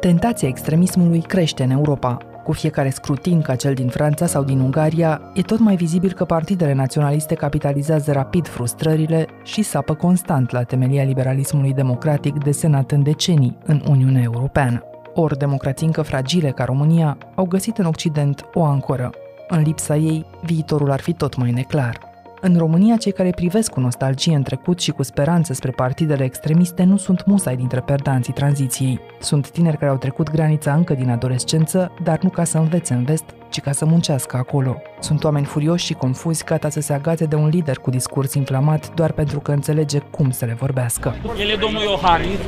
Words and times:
Tentația 0.00 0.48
extremismului 0.48 1.20
crește 1.20 1.62
în 1.62 1.70
Europa. 1.70 2.16
Cu 2.44 2.52
fiecare 2.52 2.90
scrutin 2.90 3.40
ca 3.40 3.54
cel 3.54 3.74
din 3.74 3.88
Franța 3.88 4.26
sau 4.26 4.44
din 4.44 4.60
Ungaria, 4.60 5.20
e 5.34 5.40
tot 5.42 5.58
mai 5.58 5.76
vizibil 5.76 6.12
că 6.12 6.24
partidele 6.24 6.72
naționaliste 6.72 7.34
capitalizează 7.34 8.12
rapid 8.12 8.48
frustrările 8.48 9.26
și 9.44 9.62
sapă 9.62 9.94
constant 9.94 10.50
la 10.50 10.62
temelia 10.62 11.02
liberalismului 11.02 11.72
democratic 11.72 12.42
desenat 12.44 12.90
în 12.90 13.02
decenii 13.02 13.58
în 13.64 13.82
Uniunea 13.88 14.22
Europeană. 14.22 14.82
Ori 15.14 15.38
democrații 15.38 15.86
încă 15.86 16.02
fragile 16.02 16.50
ca 16.50 16.64
România 16.64 17.18
au 17.34 17.44
găsit 17.44 17.78
în 17.78 17.84
Occident 17.84 18.44
o 18.54 18.64
ancoră. 18.64 19.10
În 19.48 19.62
lipsa 19.62 19.96
ei, 19.96 20.26
viitorul 20.44 20.90
ar 20.90 21.00
fi 21.00 21.12
tot 21.12 21.36
mai 21.36 21.50
neclar. 21.50 22.07
În 22.40 22.56
România, 22.56 22.96
cei 22.96 23.12
care 23.12 23.30
privesc 23.30 23.70
cu 23.70 23.80
nostalgie 23.80 24.36
în 24.36 24.42
trecut 24.42 24.80
și 24.80 24.90
cu 24.90 25.02
speranță 25.02 25.52
spre 25.52 25.70
partidele 25.70 26.24
extremiste 26.24 26.82
nu 26.82 26.96
sunt 26.96 27.24
musai 27.26 27.56
dintre 27.56 27.80
perdanții 27.80 28.32
tranziției. 28.32 29.00
Sunt 29.20 29.50
tineri 29.50 29.76
care 29.76 29.90
au 29.90 29.96
trecut 29.96 30.30
granița 30.30 30.74
încă 30.74 30.94
din 30.94 31.10
adolescență, 31.10 31.92
dar 32.02 32.18
nu 32.22 32.28
ca 32.28 32.44
să 32.44 32.58
învețe 32.58 32.94
în 32.94 33.04
vest, 33.04 33.24
ci 33.50 33.60
ca 33.60 33.72
să 33.72 33.84
muncească 33.84 34.36
acolo. 34.36 34.82
Sunt 35.00 35.24
oameni 35.24 35.44
furioși 35.46 35.84
și 35.84 35.92
confuzi, 35.94 36.44
gata 36.44 36.68
să 36.68 36.80
se 36.80 36.92
agațe 36.92 37.24
de 37.24 37.36
un 37.36 37.48
lider 37.48 37.76
cu 37.76 37.90
discurs 37.90 38.34
inflamat 38.34 38.94
doar 38.94 39.12
pentru 39.12 39.40
că 39.40 39.50
înțelege 39.52 39.98
cum 39.98 40.30
să 40.30 40.44
le 40.44 40.56
vorbească. 40.58 41.16
El 41.38 41.48
e 41.48 41.56
domnul 41.56 41.82
Iohannis. 41.82 42.38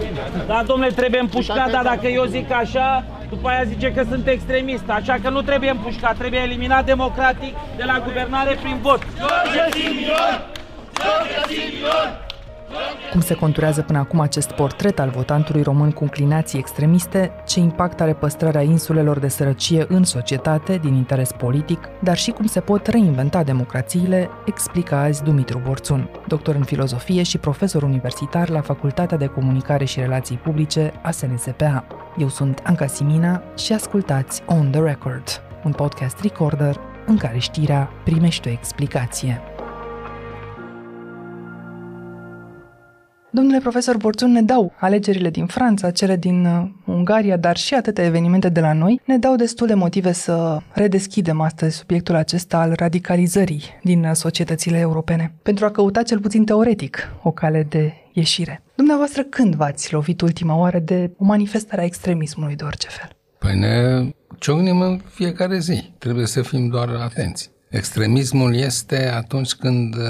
Da, 0.47 0.63
domnule, 0.67 0.91
trebuie 0.91 1.21
împușcat, 1.21 1.71
dar 1.71 1.83
dacă 1.83 2.07
eu 2.07 2.25
zic 2.25 2.51
așa, 2.53 3.05
după 3.29 3.49
aia 3.49 3.65
zice 3.65 3.93
că 3.93 4.05
sunt 4.09 4.27
extremist. 4.27 4.85
Așa 4.87 5.17
că 5.23 5.31
nu 5.31 5.43
trebuie 5.43 5.71
împușcat, 5.71 6.17
trebuie 6.17 6.41
eliminat 6.41 6.85
democratic 6.85 7.55
de 7.77 7.85
la 7.85 8.03
guvernare 8.05 8.59
prin 8.63 8.79
vot. 8.83 8.99
George 9.19 9.79
Simion! 9.79 10.35
George 11.01 11.55
Simion! 11.55 12.29
Cum 13.11 13.21
se 13.21 13.35
conturează 13.35 13.83
până 13.83 13.99
acum 13.99 14.21
acest 14.21 14.51
portret 14.51 14.99
al 14.99 15.09
votantului 15.09 15.63
român 15.63 15.91
cu 15.91 16.03
inclinații 16.03 16.59
extremiste, 16.59 17.31
ce 17.47 17.61
impact 17.61 18.01
are 18.01 18.13
păstrarea 18.13 18.63
insulelor 18.63 19.19
de 19.19 19.29
sărăcie 19.29 19.85
în 19.89 20.05
societate 20.05 20.77
din 20.77 20.95
interes 20.95 21.33
politic, 21.33 21.89
dar 22.03 22.17
și 22.17 22.31
cum 22.31 22.47
se 22.47 22.61
pot 22.61 22.87
reinventa 22.87 23.43
democrațiile, 23.43 24.29
explică 24.45 24.95
azi 24.95 25.23
Dumitru 25.23 25.61
Borțun, 25.65 26.11
doctor 26.27 26.55
în 26.55 26.65
filozofie 26.65 27.23
și 27.23 27.39
profesor 27.39 27.83
universitar 27.83 28.49
la 28.49 28.61
Facultatea 28.61 29.17
de 29.17 29.27
Comunicare 29.27 29.85
și 29.85 30.01
Relații 30.01 30.37
Publice 30.37 30.93
a 31.03 31.11
SNSPA. 31.11 31.85
Eu 32.19 32.29
sunt 32.29 32.61
Anca 32.65 32.87
Simina 32.87 33.43
și 33.57 33.73
ascultați 33.73 34.43
On 34.47 34.71
The 34.71 34.81
Record, 34.81 35.43
un 35.65 35.73
podcast 35.73 36.21
recorder 36.23 36.77
în 37.07 37.17
care 37.17 37.39
știrea 37.39 37.91
primește 38.05 38.49
o 38.49 38.53
explicație. 38.53 39.41
Domnule 43.33 43.59
profesor 43.59 43.97
Borțun, 43.97 44.33
ne 44.33 44.43
dau 44.43 44.73
alegerile 44.79 45.31
din 45.31 45.47
Franța, 45.47 45.91
cele 45.91 46.17
din 46.17 46.45
uh, 46.47 46.69
Ungaria, 46.85 47.37
dar 47.37 47.57
și 47.57 47.75
atâtea 47.75 48.05
evenimente 48.05 48.49
de 48.49 48.61
la 48.61 48.73
noi, 48.73 49.01
ne 49.05 49.19
dau 49.19 49.37
destule 49.37 49.75
motive 49.75 50.13
să 50.13 50.59
redeschidem 50.73 51.41
astăzi 51.41 51.77
subiectul 51.77 52.15
acesta 52.15 52.59
al 52.59 52.73
radicalizării 52.77 53.63
din 53.83 54.05
uh, 54.05 54.11
societățile 54.13 54.79
europene, 54.79 55.35
pentru 55.43 55.65
a 55.65 55.71
căuta 55.71 56.03
cel 56.03 56.21
puțin 56.21 56.45
teoretic 56.45 57.09
o 57.23 57.31
cale 57.31 57.67
de 57.69 57.93
ieșire. 58.13 58.63
Dumneavoastră, 58.75 59.23
când 59.23 59.55
v-ați 59.55 59.93
lovit 59.93 60.21
ultima 60.21 60.57
oară 60.57 60.79
de 60.79 61.11
o 61.19 61.25
manifestare 61.25 61.83
a 61.83 61.85
extremismului 61.85 62.57
de 62.57 62.65
orice 62.65 62.89
fel? 62.89 63.11
Păi 63.39 63.59
ne 63.59 64.05
ciocnim 64.39 64.81
în 64.81 65.01
fiecare 65.11 65.59
zi. 65.59 65.93
Trebuie 65.99 66.27
să 66.27 66.43
fim 66.43 66.69
doar 66.69 66.89
atenți. 66.89 67.51
Extremismul 67.69 68.55
este 68.55 69.11
atunci 69.15 69.53
când 69.53 69.95
uh, 69.95 70.03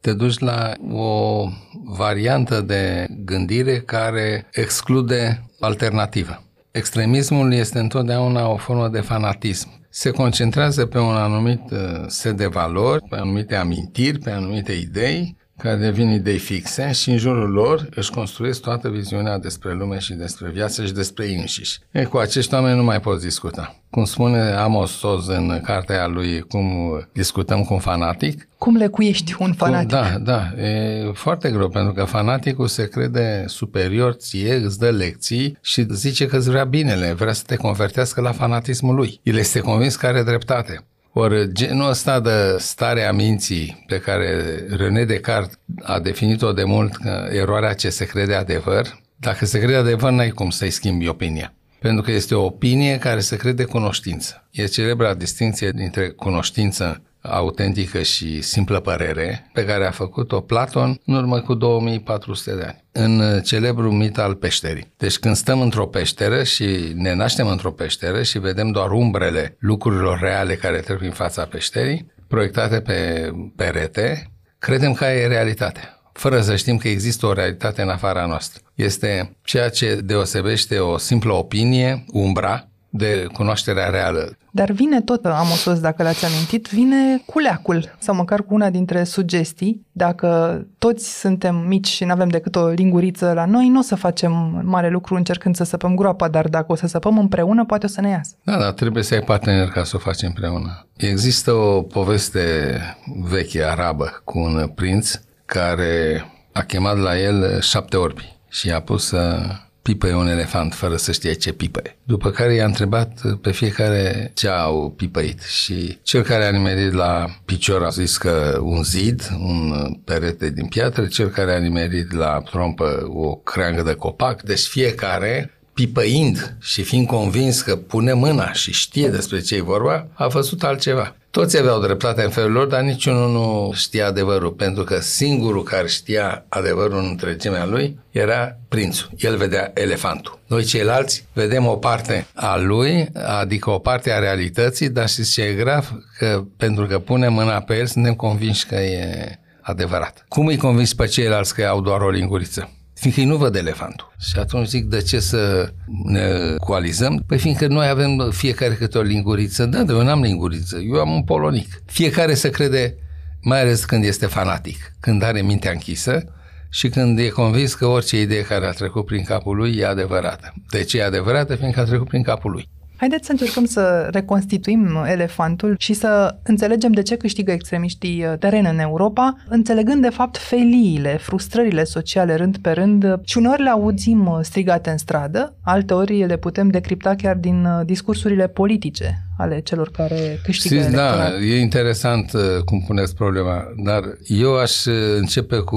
te 0.00 0.12
duci 0.12 0.38
la 0.38 0.72
o 0.92 1.44
variantă 1.84 2.60
de 2.60 3.06
gândire 3.24 3.80
care 3.80 4.46
exclude 4.52 5.44
alternativă. 5.60 6.42
Extremismul 6.70 7.52
este 7.52 7.78
întotdeauna 7.78 8.48
o 8.48 8.56
formă 8.56 8.88
de 8.88 9.00
fanatism. 9.00 9.68
Se 9.90 10.10
concentrează 10.10 10.86
pe 10.86 10.98
un 10.98 11.14
anumit 11.14 11.70
uh, 11.70 11.78
set 12.06 12.36
de 12.36 12.46
valori, 12.46 13.02
pe 13.08 13.16
anumite 13.16 13.54
amintiri, 13.54 14.18
pe 14.18 14.30
anumite 14.30 14.72
idei 14.72 15.36
care 15.58 15.76
devin 15.76 16.10
idei 16.10 16.38
fixe 16.38 16.92
și 16.92 17.10
în 17.10 17.18
jurul 17.18 17.50
lor 17.50 17.88
își 17.94 18.10
construiesc 18.10 18.60
toată 18.60 18.88
viziunea 18.88 19.38
despre 19.38 19.72
lume 19.72 19.98
și 19.98 20.12
despre 20.12 20.50
viață 20.50 20.84
și 20.84 20.92
despre 20.92 21.26
ei 21.26 21.36
înșiși. 21.36 21.78
E, 21.90 22.04
cu 22.04 22.16
acești 22.16 22.54
oameni 22.54 22.76
nu 22.76 22.84
mai 22.84 23.00
poți 23.00 23.24
discuta. 23.24 23.76
Cum 23.90 24.04
spune 24.04 24.40
Amos 24.40 25.02
Oz 25.02 25.28
în 25.28 25.60
cartea 25.62 26.06
lui 26.06 26.40
Cum 26.40 26.66
discutăm 27.12 27.62
cu 27.62 27.72
un 27.74 27.78
fanatic. 27.80 28.48
Cum 28.58 28.76
le 28.76 28.86
cuiești 28.86 29.34
un 29.38 29.52
fanatic? 29.52 29.88
Cum, 29.88 29.98
da, 29.98 30.18
da. 30.18 30.62
E 30.62 31.10
foarte 31.12 31.50
greu 31.50 31.68
pentru 31.68 31.92
că 31.92 32.04
fanaticul 32.04 32.66
se 32.66 32.88
crede 32.88 33.44
superior 33.46 34.12
ție, 34.12 34.54
îți 34.54 34.78
dă 34.78 34.90
lecții 34.90 35.58
și 35.62 35.86
zice 35.90 36.26
că 36.26 36.36
îți 36.36 36.48
vrea 36.48 36.64
binele, 36.64 37.12
vrea 37.12 37.32
să 37.32 37.42
te 37.46 37.56
convertească 37.56 38.20
la 38.20 38.32
fanatismul 38.32 38.94
lui. 38.94 39.20
El 39.22 39.36
este 39.36 39.60
convins 39.60 39.96
că 39.96 40.06
are 40.06 40.22
dreptate. 40.22 40.84
Ori 41.20 41.52
genul 41.52 41.88
ăsta 41.88 42.20
de 42.20 42.56
stare 42.58 43.04
a 43.04 43.12
minții 43.12 43.84
pe 43.86 43.98
care 43.98 44.44
René 44.70 45.04
Descartes 45.04 45.58
a 45.82 46.00
definit-o 46.00 46.52
de 46.52 46.64
mult 46.64 46.96
că 46.96 47.28
eroarea 47.32 47.72
ce 47.72 47.90
se 47.90 48.04
crede 48.04 48.34
adevăr, 48.34 49.00
dacă 49.16 49.44
se 49.46 49.58
crede 49.58 49.76
adevăr, 49.76 50.10
n-ai 50.10 50.30
cum 50.30 50.50
să-i 50.50 50.70
schimbi 50.70 51.08
opinia. 51.08 51.54
Pentru 51.78 52.02
că 52.02 52.10
este 52.10 52.34
o 52.34 52.44
opinie 52.44 52.98
care 52.98 53.20
se 53.20 53.36
crede 53.36 53.64
cunoștință. 53.64 54.48
E 54.50 54.64
celebra 54.64 55.14
distinție 55.14 55.70
dintre 55.70 56.08
cunoștință 56.08 57.02
autentică 57.30 58.02
și 58.02 58.40
simplă 58.40 58.80
părere 58.80 59.50
pe 59.52 59.64
care 59.64 59.86
a 59.86 59.90
făcut-o 59.90 60.40
Platon 60.40 61.00
în 61.04 61.14
urmă 61.14 61.40
cu 61.40 61.54
2400 61.54 62.54
de 62.54 62.62
ani, 62.62 62.84
în 62.92 63.40
celebrul 63.40 63.90
mit 63.90 64.18
al 64.18 64.34
peșterii. 64.34 64.92
Deci 64.96 65.18
când 65.18 65.36
stăm 65.36 65.60
într-o 65.60 65.86
peșteră 65.86 66.42
și 66.42 66.92
ne 66.94 67.14
naștem 67.14 67.46
într-o 67.46 67.70
peșteră 67.70 68.22
și 68.22 68.38
vedem 68.38 68.70
doar 68.70 68.90
umbrele 68.90 69.56
lucrurilor 69.58 70.18
reale 70.20 70.54
care 70.54 70.78
trec 70.78 70.98
prin 70.98 71.10
fața 71.10 71.44
peșterii, 71.44 72.12
proiectate 72.28 72.80
pe 72.80 73.30
perete, 73.56 74.30
credem 74.58 74.92
că 74.92 75.04
e 75.04 75.26
realitate 75.26 75.92
fără 76.18 76.40
să 76.40 76.56
știm 76.56 76.76
că 76.76 76.88
există 76.88 77.26
o 77.26 77.32
realitate 77.32 77.82
în 77.82 77.88
afara 77.88 78.26
noastră. 78.26 78.62
Este 78.74 79.36
ceea 79.42 79.68
ce 79.68 80.00
deosebește 80.04 80.78
o 80.78 80.98
simplă 80.98 81.32
opinie, 81.32 82.04
umbra, 82.12 82.68
de 82.98 83.26
cunoașterea 83.32 83.88
reală. 83.88 84.36
Dar 84.50 84.70
vine 84.70 85.00
tot, 85.00 85.24
am 85.24 85.46
o 85.66 85.72
dacă 85.72 86.02
l-ați 86.02 86.24
amintit, 86.24 86.68
vine 86.68 87.22
cu 87.26 87.38
leacul 87.38 87.94
sau 87.98 88.14
măcar 88.14 88.42
cu 88.42 88.54
una 88.54 88.70
dintre 88.70 89.04
sugestii. 89.04 89.86
Dacă 89.92 90.60
toți 90.78 91.20
suntem 91.20 91.56
mici 91.56 91.88
și 91.88 92.04
nu 92.04 92.12
avem 92.12 92.28
decât 92.28 92.56
o 92.56 92.68
linguriță 92.68 93.32
la 93.32 93.44
noi, 93.44 93.68
nu 93.68 93.78
o 93.78 93.82
să 93.82 93.94
facem 93.94 94.62
mare 94.64 94.88
lucru 94.88 95.14
încercând 95.14 95.56
să 95.56 95.64
săpăm 95.64 95.94
groapa, 95.94 96.28
dar 96.28 96.48
dacă 96.48 96.66
o 96.68 96.74
să 96.74 96.86
săpăm 96.86 97.18
împreună, 97.18 97.64
poate 97.64 97.86
o 97.86 97.88
să 97.88 98.00
ne 98.00 98.08
iasă. 98.08 98.34
Da, 98.42 98.58
da, 98.58 98.72
trebuie 98.72 99.02
să 99.02 99.14
ai 99.14 99.20
partener 99.20 99.68
ca 99.68 99.84
să 99.84 99.96
o 99.96 99.98
faci 99.98 100.22
împreună. 100.22 100.86
Există 100.96 101.52
o 101.52 101.82
poveste 101.82 102.80
veche 103.22 103.64
arabă 103.64 104.20
cu 104.24 104.38
un 104.38 104.70
prinț 104.74 105.20
care 105.44 106.24
a 106.52 106.62
chemat 106.62 106.98
la 106.98 107.18
el 107.18 107.60
șapte 107.60 107.96
orbi 107.96 108.36
și 108.48 108.66
i-a 108.68 108.80
pus 108.80 109.06
să 109.06 109.46
pipăie 109.88 110.14
un 110.14 110.28
elefant 110.28 110.74
fără 110.74 110.96
să 110.96 111.12
știe 111.12 111.32
ce 111.32 111.52
pipăie. 111.52 111.96
După 112.04 112.30
care 112.30 112.54
i-a 112.54 112.64
întrebat 112.64 113.20
pe 113.40 113.50
fiecare 113.50 114.30
ce 114.34 114.48
au 114.48 114.92
pipăit 114.96 115.42
și 115.42 115.98
cel 116.02 116.22
care 116.22 116.44
a 116.44 116.50
nimerit 116.50 116.92
la 116.92 117.26
picior 117.44 117.84
a 117.84 117.88
zis 117.88 118.16
că 118.16 118.58
un 118.62 118.82
zid, 118.82 119.28
un 119.38 119.94
perete 120.04 120.50
din 120.50 120.66
piatră, 120.66 121.06
cel 121.06 121.28
care 121.28 121.54
a 121.54 121.58
nimerit 121.58 122.12
la 122.12 122.42
trompă 122.50 123.06
o 123.08 123.34
creangă 123.34 123.82
de 123.82 123.94
copac, 123.94 124.42
deci 124.42 124.60
fiecare 124.60 125.57
pipăind 125.78 126.56
și 126.60 126.82
fiind 126.82 127.06
convins 127.06 127.60
că 127.60 127.76
pune 127.76 128.12
mâna 128.12 128.52
și 128.52 128.72
știe 128.72 129.08
despre 129.08 129.40
ce 129.40 129.56
e 129.56 129.60
vorba, 129.60 130.06
a 130.14 130.26
văzut 130.26 130.62
altceva. 130.62 131.14
Toți 131.30 131.58
aveau 131.58 131.80
dreptate 131.80 132.22
în 132.22 132.30
felul 132.30 132.52
lor, 132.52 132.66
dar 132.66 132.80
niciunul 132.80 133.30
nu 133.30 133.72
știa 133.74 134.06
adevărul, 134.06 134.50
pentru 134.50 134.84
că 134.84 135.00
singurul 135.00 135.62
care 135.62 135.88
știa 135.88 136.44
adevărul 136.48 136.98
în 136.98 137.06
întregimea 137.08 137.66
lui 137.66 137.98
era 138.10 138.56
prințul. 138.68 139.10
El 139.18 139.36
vedea 139.36 139.70
elefantul. 139.74 140.38
Noi 140.46 140.64
ceilalți 140.64 141.26
vedem 141.32 141.66
o 141.66 141.76
parte 141.76 142.26
a 142.34 142.56
lui, 142.56 143.08
adică 143.14 143.70
o 143.70 143.78
parte 143.78 144.12
a 144.12 144.18
realității, 144.18 144.88
dar 144.88 145.08
știți 145.08 145.32
ce 145.32 145.42
e 145.42 145.54
grav? 145.54 145.90
Că 146.18 146.44
pentru 146.56 146.86
că 146.86 146.98
punem 146.98 147.32
mâna 147.32 147.60
pe 147.60 147.76
el, 147.78 147.86
suntem 147.86 148.14
convinși 148.14 148.66
că 148.66 148.74
e 148.74 149.38
adevărat. 149.60 150.24
Cum 150.28 150.46
îi 150.46 150.56
convingi 150.56 150.94
pe 150.94 151.06
ceilalți 151.06 151.54
că 151.54 151.66
au 151.66 151.80
doar 151.80 152.00
o 152.00 152.10
linguriță? 152.10 152.72
Fiindcă 152.98 153.20
ei 153.20 153.26
nu 153.26 153.36
văd 153.36 153.54
elefantul. 153.54 154.12
Și 154.18 154.38
atunci 154.38 154.68
zic, 154.68 154.84
de 154.84 155.02
ce 155.02 155.20
să 155.20 155.72
ne 156.04 156.54
coalizăm? 156.64 157.24
Păi 157.26 157.38
fiindcă 157.38 157.66
noi 157.66 157.88
avem 157.88 158.30
fiecare 158.30 158.74
câte 158.74 158.98
o 158.98 159.02
linguriță. 159.02 159.66
Da, 159.66 159.82
dar 159.82 159.96
eu 159.96 160.02
n-am 160.02 160.22
linguriță, 160.22 160.78
eu 160.78 161.00
am 161.00 161.10
un 161.10 161.22
polonic. 161.22 161.82
Fiecare 161.86 162.34
se 162.34 162.50
crede, 162.50 162.94
mai 163.40 163.60
ales 163.60 163.84
când 163.84 164.04
este 164.04 164.26
fanatic, 164.26 164.92
când 165.00 165.22
are 165.22 165.42
mintea 165.42 165.70
închisă 165.70 166.32
și 166.70 166.88
când 166.88 167.18
e 167.18 167.28
convins 167.28 167.74
că 167.74 167.86
orice 167.86 168.20
idee 168.20 168.42
care 168.42 168.66
a 168.66 168.70
trecut 168.70 169.04
prin 169.04 169.24
capul 169.24 169.56
lui 169.56 169.76
e 169.76 169.86
adevărată. 169.86 170.54
De 170.70 170.82
ce 170.82 170.98
e 170.98 171.04
adevărată? 171.04 171.54
Fiindcă 171.54 171.80
a 171.80 171.84
trecut 171.84 172.08
prin 172.08 172.22
capul 172.22 172.50
lui. 172.50 172.68
Haideți 172.98 173.26
să 173.26 173.32
încercăm 173.32 173.64
să 173.64 174.08
reconstituim 174.10 175.04
elefantul 175.06 175.76
și 175.78 175.92
să 175.92 176.36
înțelegem 176.42 176.92
de 176.92 177.02
ce 177.02 177.16
câștigă 177.16 177.52
extremiștii 177.52 178.24
uh, 178.24 178.38
teren 178.38 178.64
în 178.64 178.78
Europa, 178.78 179.36
înțelegând 179.48 180.02
de 180.02 180.08
fapt 180.08 180.36
feliile, 180.36 181.16
frustrările 181.16 181.84
sociale 181.84 182.34
rând 182.34 182.56
pe 182.56 182.70
rând. 182.70 183.20
Și 183.24 183.38
uneori 183.38 183.62
le 183.62 183.70
auzim 183.70 184.26
uh, 184.26 184.38
strigate 184.42 184.90
în 184.90 184.98
stradă, 184.98 185.54
alteori 185.62 186.26
le 186.26 186.36
putem 186.36 186.68
decripta 186.68 187.14
chiar 187.14 187.36
din 187.36 187.64
uh, 187.64 187.84
discursurile 187.84 188.48
politice 188.48 189.27
ale 189.38 189.60
celor 189.60 189.90
care 189.90 190.40
câștigă 190.42 190.74
Știți, 190.74 190.94
electorat. 190.94 191.30
da, 191.30 191.44
e 191.44 191.60
interesant 191.60 192.30
cum 192.64 192.84
puneți 192.86 193.14
problema, 193.14 193.64
dar 193.76 194.02
eu 194.26 194.58
aș 194.58 194.84
începe 195.16 195.58
cu 195.58 195.76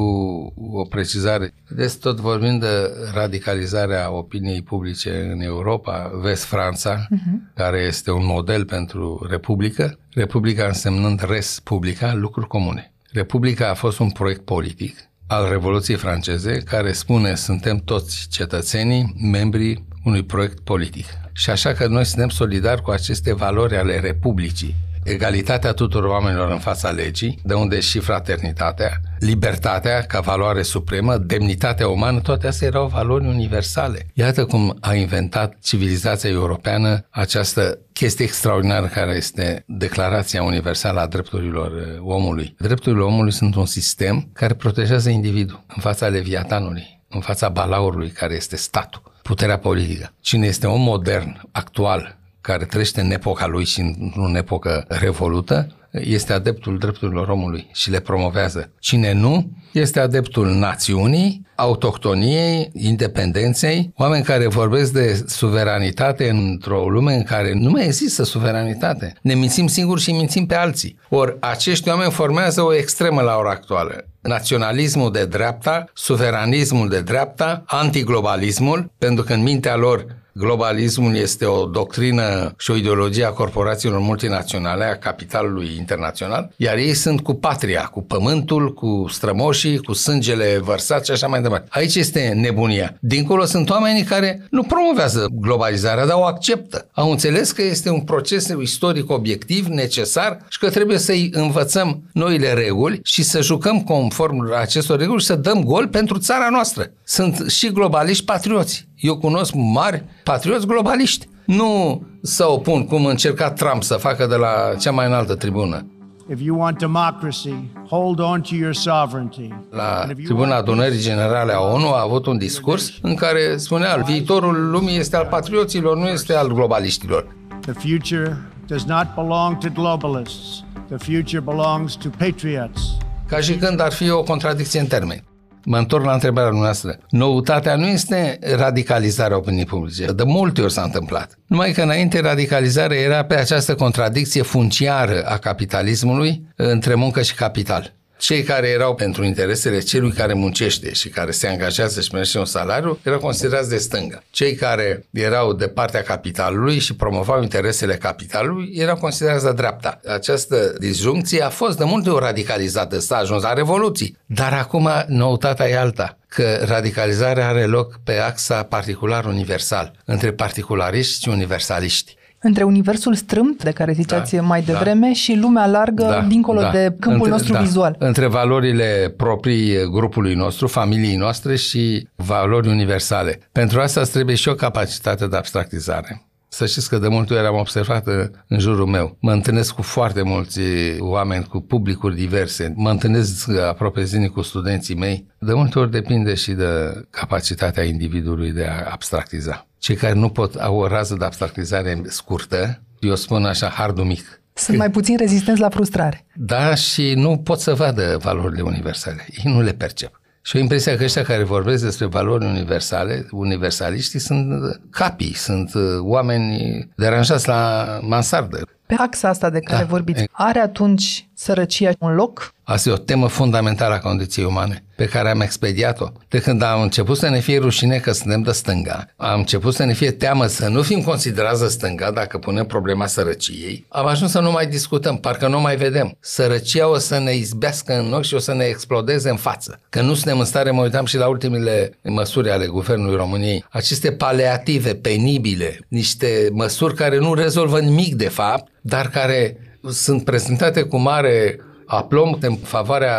o 0.72 0.84
precizare. 0.84 1.54
Vedeți, 1.68 2.00
tot 2.00 2.20
vorbind 2.20 2.60
de 2.60 2.92
radicalizarea 3.14 4.12
opiniei 4.12 4.62
publice 4.62 5.30
în 5.34 5.42
Europa, 5.42 6.12
vezi 6.22 6.46
Franța, 6.46 7.08
uh-huh. 7.08 7.54
care 7.56 7.78
este 7.78 8.12
un 8.12 8.26
model 8.26 8.66
pentru 8.66 9.28
Republică, 9.30 9.98
Republica 10.14 10.66
însemnând 10.66 11.22
res 11.30 11.60
publica, 11.64 12.14
lucruri 12.14 12.48
comune. 12.48 12.92
Republica 13.12 13.70
a 13.70 13.74
fost 13.74 14.00
un 14.00 14.10
proiect 14.10 14.42
politic 14.42 15.11
al 15.32 15.50
Revoluției 15.50 15.98
franceze 15.98 16.58
care 16.58 16.92
spune 16.92 17.36
suntem 17.36 17.78
toți 17.78 18.28
cetățenii 18.30 19.16
membrii 19.32 19.88
unui 20.04 20.24
proiect 20.24 20.60
politic. 20.60 21.06
Și 21.32 21.50
așa 21.50 21.74
că 21.74 21.88
noi 21.88 22.06
suntem 22.06 22.30
solidari 22.30 22.82
cu 22.82 22.92
aceste 22.92 23.34
valori 23.34 23.76
ale 23.76 24.00
Republicii 24.00 24.76
egalitatea 25.04 25.72
tuturor 25.72 26.10
oamenilor 26.10 26.52
în 26.52 26.60
fața 26.60 26.90
legii, 26.90 27.40
de 27.44 27.54
unde 27.54 27.80
și 27.80 28.00
fraternitatea, 28.00 29.02
libertatea 29.20 30.02
ca 30.02 30.20
valoare 30.20 30.62
supremă, 30.62 31.18
demnitatea 31.18 31.88
umană, 31.88 32.20
toate 32.20 32.48
astea 32.48 32.68
erau 32.68 32.88
valori 32.88 33.28
universale. 33.28 34.08
Iată 34.14 34.46
cum 34.46 34.78
a 34.80 34.94
inventat 34.94 35.56
civilizația 35.64 36.30
europeană 36.30 37.06
această 37.10 37.80
chestie 37.94 38.26
extraordinară 38.26 38.86
care 38.86 39.16
este 39.16 39.64
Declarația 39.68 40.44
Universală 40.44 41.00
a 41.00 41.08
Drepturilor 41.08 41.72
uh, 41.72 42.00
Omului. 42.00 42.56
Drepturile 42.58 43.02
omului 43.02 43.32
sunt 43.32 43.56
un 43.56 43.66
sistem 43.66 44.30
care 44.34 44.54
protejează 44.54 45.10
individul 45.10 45.64
în 45.76 45.82
fața 45.82 46.08
leviatanului, 46.08 47.02
în 47.10 47.20
fața 47.20 47.50
balaurului 47.50 48.10
care 48.10 48.34
este 48.34 48.56
statul, 48.56 49.02
puterea 49.22 49.58
politică. 49.58 50.14
Cine 50.20 50.48
este 50.48 50.68
om 50.68 50.82
modern, 50.82 51.42
actual, 51.52 52.20
care 52.42 52.66
trăiește 52.66 53.02
în 53.02 53.12
epoca 53.12 53.48
lui 53.48 53.66
și 53.66 53.96
în 54.16 54.36
epocă 54.36 54.86
revolută, 54.88 55.68
este 55.92 56.34
adeptul 56.34 56.78
drepturilor 56.78 57.28
omului 57.28 57.70
și 57.74 57.90
le 57.90 58.00
promovează. 58.00 58.72
Cine 58.80 59.14
nu, 59.14 59.52
este 59.72 60.00
adeptul 60.00 60.48
națiunii, 60.48 61.46
autohtoniei, 61.56 62.70
independenței, 62.74 63.94
oameni 63.98 64.24
care 64.24 64.48
vorbesc 64.48 64.92
de 64.92 65.24
suveranitate 65.28 66.30
într-o 66.30 66.90
lume 66.90 67.16
în 67.16 67.24
care 67.24 67.54
nu 67.54 67.70
mai 67.70 67.86
există 67.86 68.24
suveranitate. 68.24 69.14
Ne 69.22 69.34
mințim 69.34 69.68
singuri 69.68 70.02
și 70.02 70.12
mințim 70.12 70.46
pe 70.46 70.56
alții. 70.56 71.00
Ori 71.10 71.38
acești 71.40 71.90
oameni 71.90 72.12
formează 72.12 72.62
o 72.62 72.76
extremă 72.76 73.22
la 73.22 73.36
ora 73.36 73.50
actuală 73.50 74.06
naționalismul 74.22 75.12
de 75.12 75.26
dreapta, 75.26 75.84
suveranismul 75.94 76.90
de 76.90 77.02
dreapta, 77.02 77.64
antiglobalismul, 77.66 78.92
pentru 78.98 79.24
că 79.24 79.34
în 79.34 79.42
mintea 79.42 79.76
lor 79.76 80.06
Globalismul 80.34 81.16
este 81.16 81.46
o 81.46 81.66
doctrină 81.66 82.54
și 82.58 82.72
o 82.72 82.76
ideologie 82.76 83.26
a 83.26 83.30
corporațiilor 83.30 84.00
multinaționale, 84.00 84.84
a 84.84 84.98
capitalului 84.98 85.76
internațional, 85.78 86.52
iar 86.56 86.78
ei 86.78 86.94
sunt 86.94 87.22
cu 87.22 87.34
patria, 87.34 87.82
cu 87.82 88.02
pământul, 88.02 88.74
cu 88.74 89.06
strămoșii, 89.10 89.78
cu 89.78 89.94
sângele 89.94 90.60
vărsat 90.64 91.06
și 91.06 91.12
așa 91.12 91.28
mai 91.28 91.42
departe. 91.42 91.68
Aici 91.70 91.96
este 91.96 92.34
nebunia. 92.36 92.98
Dincolo 93.00 93.46
sunt 93.46 93.70
oamenii 93.70 94.04
care 94.04 94.48
nu 94.50 94.64
promovează 94.64 95.28
globalizarea, 95.32 96.06
dar 96.06 96.18
o 96.18 96.26
acceptă. 96.26 96.88
Au 96.94 97.12
înțeles 97.12 97.52
că 97.52 97.62
este 97.62 97.90
un 97.90 98.02
proces 98.02 98.48
istoric 98.62 99.10
obiectiv, 99.12 99.66
necesar 99.66 100.38
și 100.50 100.60
că 100.60 100.70
trebuie 100.70 100.98
să-i 100.98 101.30
învățăm 101.34 102.04
noile 102.14 102.54
reguli 102.54 103.00
și 103.04 103.24
să 103.24 103.42
jucăm 103.42 103.82
conform 103.82 104.54
acestor 104.60 105.00
reguli 105.00 105.20
și 105.22 105.26
să 105.26 105.36
dăm 105.36 105.64
gol 105.64 105.88
pentru 105.88 106.18
țara 106.18 106.50
noastră. 106.50 106.92
Sunt 107.04 107.50
și 107.50 107.72
globaliști 107.72 108.26
patrioți. 108.26 108.90
Eu 109.02 109.18
cunosc 109.18 109.54
mari 109.54 110.04
patrioți 110.24 110.68
globaliști. 110.68 111.28
Nu 111.46 112.02
să 112.22 112.50
opun 112.50 112.86
cum 112.86 113.06
încerca 113.06 113.52
Trump 113.52 113.84
să 113.84 113.94
facă 113.94 114.26
de 114.26 114.36
la 114.36 114.76
cea 114.80 114.92
mai 114.92 115.06
înaltă 115.06 115.36
tribună. 115.36 115.86
If 116.30 116.42
you 116.42 116.60
want 116.60 116.78
democracy, 116.78 117.54
hold 117.90 118.20
on 118.20 118.42
to 118.42 118.56
your 118.56 118.74
sovereignty. 118.74 119.54
La 119.70 120.08
tribuna 120.24 120.56
adunării 120.56 121.00
generale 121.00 121.54
a 121.54 121.60
ONU 121.60 121.94
a 121.94 122.02
avut 122.02 122.26
un 122.26 122.38
discurs 122.38 122.92
în 123.02 123.16
care 123.16 123.58
spunea 123.58 123.96
viitorul 123.96 124.70
lumii 124.70 124.98
este 124.98 125.16
al 125.16 125.28
patrioților, 125.30 125.98
nu 125.98 126.08
este 126.08 126.34
al 126.34 126.48
globaliștilor. 126.48 127.36
The 127.62 127.72
future 127.72 128.38
does 128.68 128.84
not 128.84 129.08
belong 129.16 129.58
to 129.58 129.68
globalists. 129.74 130.64
The 130.88 130.98
future 130.98 131.40
belongs 131.40 131.96
to 131.96 132.10
patriots. 132.18 132.82
Ca 133.28 133.40
și 133.40 133.56
când 133.56 133.80
ar 133.80 133.92
fi 133.92 134.10
o 134.10 134.24
contradicție 134.24 134.80
în 134.80 134.86
termeni. 134.88 135.24
Mă 135.66 135.78
întorc 135.78 136.06
la 136.06 136.14
întrebarea 136.14 136.50
noastră. 136.50 136.98
Noutatea 137.10 137.76
nu 137.76 137.88
este 137.88 138.40
radicalizarea 138.56 139.38
opiniei 139.38 139.66
publice. 139.66 140.06
De 140.06 140.24
multe 140.24 140.62
ori 140.62 140.72
s-a 140.72 140.82
întâmplat. 140.82 141.40
Numai 141.48 141.72
că 141.72 141.82
înainte 141.82 142.22
radicalizarea 142.22 142.98
era 142.98 143.24
pe 143.24 143.36
această 143.36 143.76
contradicție 143.76 144.42
funciară 144.42 145.24
a 145.26 145.38
capitalismului 145.38 146.48
între 146.56 146.96
muncă 146.96 147.22
și 147.22 147.36
capital 147.36 147.94
cei 148.22 148.44
care 148.44 148.68
erau 148.68 148.96
pentru 148.96 149.24
interesele 149.24 149.80
celui 149.80 150.12
care 150.12 150.34
muncește 150.34 150.94
și 150.94 151.10
care 151.10 151.32
se 151.32 151.48
angajează 151.48 152.02
și 152.02 152.10
primește 152.10 152.38
un 152.38 152.46
salariu 152.46 153.00
erau 153.04 153.20
considerați 153.20 153.70
de 153.70 153.78
stânga. 153.78 154.24
Cei 154.30 154.56
care 154.56 155.06
erau 155.12 155.54
de 155.54 155.68
partea 155.68 156.02
capitalului 156.02 156.80
și 156.80 156.96
promovau 156.96 157.42
interesele 157.42 157.96
capitalului 157.96 158.72
erau 158.74 158.96
considerați 158.96 159.44
de 159.44 159.52
dreapta. 159.52 160.00
Această 160.08 160.76
disjuncție 160.80 161.44
a 161.44 161.50
fost 161.50 161.78
de 161.78 161.84
multe 161.84 162.10
ori 162.10 162.26
radicalizată, 162.26 163.00
s-a 163.00 163.18
ajuns 163.18 163.44
la 163.44 163.54
revoluții. 163.54 164.18
Dar 164.26 164.54
acum 164.54 164.90
noutatea 165.08 165.70
e 165.70 165.78
alta 165.78 166.18
că 166.28 166.64
radicalizarea 166.66 167.48
are 167.48 167.66
loc 167.66 168.00
pe 168.04 168.18
axa 168.18 168.64
particular-universal, 168.64 169.92
între 170.06 170.32
particulariști 170.32 171.22
și 171.22 171.30
universaliști 171.30 172.20
între 172.42 172.64
universul 172.64 173.14
strâmt, 173.14 173.64
de 173.64 173.72
care 173.72 173.92
ziceați 173.92 174.36
da, 174.36 174.42
mai 174.42 174.62
da. 174.62 174.74
devreme, 174.74 175.08
da. 175.08 175.14
și 175.14 175.36
lumea 175.36 175.66
largă, 175.66 176.04
da, 176.04 176.22
dincolo 176.22 176.62
da. 176.62 176.72
de 176.72 176.96
câmpul 177.00 177.14
între, 177.14 177.30
nostru 177.30 177.54
da, 177.54 177.60
vizual. 177.60 177.96
Între 178.00 178.28
valorile 178.28 179.14
proprii 179.18 179.90
grupului 179.92 180.34
nostru, 180.34 180.68
familiei 180.68 181.16
noastre 181.16 181.56
și 181.56 182.08
valori 182.16 182.68
universale. 182.68 183.40
Pentru 183.52 183.80
asta 183.80 184.02
trebuie 184.02 184.36
și 184.36 184.50
o 184.50 184.54
capacitate 184.54 185.28
de 185.28 185.38
abstractizare. 185.38 186.26
Să 186.54 186.66
știți 186.66 186.90
că 186.90 186.98
de 186.98 187.08
multe 187.08 187.34
ori 187.34 187.46
am 187.46 187.56
observat 187.56 188.08
în 188.48 188.60
jurul 188.60 188.86
meu. 188.86 189.18
Mă 189.20 189.32
întâlnesc 189.32 189.74
cu 189.74 189.82
foarte 189.82 190.22
mulți 190.22 190.60
oameni, 191.00 191.44
cu 191.44 191.60
publicuri 191.60 192.16
diverse. 192.16 192.74
Mă 192.76 192.90
întâlnesc 192.90 193.50
aproape 193.50 194.04
zilnic 194.04 194.32
cu 194.32 194.42
studenții 194.42 194.96
mei. 194.96 195.26
De 195.40 195.54
multe 195.54 195.80
ori 195.80 195.92
depinde 195.92 196.34
și 196.34 196.52
de 196.52 197.02
capacitatea 197.10 197.84
individului 197.84 198.52
de 198.52 198.66
a 198.66 198.92
abstractiza. 198.92 199.68
Cei 199.78 199.96
care 199.96 200.14
nu 200.14 200.30
pot 200.30 200.56
au 200.56 200.78
o 200.78 200.88
rază 200.88 201.16
de 201.16 201.26
abstractizare 201.26 202.02
scurtă, 202.06 202.82
eu 203.00 203.16
spun 203.16 203.46
așa, 203.46 203.68
hardul 203.68 204.06
mic. 204.06 204.42
Sunt 204.54 204.78
mai 204.78 204.90
puțin 204.92 205.18
rezistenți 205.18 205.62
la 205.62 205.70
frustrare. 205.70 206.26
Da, 206.36 206.76
și 206.76 207.14
nu 207.16 207.38
pot 207.38 207.60
să 207.60 207.74
vadă 207.74 208.18
valorile 208.22 208.62
universale. 208.62 209.26
Ei 209.30 209.54
nu 209.54 209.62
le 209.62 209.72
percep. 209.72 210.21
Și 210.42 210.56
o 210.56 210.60
impresia 210.60 210.98
că 210.98 211.04
ăștia 211.04 211.24
care 211.24 211.44
vorbesc 211.44 211.84
despre 211.84 212.06
valori 212.06 212.46
universale, 212.46 213.26
universaliștii, 213.32 214.20
sunt 214.20 214.80
capii, 214.90 215.34
sunt 215.34 215.74
uh, 215.74 215.82
oameni 216.00 216.90
deranjați 216.96 217.48
la 217.48 217.86
mansardă. 218.02 218.68
Pe 218.86 218.96
axa 218.98 219.30
asta 219.30 219.50
de 219.50 219.60
care 219.60 219.84
da, 219.84 219.90
vorbiți, 219.90 220.28
are 220.32 220.60
atunci 220.60 221.30
sărăcia 221.42 221.92
un 222.00 222.16
loc? 222.16 222.54
Asta 222.64 222.90
e 222.90 222.92
o 222.92 222.98
temă 222.98 223.28
fundamentală 223.28 223.94
a 223.94 224.00
condiției 224.00 224.46
umane 224.46 224.84
pe 224.96 225.06
care 225.06 225.30
am 225.30 225.42
expediat-o. 225.42 226.08
De 226.28 226.40
când 226.40 226.62
am 226.62 226.82
început 226.82 227.18
să 227.18 227.30
ne 227.30 227.40
fie 227.40 227.60
rușine 227.60 227.98
că 227.98 228.12
suntem 228.12 228.42
de 228.42 228.52
stânga, 228.52 229.08
am 229.16 229.40
început 229.40 229.74
să 229.74 229.84
ne 229.84 229.94
fie 229.94 230.12
teamă 230.12 230.46
să 230.46 230.68
nu 230.68 230.82
fim 230.82 231.02
considerați 231.02 231.62
de 231.62 231.68
stânga 231.68 232.12
dacă 232.12 232.38
punem 232.38 232.66
problema 232.66 233.06
sărăciei, 233.06 233.86
am 233.90 234.06
ajuns 234.06 234.32
să 234.32 234.40
nu 234.40 234.52
mai 234.52 234.68
discutăm, 234.68 235.18
parcă 235.18 235.48
nu 235.48 235.62
mai 235.62 235.76
vedem. 235.76 236.18
Sărăcia 236.20 236.88
o 236.90 236.98
să 236.98 237.20
ne 237.20 237.36
izbească 237.36 238.00
în 238.00 238.14
ochi 238.14 238.24
și 238.24 238.34
o 238.34 238.40
să 238.40 238.54
ne 238.54 238.64
explodeze 238.64 239.30
în 239.30 239.36
față. 239.36 239.80
Că 239.90 240.02
nu 240.02 240.14
suntem 240.14 240.40
în 240.40 240.46
stare, 240.46 240.72
mă 240.72 240.82
uitam 240.82 241.06
și 241.06 241.18
la 241.18 241.28
ultimele 241.28 241.98
măsuri 242.04 242.52
ale 242.52 242.66
Guvernului 242.66 243.16
României, 243.16 243.66
aceste 243.70 244.12
paleative 244.12 244.94
penibile, 244.94 245.80
niște 245.88 246.50
măsuri 246.52 246.96
care 246.96 247.18
nu 247.18 247.34
rezolvă 247.34 247.80
nimic 247.80 248.16
de 248.16 248.30
fapt, 248.30 248.72
dar 248.82 249.08
care 249.10 249.58
sunt 249.90 250.24
prezentate 250.24 250.82
cu 250.82 250.98
mare 250.98 251.60
aplom 251.86 252.38
în 252.42 252.56
favoarea 252.56 253.16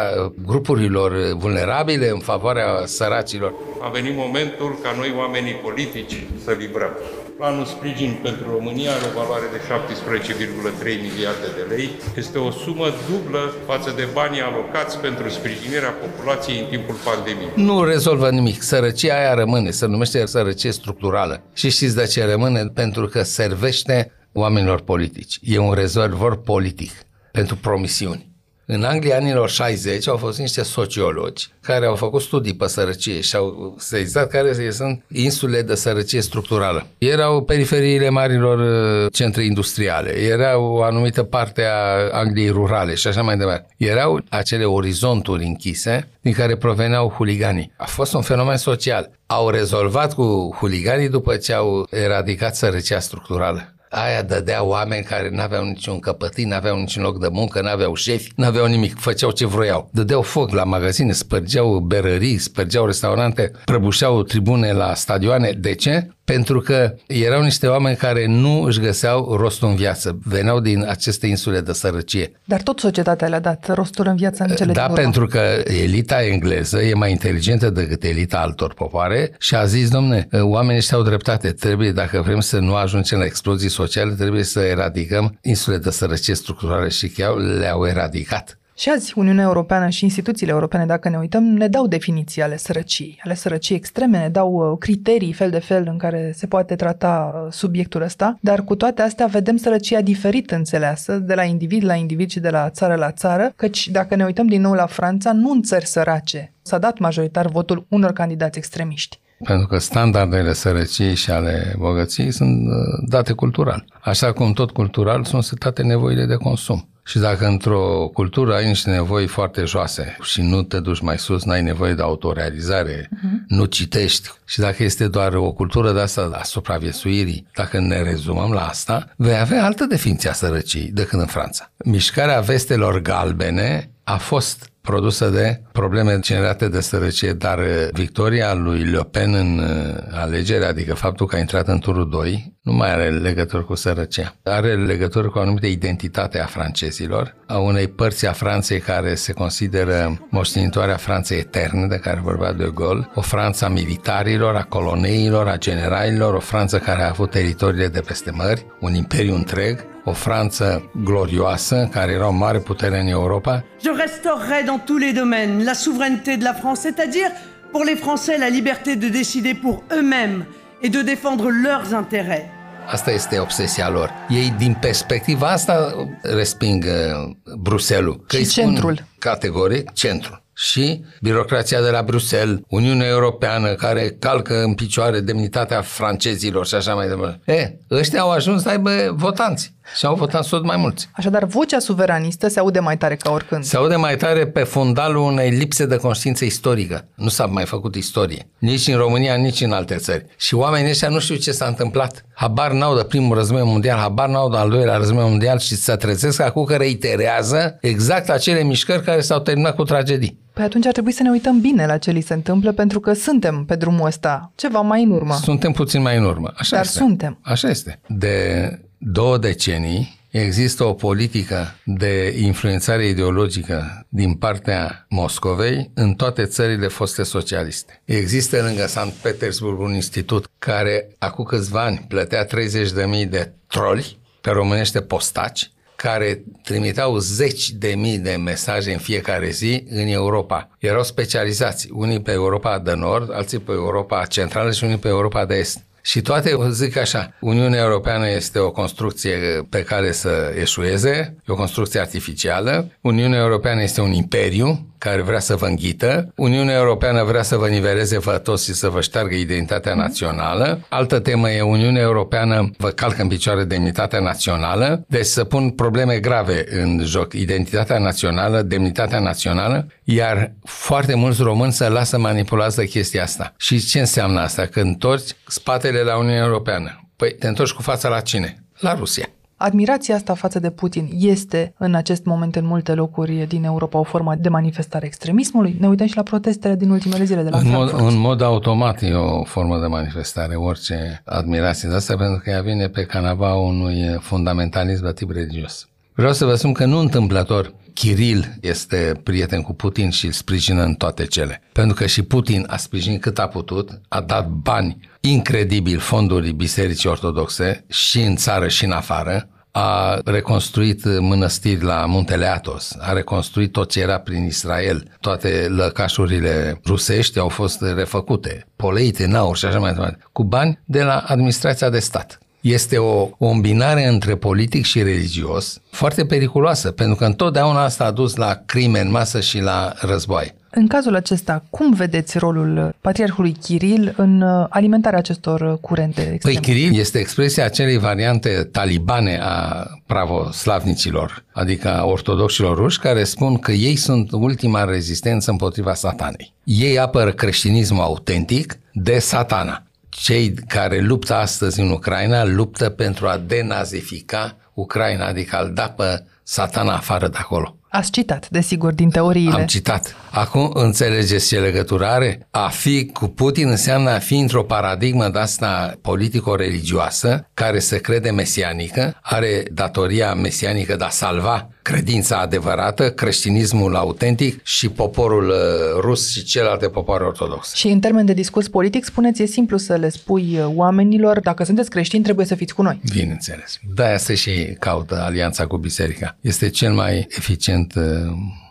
grupurilor 0.47 1.13
vulnerabile, 1.37 2.09
în 2.09 2.19
favoarea 2.19 2.67
săracilor. 2.85 3.53
A 3.83 3.89
venit 3.89 4.17
momentul 4.17 4.79
ca 4.83 4.95
noi, 4.97 5.15
oamenii 5.17 5.53
politici, 5.53 6.27
să 6.45 6.51
livrăm. 6.59 6.93
Planul 7.37 7.65
sprijin 7.65 8.19
pentru 8.23 8.51
România 8.51 8.91
are 8.91 9.05
o 9.11 9.19
valoare 9.21 9.45
de 9.53 9.59
17,3 9.59 10.85
miliarde 10.85 11.49
de 11.57 11.75
lei. 11.75 11.91
Este 12.17 12.39
o 12.39 12.51
sumă 12.51 12.87
dublă 13.11 13.53
față 13.67 13.93
de 13.97 14.09
banii 14.13 14.41
alocați 14.41 14.99
pentru 14.99 15.29
sprijinirea 15.29 15.95
populației 16.05 16.59
în 16.59 16.67
timpul 16.67 16.97
pandemiei. 17.05 17.53
Nu 17.55 17.85
rezolvă 17.85 18.31
nimic. 18.31 18.63
Sărăcia 18.63 19.15
aia 19.15 19.35
rămâne, 19.35 19.71
se 19.71 19.87
numește 19.87 20.27
sărăcie 20.27 20.73
structurală. 20.73 21.43
Și 21.53 21.71
știți 21.71 21.97
de 21.97 22.07
ce 22.07 22.25
rămâne? 22.25 22.71
Pentru 22.75 23.07
că 23.07 23.23
servește 23.23 24.13
oamenilor 24.33 24.81
politici. 24.81 25.39
E 25.43 25.59
un 25.59 25.73
rezervor 25.73 26.43
politic 26.43 26.93
pentru 27.33 27.57
promisiuni. 27.57 28.33
În 28.67 28.83
Anglia 28.85 29.17
anilor 29.17 29.51
60 29.51 30.09
au 30.09 30.17
fost 30.17 30.39
niște 30.39 30.63
sociologi 30.63 31.49
care 31.61 31.87
au 31.87 31.95
făcut 31.95 32.21
studii 32.21 32.55
pe 32.55 32.67
sărăcie 32.67 33.21
și 33.21 33.37
au 33.37 33.75
sezat 33.79 34.29
care 34.29 34.71
sunt 34.71 35.05
insule 35.09 35.63
de 35.63 35.75
sărăcie 35.75 36.21
structurală. 36.21 36.87
Erau 36.99 37.43
periferiile 37.43 38.09
marilor 38.09 38.59
uh, 38.59 39.13
centre 39.13 39.45
industriale, 39.45 40.19
erau 40.19 40.65
o 40.65 40.83
anumită 40.83 41.23
parte 41.23 41.65
a 41.65 42.09
Angliei 42.13 42.51
rurale 42.51 42.95
și 42.95 43.07
așa 43.07 43.23
mai 43.23 43.37
departe. 43.37 43.67
Erau 43.77 44.21
acele 44.29 44.65
orizonturi 44.65 45.45
închise 45.45 46.09
din 46.21 46.33
care 46.33 46.57
proveneau 46.57 47.09
huliganii. 47.09 47.73
A 47.77 47.87
fost 47.87 48.13
un 48.15 48.23
fenomen 48.23 48.57
social. 48.57 49.11
Au 49.27 49.49
rezolvat 49.51 50.15
cu 50.15 50.57
huliganii 50.59 51.09
după 51.09 51.37
ce 51.37 51.53
au 51.53 51.87
eradicat 51.91 52.57
sărăcia 52.57 52.99
structurală 52.99 53.75
aia 53.93 54.23
dădea 54.23 54.65
oameni 54.65 55.05
care 55.05 55.29
n-aveau 55.29 55.65
niciun 55.65 55.99
căpătin, 55.99 56.49
n-aveau 56.49 56.79
niciun 56.79 57.03
loc 57.03 57.21
de 57.21 57.29
muncă, 57.31 57.61
n-aveau 57.61 57.95
șefi, 57.95 58.33
n-aveau 58.37 58.67
nimic, 58.67 58.99
făceau 58.99 59.31
ce 59.31 59.47
vroiau. 59.47 59.89
Dădeau 59.93 60.23
foc 60.23 60.51
la 60.51 60.65
magazine, 60.65 61.13
spărgeau 61.13 61.79
berării, 61.79 62.39
spărgeau 62.39 62.87
restaurante, 62.87 63.51
prăbușeau 63.65 64.23
tribune 64.23 64.73
la 64.73 64.95
stadioane. 64.95 65.51
De 65.51 65.75
ce? 65.75 66.09
Pentru 66.25 66.61
că 66.61 66.95
erau 67.07 67.43
niște 67.43 67.67
oameni 67.67 67.97
care 67.97 68.27
nu 68.27 68.63
își 68.63 68.81
găseau 68.81 69.37
rostul 69.37 69.69
în 69.69 69.75
viață, 69.75 70.19
veneau 70.25 70.61
din 70.61 70.85
aceste 70.89 71.27
insule 71.27 71.61
de 71.61 71.73
sărăcie. 71.73 72.33
Dar 72.45 72.63
tot 72.63 72.79
societatea 72.79 73.29
le-a 73.29 73.41
dat 73.41 73.75
rostul 73.75 74.07
în 74.07 74.17
viață 74.17 74.45
în 74.49 74.55
cele 74.55 74.73
Da, 74.73 74.87
din 74.87 74.95
pentru 74.95 75.27
că 75.27 75.63
elita 75.65 76.25
engleză 76.25 76.83
e 76.83 76.95
mai 76.95 77.11
inteligentă 77.11 77.71
decât 77.71 78.05
elita 78.05 78.39
altor 78.39 78.75
popoare 78.75 79.35
și 79.39 79.55
a 79.55 79.65
zis, 79.65 79.91
domne, 79.91 80.29
oamenii 80.41 80.77
ăștia 80.77 80.97
au 80.97 81.03
dreptate, 81.03 81.51
trebuie, 81.51 81.93
dacă 81.93 82.21
vrem 82.21 82.41
să 82.41 82.59
nu 82.59 82.75
ajungem 82.75 83.19
la 83.19 83.25
explozii 83.25 83.71
sociale, 83.71 84.13
trebuie 84.13 84.43
să 84.43 84.61
eradicăm 84.61 85.39
insule 85.43 85.77
de 85.77 85.91
sărăcie 85.91 86.35
structurale 86.35 86.89
și 86.89 87.09
chiar 87.09 87.35
le-au 87.35 87.87
eradicat. 87.87 88.57
Și 88.75 88.91
azi 88.91 89.13
Uniunea 89.17 89.45
Europeană 89.45 89.89
și 89.89 90.05
instituțiile 90.05 90.53
europene, 90.53 90.87
dacă 90.87 91.09
ne 91.09 91.17
uităm, 91.17 91.45
ne 91.45 91.69
dau 91.69 91.87
definiții 91.87 92.43
ale 92.43 92.57
sărăciei, 92.57 93.21
ale 93.25 93.35
sărăciei 93.35 93.77
extreme, 93.77 94.19
ne 94.19 94.29
dau 94.29 94.53
uh, 94.53 94.79
criterii 94.79 95.33
fel 95.33 95.51
de 95.51 95.59
fel 95.59 95.87
în 95.87 95.99
care 95.99 96.33
se 96.35 96.47
poate 96.47 96.77
trata 96.77 97.33
uh, 97.35 97.53
subiectul 97.53 98.03
ăsta, 98.03 98.39
dar 98.41 98.65
cu 98.65 98.75
toate 98.75 99.03
astea 99.03 99.27
vedem 99.27 99.57
sărăcia 99.57 100.01
diferit 100.01 100.51
înțeleasă 100.51 101.19
de 101.19 101.35
la 101.35 101.43
individ 101.43 101.85
la 101.85 101.95
individ 101.95 102.31
și 102.31 102.41
de 102.41 102.51
la 102.51 102.71
țară 102.71 102.95
la 102.95 103.11
țară, 103.11 103.53
căci 103.57 103.89
dacă 103.89 104.15
ne 104.15 104.25
uităm 104.25 104.47
din 104.47 104.61
nou 104.61 104.73
la 104.73 104.87
Franța, 104.87 105.33
nu 105.33 105.51
în 105.51 105.63
țări 105.63 105.87
sărace 105.87 106.53
s-a 106.63 106.79
dat 106.79 106.99
majoritar 106.99 107.47
votul 107.47 107.87
unor 107.89 108.13
candidați 108.13 108.59
extremiști 108.59 109.21
pentru 109.45 109.67
că 109.67 109.79
standardele 109.79 110.53
sărăciei 110.53 111.15
și 111.15 111.31
ale 111.31 111.75
bogăției 111.79 112.31
sunt 112.31 112.67
uh, 112.67 112.75
date 113.09 113.33
cultural. 113.33 113.85
Așa 114.01 114.33
cum 114.33 114.53
tot 114.53 114.71
cultural 114.71 115.25
sunt 115.25 115.45
setate 115.45 115.83
nevoile 115.83 116.27
de 116.27 116.35
consum. 116.35 116.89
Și 117.05 117.19
dacă 117.19 117.47
într-o 117.47 118.11
cultură 118.13 118.55
ai 118.55 118.67
niște 118.67 118.91
nevoi 118.91 119.27
foarte 119.27 119.65
joase 119.65 120.17
și 120.23 120.43
nu 120.43 120.63
te 120.63 120.81
duci 120.81 121.01
mai 121.01 121.19
sus, 121.19 121.45
n-ai 121.45 121.63
nevoie 121.63 121.95
de 121.95 122.03
autorealizare, 122.03 123.09
uh-huh. 123.09 123.47
nu 123.47 123.65
citești 123.65 124.29
și 124.45 124.61
dacă 124.61 124.83
este 124.83 125.09
doar 125.09 125.35
o 125.35 125.53
cultură 125.53 125.93
de 125.93 126.01
asta 126.01 126.31
a 126.33 126.43
supraviețuirii, 126.43 127.47
dacă 127.55 127.81
ne 127.81 128.03
rezumăm 128.03 128.53
la 128.53 128.67
asta, 128.67 129.13
vei 129.17 129.39
avea 129.39 129.65
altă 129.65 129.85
definiție 129.85 130.31
a 130.31 130.33
sărăciei 130.33 130.91
decât 130.93 131.19
în 131.19 131.27
Franța. 131.27 131.71
Mișcarea 131.85 132.41
vestelor 132.41 133.01
galbene 133.01 133.91
a 134.05 134.17
fost 134.17 134.72
produsă 134.83 135.29
de 135.29 135.61
probleme 135.73 136.19
generate 136.19 136.69
de 136.69 136.81
sărăcie, 136.81 137.33
dar 137.33 137.59
uh, 137.59 137.89
victoria 137.93 138.55
lui 138.55 138.85
Le 138.85 139.01
Pen 139.11 139.35
în 139.35 139.59
uh, 139.59 139.95
alegere, 140.11 140.65
adică 140.65 140.95
faptul 140.95 141.27
că 141.27 141.37
a 141.37 141.39
intrat 141.39 141.69
în 141.69 141.79
turul 141.79 142.09
2, 142.11 142.57
nu 142.63 142.73
mai 142.73 142.93
are 142.93 143.11
legătură 143.11 143.63
cu 143.63 143.75
sărăcia. 143.75 144.35
Are 144.45 144.75
legătură 144.75 145.29
cu 145.29 145.39
o 145.39 145.41
anumită 145.41 145.67
identitate 145.67 146.41
a 146.41 146.47
francezilor, 146.47 147.35
a 147.47 147.59
unei 147.59 147.89
părți 147.89 148.27
a 148.27 148.33
Franței 148.33 148.81
care 148.81 149.15
se 149.15 149.33
consideră 149.33 150.27
moștenitoarea 150.31 150.97
Franței 150.97 151.39
eterne, 151.39 151.87
de 151.87 151.97
care 151.97 152.21
vorbea 152.23 152.53
de 152.53 152.71
Gaulle, 152.75 153.11
o 153.15 153.21
Franța 153.21 153.67
a 153.67 153.69
militarilor, 153.69 154.55
a 154.55 154.63
coloneilor, 154.63 155.49
a 155.49 155.59
generalilor, 155.59 156.35
o 156.35 156.41
Franță 156.41 156.79
care 156.79 157.03
a 157.03 157.09
avut 157.09 157.31
teritoriile 157.31 157.89
de 157.89 158.01
peste 158.01 158.31
mări, 158.31 158.67
un 158.81 158.95
imperiu 158.95 159.35
întreg, 159.35 159.92
o 160.05 160.13
Franță 160.13 160.91
glorioasă, 161.05 161.89
care 161.91 162.13
era 162.13 162.29
o 162.29 162.31
mare 162.31 162.59
putere 162.59 163.01
în 163.01 163.07
Europa. 163.07 163.65
Je 163.83 163.91
restaurerai 163.97 164.65
dans 164.65 164.81
tous 164.85 165.01
les 165.01 165.13
domaines 165.13 165.65
la 165.65 165.73
souveraineté 165.73 166.37
de 166.37 166.45
la 166.45 166.55
France, 166.55 166.81
c'est-à-dire 166.81 167.31
pour 167.71 167.85
les 167.85 167.97
Français 167.97 168.39
la 168.39 168.49
liberté 168.49 168.97
de 168.97 169.09
décider 169.09 169.55
pour 169.55 169.83
eux-mêmes 169.97 170.45
et 170.81 170.89
de 170.89 171.03
défendre 171.03 171.49
leurs 171.51 171.95
intérêts. 171.95 172.51
Asta 172.87 173.11
este 173.11 173.39
obsesia 173.39 173.89
lor. 173.89 174.11
Ei, 174.29 174.55
din 174.59 174.77
perspectiva 174.81 175.47
asta, 175.47 175.95
resping 176.23 176.85
uh, 176.85 177.55
Bruselul. 177.59 178.25
Și 178.31 178.45
centrul. 178.47 179.05
Categoric, 179.19 179.93
centrul 179.93 180.42
și 180.55 181.05
birocrația 181.21 181.81
de 181.81 181.91
la 181.91 182.03
Bruxelles, 182.03 182.59
Uniunea 182.69 183.09
Europeană 183.09 183.75
care 183.75 184.17
calcă 184.19 184.63
în 184.63 184.75
picioare 184.75 185.21
demnitatea 185.21 185.81
francezilor 185.81 186.67
și 186.67 186.75
așa 186.75 186.95
mai 186.95 187.09
departe. 187.09 187.53
E, 187.53 187.77
ăștia 187.91 188.21
au 188.21 188.31
ajuns 188.31 188.63
să 188.63 188.69
aibă 188.69 188.91
votanți 189.17 189.75
și 189.97 190.07
au 190.07 190.15
votat 190.15 190.49
tot 190.49 190.65
mai 190.65 190.77
mulți. 190.77 191.09
Așadar, 191.13 191.45
vocea 191.45 191.79
suveranistă 191.79 192.49
se 192.49 192.59
aude 192.59 192.79
mai 192.79 192.97
tare 192.97 193.17
ca 193.17 193.31
oricând. 193.31 193.65
Se 193.65 193.77
aude 193.77 193.97
mai 193.97 194.17
tare 194.17 194.47
pe 194.47 194.63
fundalul 194.63 195.23
unei 195.23 195.51
lipse 195.51 195.87
de 195.87 195.97
conștiință 195.97 196.45
istorică. 196.45 197.07
Nu 197.15 197.29
s-a 197.29 197.47
mai 197.47 197.65
făcut 197.65 197.95
istorie. 197.95 198.49
Nici 198.59 198.87
în 198.87 198.97
România, 198.97 199.35
nici 199.35 199.61
în 199.61 199.73
alte 199.73 199.97
țări. 199.97 200.27
Și 200.37 200.55
oamenii 200.55 200.91
ăștia 200.91 201.09
nu 201.09 201.19
știu 201.19 201.35
ce 201.35 201.53
s-a 201.53 201.67
întâmplat. 201.67 202.25
Habar 202.35 202.73
n-au 202.73 202.97
de 202.97 203.05
primul 203.05 203.37
război 203.37 203.63
mondial, 203.63 203.99
habar 203.99 204.29
n-au 204.29 204.51
de 204.51 204.57
al 204.57 204.71
doilea 204.71 204.97
război 204.97 205.23
mondial 205.23 205.59
și 205.59 205.75
se 205.75 205.97
trezesc 205.97 206.41
acum 206.41 206.65
că 206.65 206.75
reiterează 206.75 207.79
exact 207.81 208.31
acele 208.31 208.63
mișcări 208.63 209.03
care 209.03 209.21
s-au 209.21 209.39
terminat 209.39 209.75
cu 209.75 209.83
tragedii. 209.83 210.41
Păi 210.53 210.65
atunci 210.65 210.87
ar 210.87 210.93
trebui 210.93 211.13
să 211.13 211.23
ne 211.23 211.31
uităm 211.31 211.61
bine 211.61 211.87
la 211.87 211.99
ce 211.99 212.11
li 212.11 212.21
se 212.21 212.35
întâmplă, 212.35 212.73
pentru 212.73 213.01
că 213.01 213.13
suntem 213.13 213.65
pe 213.65 213.77
drumul 213.77 214.07
ăsta 214.07 214.53
ceva 214.55 214.81
mai 214.81 215.03
în 215.03 215.11
urmă. 215.11 215.35
Suntem 215.35 215.73
puțin 215.73 216.03
mai 216.03 216.17
în 216.17 216.25
urmă. 216.25 216.53
Așa 216.57 216.77
Dar 216.77 216.85
este. 216.85 216.99
suntem. 216.99 217.39
Așa 217.43 217.69
este. 217.69 218.01
De 218.07 218.69
două 218.99 219.39
decenii 219.39 220.21
există 220.31 220.85
o 220.85 220.93
politică 220.93 221.75
de 221.85 222.35
influențare 222.41 223.07
ideologică 223.07 224.07
din 224.09 224.35
partea 224.35 225.07
Moscovei 225.09 225.91
în 225.95 226.15
toate 226.15 226.45
țările 226.45 226.89
foste 226.89 227.23
socialiste. 227.23 228.03
Există 228.05 228.63
lângă 228.63 228.87
Sankt 228.87 229.15
Petersburg 229.15 229.81
un 229.81 229.95
institut 229.95 230.47
care 230.59 231.09
acum 231.19 231.45
câțiva 231.45 231.83
ani 231.83 232.05
plătea 232.09 232.47
30.000 232.47 233.29
de 233.29 233.53
troli, 233.67 234.19
pe 234.41 234.51
românește 234.51 235.01
postaci, 235.01 235.72
care 236.03 236.43
trimiteau 236.63 237.19
zeci 237.19 237.71
de 237.71 237.95
mii 237.97 238.19
de 238.19 238.37
mesaje 238.45 238.93
în 238.93 238.99
fiecare 238.99 239.51
zi 239.51 239.85
în 239.89 240.07
Europa. 240.07 240.69
Erau 240.79 241.03
specializați, 241.03 241.89
unii 241.93 242.21
pe 242.21 242.33
Europa 242.33 242.79
de 242.79 242.93
Nord, 242.95 243.33
alții 243.33 243.59
pe 243.59 243.73
Europa 243.73 244.25
Centrală 244.25 244.71
și 244.71 244.85
unii 244.85 244.97
pe 244.97 245.09
Europa 245.09 245.45
de 245.45 245.55
Est. 245.55 245.79
Și 246.03 246.21
toate 246.21 246.57
zic 246.71 246.97
așa, 246.97 247.35
Uniunea 247.41 247.83
Europeană 247.83 248.29
este 248.29 248.59
o 248.59 248.71
construcție 248.71 249.67
pe 249.69 249.83
care 249.83 250.13
să 250.13 250.53
eșueze, 250.61 251.37
e 251.49 251.53
o 251.53 251.55
construcție 251.55 252.01
artificială, 252.01 252.91
Uniunea 253.01 253.41
Europeană 253.41 253.83
este 253.83 254.01
un 254.01 254.13
imperiu 254.13 254.92
care 255.03 255.23
vrea 255.23 255.39
să 255.39 255.57
vă 255.57 255.67
înghită, 255.67 256.33
Uniunea 256.37 256.77
Europeană 256.77 257.25
vrea 257.25 257.43
să 257.43 257.57
vă 257.57 257.69
niveleze 257.69 258.19
vă 258.19 258.39
toți 258.39 258.65
și 258.65 258.73
să 258.73 258.89
vă 258.89 259.01
șteargă 259.01 259.35
identitatea 259.35 259.95
națională, 259.95 260.87
altă 260.89 261.19
temă 261.19 261.51
e 261.51 261.61
Uniunea 261.61 262.03
Europeană 262.03 262.71
vă 262.77 262.89
calcă 262.89 263.23
în 263.23 263.29
picioare 263.29 263.65
demnitatea 263.65 264.21
națională, 264.21 265.05
deci 265.09 265.25
să 265.25 265.45
pun 265.45 265.71
probleme 265.71 266.19
grave 266.19 266.65
în 266.71 267.03
joc, 267.05 267.33
identitatea 267.33 267.99
națională, 267.99 268.63
demnitatea 268.63 269.19
națională, 269.19 269.87
iar 270.05 270.53
foarte 270.65 271.15
mulți 271.15 271.43
români 271.43 271.73
se 271.73 271.89
lasă 271.89 272.19
manipulați 272.19 272.77
de 272.77 272.87
chestia 272.87 273.23
asta. 273.23 273.55
Și 273.57 273.87
ce 273.87 273.99
înseamnă 273.99 274.41
asta? 274.41 274.67
Că 274.67 274.81
întorci 274.81 275.31
spatele 275.47 276.01
la 276.01 276.17
Uniunea 276.17 276.45
Europeană. 276.45 277.09
Păi 277.17 277.31
te 277.39 277.49
întorci 277.49 277.73
cu 277.73 277.83
fața 277.83 278.09
la 278.09 278.21
cine? 278.21 278.65
La 278.79 278.95
Rusia. 278.95 279.29
Admirația 279.65 280.15
asta 280.15 280.35
față 280.35 280.59
de 280.59 280.71
Putin 280.71 281.09
este 281.19 281.75
în 281.79 281.95
acest 281.95 282.25
moment 282.25 282.57
în 282.57 282.67
multe 282.67 282.95
locuri 282.95 283.45
din 283.49 283.65
Europa 283.65 283.99
o 283.99 284.03
formă 284.03 284.35
de 284.35 284.49
manifestare 284.49 285.07
extremismului? 285.07 285.77
Ne 285.81 285.89
uităm 285.89 286.07
și 286.07 286.17
la 286.17 286.23
protestele 286.23 286.75
din 286.75 286.91
ultimele 286.91 287.25
zile 287.25 287.43
de 287.43 287.49
la 287.49 287.59
în 287.59 287.65
Frankfurt. 287.65 288.01
mod, 288.01 288.13
în 288.13 288.19
mod 288.19 288.41
automat 288.41 289.03
e 289.03 289.13
o 289.13 289.45
formă 289.45 289.79
de 289.81 289.87
manifestare, 289.87 290.55
orice 290.55 291.23
admirație 291.25 291.89
de 291.89 291.95
asta, 291.95 292.17
pentru 292.17 292.41
că 292.45 292.51
ea 292.51 292.63
vine 292.63 292.89
pe 292.89 293.05
canava 293.05 293.55
unui 293.55 294.17
fundamentalism 294.21 295.05
de 295.05 295.13
tip 295.13 295.31
religios. 295.31 295.89
Vreau 296.15 296.33
să 296.33 296.45
vă 296.45 296.55
spun 296.55 296.73
că 296.73 296.85
nu 296.85 296.99
întâmplător 296.99 297.75
Kiril 297.95 298.55
este 298.61 299.21
prieten 299.23 299.63
cu 299.63 299.73
Putin 299.73 300.11
și 300.11 300.27
îl 300.27 300.33
sprijină 300.33 300.83
în 300.83 300.95
toate 300.95 301.25
cele. 301.25 301.63
Pentru 301.73 301.95
că 301.95 302.07
și 302.07 302.23
Putin 302.23 302.65
a 302.69 302.77
sprijinit 302.77 303.21
cât 303.21 303.39
a 303.39 303.47
putut, 303.47 304.01
a 304.09 304.21
dat 304.21 304.49
bani 304.49 305.11
incredibil 305.21 305.99
fonduri 305.99 306.53
bisericii 306.53 307.09
ortodoxe 307.09 307.85
și 307.89 308.21
în 308.21 308.37
țară 308.37 308.69
și 308.69 308.85
în 308.85 308.91
afară, 308.91 309.49
a 309.73 310.21
reconstruit 310.25 311.21
mănăstiri 311.21 311.83
la 311.83 312.07
Muntele 312.07 312.47
Atos, 312.47 312.97
a 312.99 313.13
reconstruit 313.13 313.73
tot 313.73 313.91
ce 313.91 314.01
era 314.01 314.19
prin 314.19 314.45
Israel, 314.45 315.17
toate 315.21 315.67
lăcașurile 315.69 316.81
rusești 316.87 317.39
au 317.39 317.49
fost 317.49 317.83
refăcute, 317.83 318.67
poleite 318.77 319.25
în 319.25 319.35
aur 319.35 319.57
și 319.57 319.65
așa 319.65 319.79
mai 319.79 319.93
departe, 319.93 320.19
cu 320.33 320.45
bani 320.45 320.81
de 320.85 321.03
la 321.03 321.19
administrația 321.27 321.91
de 321.91 321.99
stat. 321.99 322.42
Este 322.63 322.99
o, 322.99 323.29
o 323.39 323.47
îmbinare 323.47 324.07
între 324.07 324.37
politic 324.37 324.85
și 324.85 325.03
religios 325.03 325.81
foarte 325.91 326.25
periculoasă, 326.25 326.91
pentru 326.91 327.17
că 327.17 327.25
întotdeauna 327.25 327.83
asta 327.83 328.05
a 328.05 328.11
dus 328.11 328.37
la 328.37 328.63
crime 328.67 329.01
în 329.01 329.11
masă 329.11 329.41
și 329.41 329.61
la 329.61 329.93
război. 330.01 330.55
În 330.71 330.87
cazul 330.87 331.15
acesta, 331.15 331.65
cum 331.71 331.95
vedeți 331.95 332.39
rolul 332.39 332.95
patriarhului 333.01 333.53
Kiril 333.53 334.15
în 334.17 334.41
uh, 334.41 334.67
alimentarea 334.69 335.19
acestor 335.19 335.79
curente 335.81 336.21
extreme? 336.33 336.59
Păi 336.59 336.75
Kiril 336.75 336.99
este 336.99 337.19
expresia 337.19 337.65
acelei 337.65 337.99
variante 337.99 338.69
talibane 338.73 339.39
a 339.43 339.87
pravoslavnicilor, 340.07 341.45
adică 341.53 341.89
a 341.89 342.05
ortodoxilor 342.05 342.77
ruși, 342.77 342.99
care 342.99 343.25
spun 343.25 343.59
că 343.59 343.73
ei 343.73 343.97
sunt 343.97 344.33
ultima 344.33 344.85
rezistență 344.85 345.51
împotriva 345.51 345.95
satanei. 345.95 346.53
Ei 346.65 346.99
apără 346.99 347.33
creștinismul 347.33 348.03
autentic 348.03 348.79
de 348.93 349.19
satana. 349.19 349.83
Cei 350.15 350.55
care 350.55 351.01
luptă 351.01 351.35
astăzi 351.35 351.81
în 351.81 351.91
Ucraina 351.91 352.45
luptă 352.45 352.91
pentru 352.91 353.29
a 353.29 353.39
denazifica 353.39 354.57
Ucraina, 354.75 355.27
adică 355.27 355.57
a-l 355.57 355.73
da 355.73 355.89
pe 355.89 356.25
satana 356.43 356.97
afară 356.97 357.29
de 357.29 357.37
acolo. 357.39 357.77
Ați 357.95 358.11
citat, 358.11 358.49
desigur, 358.51 358.93
din 358.93 359.11
teoriile. 359.11 359.55
Am 359.55 359.67
citat. 359.67 360.17
Acum 360.31 360.71
înțelegeți 360.75 361.49
ce 361.49 361.59
legătură 361.59 362.07
are? 362.07 362.47
A 362.51 362.69
fi 362.69 363.07
cu 363.07 363.27
Putin 363.27 363.69
înseamnă 363.69 364.11
a 364.11 364.19
fi 364.19 364.39
într-o 364.39 364.63
paradigmă 364.63 365.29
de 365.29 365.39
asta 365.39 365.95
politico-religioasă, 366.01 367.49
care 367.55 367.79
se 367.79 367.99
crede 367.99 368.31
mesianică, 368.31 369.19
are 369.23 369.63
datoria 369.73 370.35
mesianică 370.35 370.97
de 370.97 371.05
a 371.05 371.09
salva 371.09 371.69
credința 371.83 372.39
adevărată, 372.39 373.11
creștinismul 373.11 373.97
autentic 373.97 374.65
și 374.65 374.89
poporul 374.89 375.49
uh, 375.49 375.57
rus 376.01 376.31
și 376.31 376.45
celelalte 376.45 376.89
popoare 376.89 377.25
ortodoxe. 377.25 377.77
Și 377.77 377.89
în 377.89 378.01
termen 378.01 378.25
de 378.27 378.33
discurs 378.33 378.69
politic, 378.69 379.05
spuneți, 379.05 379.43
e 379.43 379.47
simplu 379.47 379.77
să 379.77 379.95
le 379.95 380.09
spui 380.09 380.59
uh, 380.59 380.67
oamenilor, 380.75 381.41
dacă 381.41 381.65
sunteți 381.65 381.91
creștini, 381.91 382.23
trebuie 382.23 382.47
să 382.47 382.55
fiți 382.55 382.75
cu 382.75 382.83
noi. 382.83 383.01
Bineînțeles. 383.13 383.79
De-aia 383.95 384.17
se 384.17 384.35
și 384.35 384.77
caută 384.79 385.23
alianța 385.23 385.67
cu 385.67 385.77
biserica. 385.77 386.37
Este 386.41 386.69
cel 386.69 386.93
mai 386.93 387.27
eficient 387.29 387.82
uh, 387.97 388.03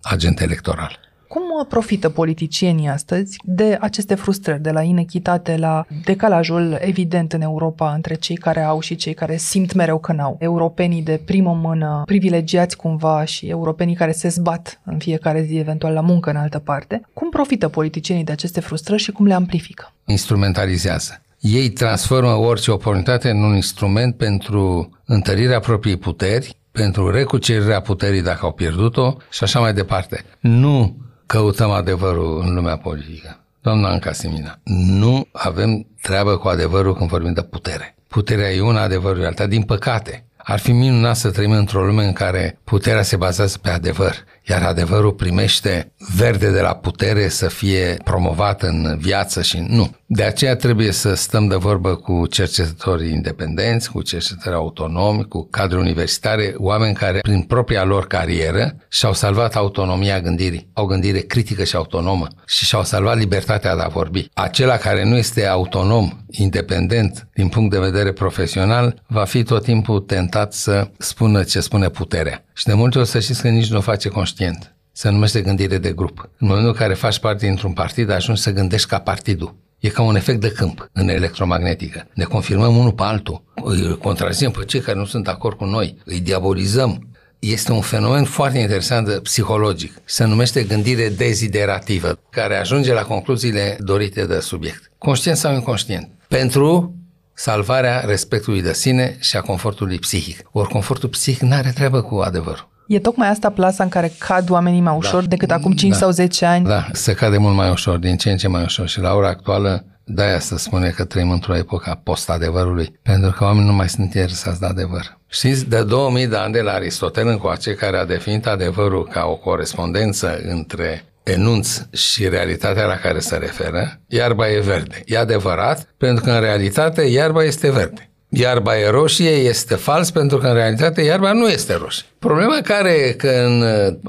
agent 0.01 0.39
electoral. 0.39 0.99
Cum 1.31 1.65
profită 1.69 2.09
politicienii 2.09 2.87
astăzi 2.87 3.37
de 3.43 3.77
aceste 3.81 4.15
frustrări, 4.15 4.61
de 4.61 4.71
la 4.71 4.81
inechitate, 4.81 5.57
la 5.57 5.85
decalajul 6.03 6.77
evident 6.79 7.33
în 7.33 7.41
Europa 7.41 7.93
între 7.93 8.15
cei 8.15 8.35
care 8.35 8.61
au 8.61 8.79
și 8.79 8.95
cei 8.95 9.13
care 9.13 9.37
simt 9.37 9.73
mereu 9.73 9.99
că 9.99 10.11
n-au? 10.11 10.35
Europenii 10.39 11.01
de 11.01 11.21
primă 11.25 11.59
mână, 11.61 12.03
privilegiați 12.05 12.77
cumva 12.77 13.23
și 13.25 13.47
europenii 13.47 13.95
care 13.95 14.11
se 14.11 14.27
zbat 14.27 14.81
în 14.83 14.97
fiecare 14.97 15.41
zi, 15.41 15.57
eventual 15.57 15.93
la 15.93 16.01
muncă 16.01 16.29
în 16.29 16.35
altă 16.35 16.59
parte. 16.59 17.01
Cum 17.13 17.29
profită 17.29 17.67
politicienii 17.67 18.23
de 18.23 18.31
aceste 18.31 18.59
frustrări 18.59 19.01
și 19.01 19.11
cum 19.11 19.25
le 19.25 19.33
amplifică? 19.33 19.93
Instrumentalizează. 20.05 21.21
Ei 21.39 21.69
transformă 21.69 22.31
orice 22.31 22.71
oportunitate 22.71 23.29
în 23.29 23.43
un 23.43 23.55
instrument 23.55 24.15
pentru 24.15 24.89
întărirea 25.05 25.59
propriei 25.59 25.97
puteri, 25.97 26.55
pentru 26.71 27.11
recucerirea 27.11 27.81
puterii 27.81 28.21
dacă 28.21 28.39
au 28.41 28.51
pierdut-o 28.51 29.17
și 29.29 29.43
așa 29.43 29.59
mai 29.59 29.73
departe. 29.73 30.25
Nu 30.39 30.97
căutăm 31.25 31.71
adevărul 31.71 32.41
în 32.45 32.53
lumea 32.53 32.77
politică. 32.77 33.39
Doamna 33.61 33.89
Anca 33.89 34.11
Simina, 34.11 34.59
nu 34.63 35.27
avem 35.31 35.87
treabă 36.01 36.37
cu 36.37 36.47
adevărul 36.47 36.95
când 36.95 37.09
vorbim 37.09 37.33
de 37.33 37.41
putere. 37.41 37.95
Puterea 38.07 38.51
e 38.51 38.61
una, 38.61 38.81
adevărul 38.81 39.25
alta. 39.25 39.47
Din 39.47 39.63
păcate, 39.63 40.25
ar 40.37 40.59
fi 40.59 40.71
minunat 40.71 41.15
să 41.15 41.31
trăim 41.31 41.51
într-o 41.51 41.85
lume 41.85 42.05
în 42.05 42.13
care 42.13 42.59
puterea 42.63 43.01
se 43.01 43.15
bazează 43.15 43.57
pe 43.57 43.69
adevăr, 43.69 44.15
iar 44.51 44.63
adevărul 44.63 45.11
primește 45.11 45.93
verde 46.15 46.51
de 46.51 46.61
la 46.61 46.73
putere 46.73 47.27
să 47.27 47.47
fie 47.47 47.97
promovat 48.03 48.61
în 48.61 48.97
viață 48.99 49.41
și 49.41 49.65
nu. 49.67 49.95
De 50.05 50.23
aceea 50.23 50.55
trebuie 50.55 50.91
să 50.91 51.13
stăm 51.13 51.47
de 51.47 51.55
vorbă 51.55 51.95
cu 51.95 52.27
cercetători 52.27 53.09
independenți, 53.11 53.91
cu 53.91 54.01
cercetători 54.01 54.55
autonomi, 54.55 55.27
cu 55.27 55.47
cadre 55.51 55.77
universitare, 55.77 56.53
oameni 56.57 56.93
care 56.93 57.19
prin 57.19 57.41
propria 57.41 57.83
lor 57.83 58.07
carieră 58.07 58.75
și-au 58.89 59.13
salvat 59.13 59.55
autonomia 59.55 60.19
gândirii, 60.19 60.69
au 60.73 60.85
gândire 60.85 61.19
critică 61.19 61.63
și 61.63 61.75
autonomă 61.75 62.27
și 62.45 62.65
și-au 62.65 62.83
salvat 62.83 63.17
libertatea 63.17 63.75
de 63.75 63.81
a 63.81 63.87
vorbi. 63.87 64.29
Acela 64.33 64.77
care 64.77 65.05
nu 65.05 65.17
este 65.17 65.45
autonom, 65.45 66.09
independent 66.29 67.27
din 67.33 67.47
punct 67.47 67.71
de 67.71 67.79
vedere 67.79 68.11
profesional, 68.11 69.03
va 69.07 69.23
fi 69.23 69.43
tot 69.43 69.63
timpul 69.63 69.99
tentat 69.99 70.53
să 70.53 70.87
spună 70.97 71.43
ce 71.43 71.59
spune 71.59 71.89
puterea. 71.89 72.43
Și 72.61 72.67
de 72.67 72.73
multe 72.73 72.97
ori 72.97 73.07
să 73.07 73.19
știți 73.19 73.41
că 73.41 73.47
nici 73.47 73.69
nu 73.69 73.77
o 73.77 73.81
face 73.81 74.09
conștient. 74.09 74.75
Se 74.91 75.09
numește 75.09 75.41
gândire 75.41 75.77
de 75.77 75.91
grup. 75.91 76.29
În 76.37 76.47
momentul 76.47 76.71
în 76.71 76.77
care 76.77 76.93
faci 76.93 77.19
parte 77.19 77.45
dintr-un 77.45 77.73
partid, 77.73 78.09
ajungi 78.09 78.41
să 78.41 78.51
gândești 78.51 78.87
ca 78.87 78.99
partidul. 78.99 79.55
E 79.79 79.89
ca 79.89 80.01
un 80.01 80.15
efect 80.15 80.41
de 80.41 80.51
câmp 80.51 80.89
în 80.93 81.09
electromagnetică. 81.09 82.07
Ne 82.13 82.23
confirmăm 82.23 82.77
unul 82.77 82.91
pe 82.91 83.03
altul, 83.03 83.43
îi 83.63 83.97
contrazicem 83.97 84.51
pe 84.51 84.65
cei 84.65 84.79
care 84.79 84.97
nu 84.97 85.05
sunt 85.05 85.23
de 85.23 85.29
acord 85.29 85.57
cu 85.57 85.65
noi, 85.65 85.97
îi 86.05 86.19
diabolizăm. 86.19 87.09
Este 87.39 87.71
un 87.71 87.81
fenomen 87.81 88.23
foarte 88.23 88.59
interesant 88.59 89.07
de 89.07 89.19
psihologic. 89.23 89.93
Se 90.05 90.23
numește 90.23 90.63
gândire 90.63 91.09
deziderativă, 91.09 92.19
care 92.29 92.55
ajunge 92.55 92.93
la 92.93 93.01
concluziile 93.01 93.77
dorite 93.79 94.25
de 94.25 94.39
subiect. 94.39 94.91
Conștient 94.97 95.37
sau 95.37 95.53
inconștient. 95.53 96.09
Pentru 96.27 96.95
salvarea 97.33 97.99
respectului 98.05 98.61
de 98.61 98.73
sine 98.73 99.17
și 99.19 99.37
a 99.37 99.41
confortului 99.41 99.99
psihic. 99.99 100.49
Ori 100.51 100.69
confortul 100.69 101.09
psihic 101.09 101.41
nu 101.41 101.53
are 101.53 101.71
treabă 101.75 102.01
cu 102.01 102.15
adevărul. 102.15 102.69
E 102.87 102.99
tocmai 102.99 103.29
asta 103.29 103.49
plasa 103.49 103.83
în 103.83 103.89
care 103.89 104.11
cad 104.17 104.49
oamenii 104.49 104.81
mai 104.81 104.95
ușor 104.97 105.21
da. 105.21 105.27
decât 105.27 105.51
acum 105.51 105.71
5 105.71 105.91
da. 105.91 105.97
sau 105.97 106.09
10 106.09 106.45
ani? 106.45 106.65
Da, 106.65 106.85
se 106.91 107.13
cade 107.13 107.37
mult 107.37 107.55
mai 107.55 107.69
ușor, 107.69 107.97
din 107.97 108.17
ce 108.17 108.31
în 108.31 108.37
ce 108.37 108.47
mai 108.47 108.63
ușor. 108.63 108.87
Și 108.87 108.99
la 108.99 109.13
ora 109.13 109.27
actuală, 109.27 109.85
de-aia 110.03 110.39
se 110.39 110.57
spune 110.57 110.89
că 110.89 111.03
trăim 111.03 111.31
într-o 111.31 111.55
epocă 111.55 111.89
a 111.89 111.99
post-adevărului, 112.03 112.99
pentru 113.01 113.31
că 113.31 113.43
oamenii 113.43 113.69
nu 113.69 113.75
mai 113.75 113.89
sunt 113.89 114.13
interesați 114.13 114.59
de 114.59 114.65
adevăr. 114.65 115.19
Știți, 115.27 115.69
de 115.69 115.83
2000 115.83 116.27
de 116.27 116.35
ani 116.35 116.53
de 116.53 116.61
la 116.61 116.71
Aristotel 116.71 117.27
încoace, 117.27 117.73
care 117.73 117.97
a 117.97 118.05
definit 118.05 118.47
adevărul 118.47 119.07
ca 119.07 119.25
o 119.25 119.35
corespondență 119.35 120.39
între 120.43 121.10
enunț 121.31 121.81
și 121.91 122.27
realitatea 122.27 122.85
la 122.85 122.95
care 122.95 123.19
se 123.19 123.35
referă, 123.35 124.01
iarba 124.07 124.49
e 124.49 124.59
verde. 124.59 125.01
E 125.05 125.17
adevărat, 125.17 125.87
pentru 125.97 126.23
că 126.23 126.31
în 126.31 126.39
realitate 126.39 127.01
iarba 127.01 127.43
este 127.43 127.71
verde 127.71 128.10
iarba 128.33 128.77
e 128.77 128.89
roșie, 128.89 129.29
este 129.29 129.75
fals 129.75 130.11
pentru 130.11 130.37
că 130.37 130.47
în 130.47 130.53
realitate 130.53 131.01
iarba 131.01 131.31
nu 131.31 131.47
este 131.47 131.73
roșie. 131.73 132.05
Problema 132.19 132.59
care 132.63 132.91
e 132.91 133.11
că 133.11 133.29
în 133.45 133.63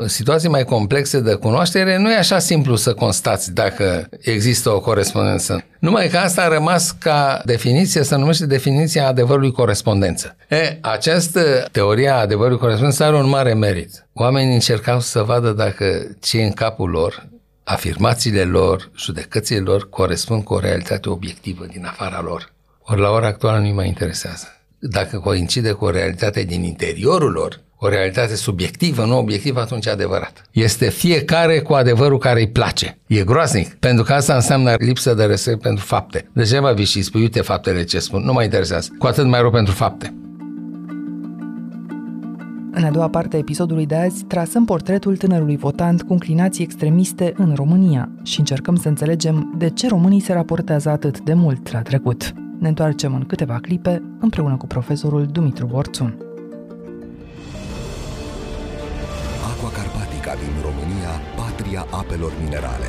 situații 0.09 0.49
mai 0.49 0.65
complexe 0.65 1.21
de 1.21 1.35
cunoaștere 1.35 1.99
nu 1.99 2.11
e 2.11 2.17
așa 2.17 2.39
simplu 2.39 2.77
să 2.77 2.95
constați 2.95 3.53
dacă 3.53 4.09
există 4.21 4.71
o 4.71 4.81
corespondență. 4.81 5.65
Numai 5.79 6.09
că 6.09 6.19
asta 6.19 6.43
a 6.43 6.49
rămas 6.49 6.91
ca 6.91 7.43
definiție, 7.45 8.03
se 8.03 8.17
numește 8.17 8.47
definiția 8.47 9.07
adevărului 9.07 9.53
corespondență. 9.53 10.37
E, 10.49 10.79
această 10.81 11.41
teorie 11.73 12.09
a 12.09 12.21
adevărului 12.21 12.59
corespondență 12.59 13.05
are 13.05 13.17
un 13.17 13.29
mare 13.29 13.55
merit. 13.55 14.07
Oamenii 14.13 14.55
încercau 14.55 15.01
să 15.01 15.23
vadă 15.23 15.51
dacă 15.51 16.17
ce 16.21 16.43
în 16.43 16.53
capul 16.53 16.91
lor 16.91 17.31
afirmațiile 17.65 18.45
lor, 18.45 18.91
judecățile 18.97 19.61
lor 19.61 19.89
corespund 19.89 20.45
cu 20.45 20.55
o 20.55 20.59
realitate 20.59 21.09
obiectivă 21.09 21.67
din 21.67 21.85
afara 21.87 22.21
lor. 22.21 22.52
Ori 22.85 23.01
la 23.01 23.11
ora 23.11 23.27
actuală 23.27 23.59
nu 23.59 23.75
mai 23.75 23.87
interesează. 23.87 24.47
Dacă 24.79 25.19
coincide 25.19 25.71
cu 25.73 25.85
o 25.85 25.91
realitate 25.91 26.43
din 26.43 26.63
interiorul 26.63 27.31
lor, 27.31 27.61
o 27.77 27.89
realitate 27.89 28.35
subiectivă, 28.35 29.05
nu 29.05 29.19
obiectivă, 29.19 29.61
atunci 29.61 29.87
e 29.87 29.91
adevărat. 29.91 30.43
Este 30.51 30.91
fiecare 30.91 31.61
cu 31.61 31.73
adevărul 31.73 32.19
care 32.19 32.41
îi 32.41 32.49
place. 32.49 32.99
E 33.07 33.25
groaznic, 33.25 33.75
pentru 33.75 34.05
că 34.05 34.13
asta 34.13 34.35
înseamnă 34.35 34.75
lipsă 34.79 35.15
de 35.15 35.25
respect 35.25 35.61
pentru 35.61 35.85
fapte. 35.85 36.29
Degeaba 36.33 36.73
vii 36.73 36.85
și 36.85 37.03
spui, 37.03 37.21
uite 37.21 37.41
faptele 37.41 37.85
ce 37.85 37.99
spun, 37.99 38.23
nu 38.25 38.33
mă 38.33 38.43
interesează. 38.43 38.89
Cu 38.99 39.07
atât 39.07 39.27
mai 39.27 39.41
rău 39.41 39.51
pentru 39.51 39.75
fapte. 39.75 40.15
În 42.75 42.85
a 42.85 42.91
doua 42.91 43.09
parte 43.09 43.37
a 43.37 43.39
episodului 43.39 43.87
de 43.87 43.95
azi, 43.95 44.25
trasăm 44.25 44.65
portretul 44.65 45.17
tânărului 45.17 45.57
votant 45.57 46.03
cu 46.03 46.13
înclinații 46.13 46.65
extremiste 46.65 47.33
în 47.37 47.53
România 47.55 48.09
și 48.23 48.39
încercăm 48.39 48.77
să 48.77 48.89
înțelegem 48.89 49.55
de 49.59 49.71
ce 49.71 49.89
românii 49.89 50.21
se 50.21 50.33
raportează 50.33 50.89
atât 50.89 51.21
de 51.21 51.35
mult 51.35 51.73
la 51.73 51.83
trecut. 51.83 52.33
Ne 52.63 52.69
întoarcem 52.69 53.15
în 53.15 53.25
câteva 53.25 53.59
clipe 53.61 54.03
împreună 54.21 54.57
cu 54.57 54.67
profesorul 54.67 55.27
Dumitru 55.27 55.67
Borțun. 55.67 56.19
Aqua 59.51 59.71
Carpatica 59.71 60.35
din 60.35 60.63
România, 60.63 61.09
patria 61.37 61.87
apelor 61.91 62.33
minerale. 62.43 62.87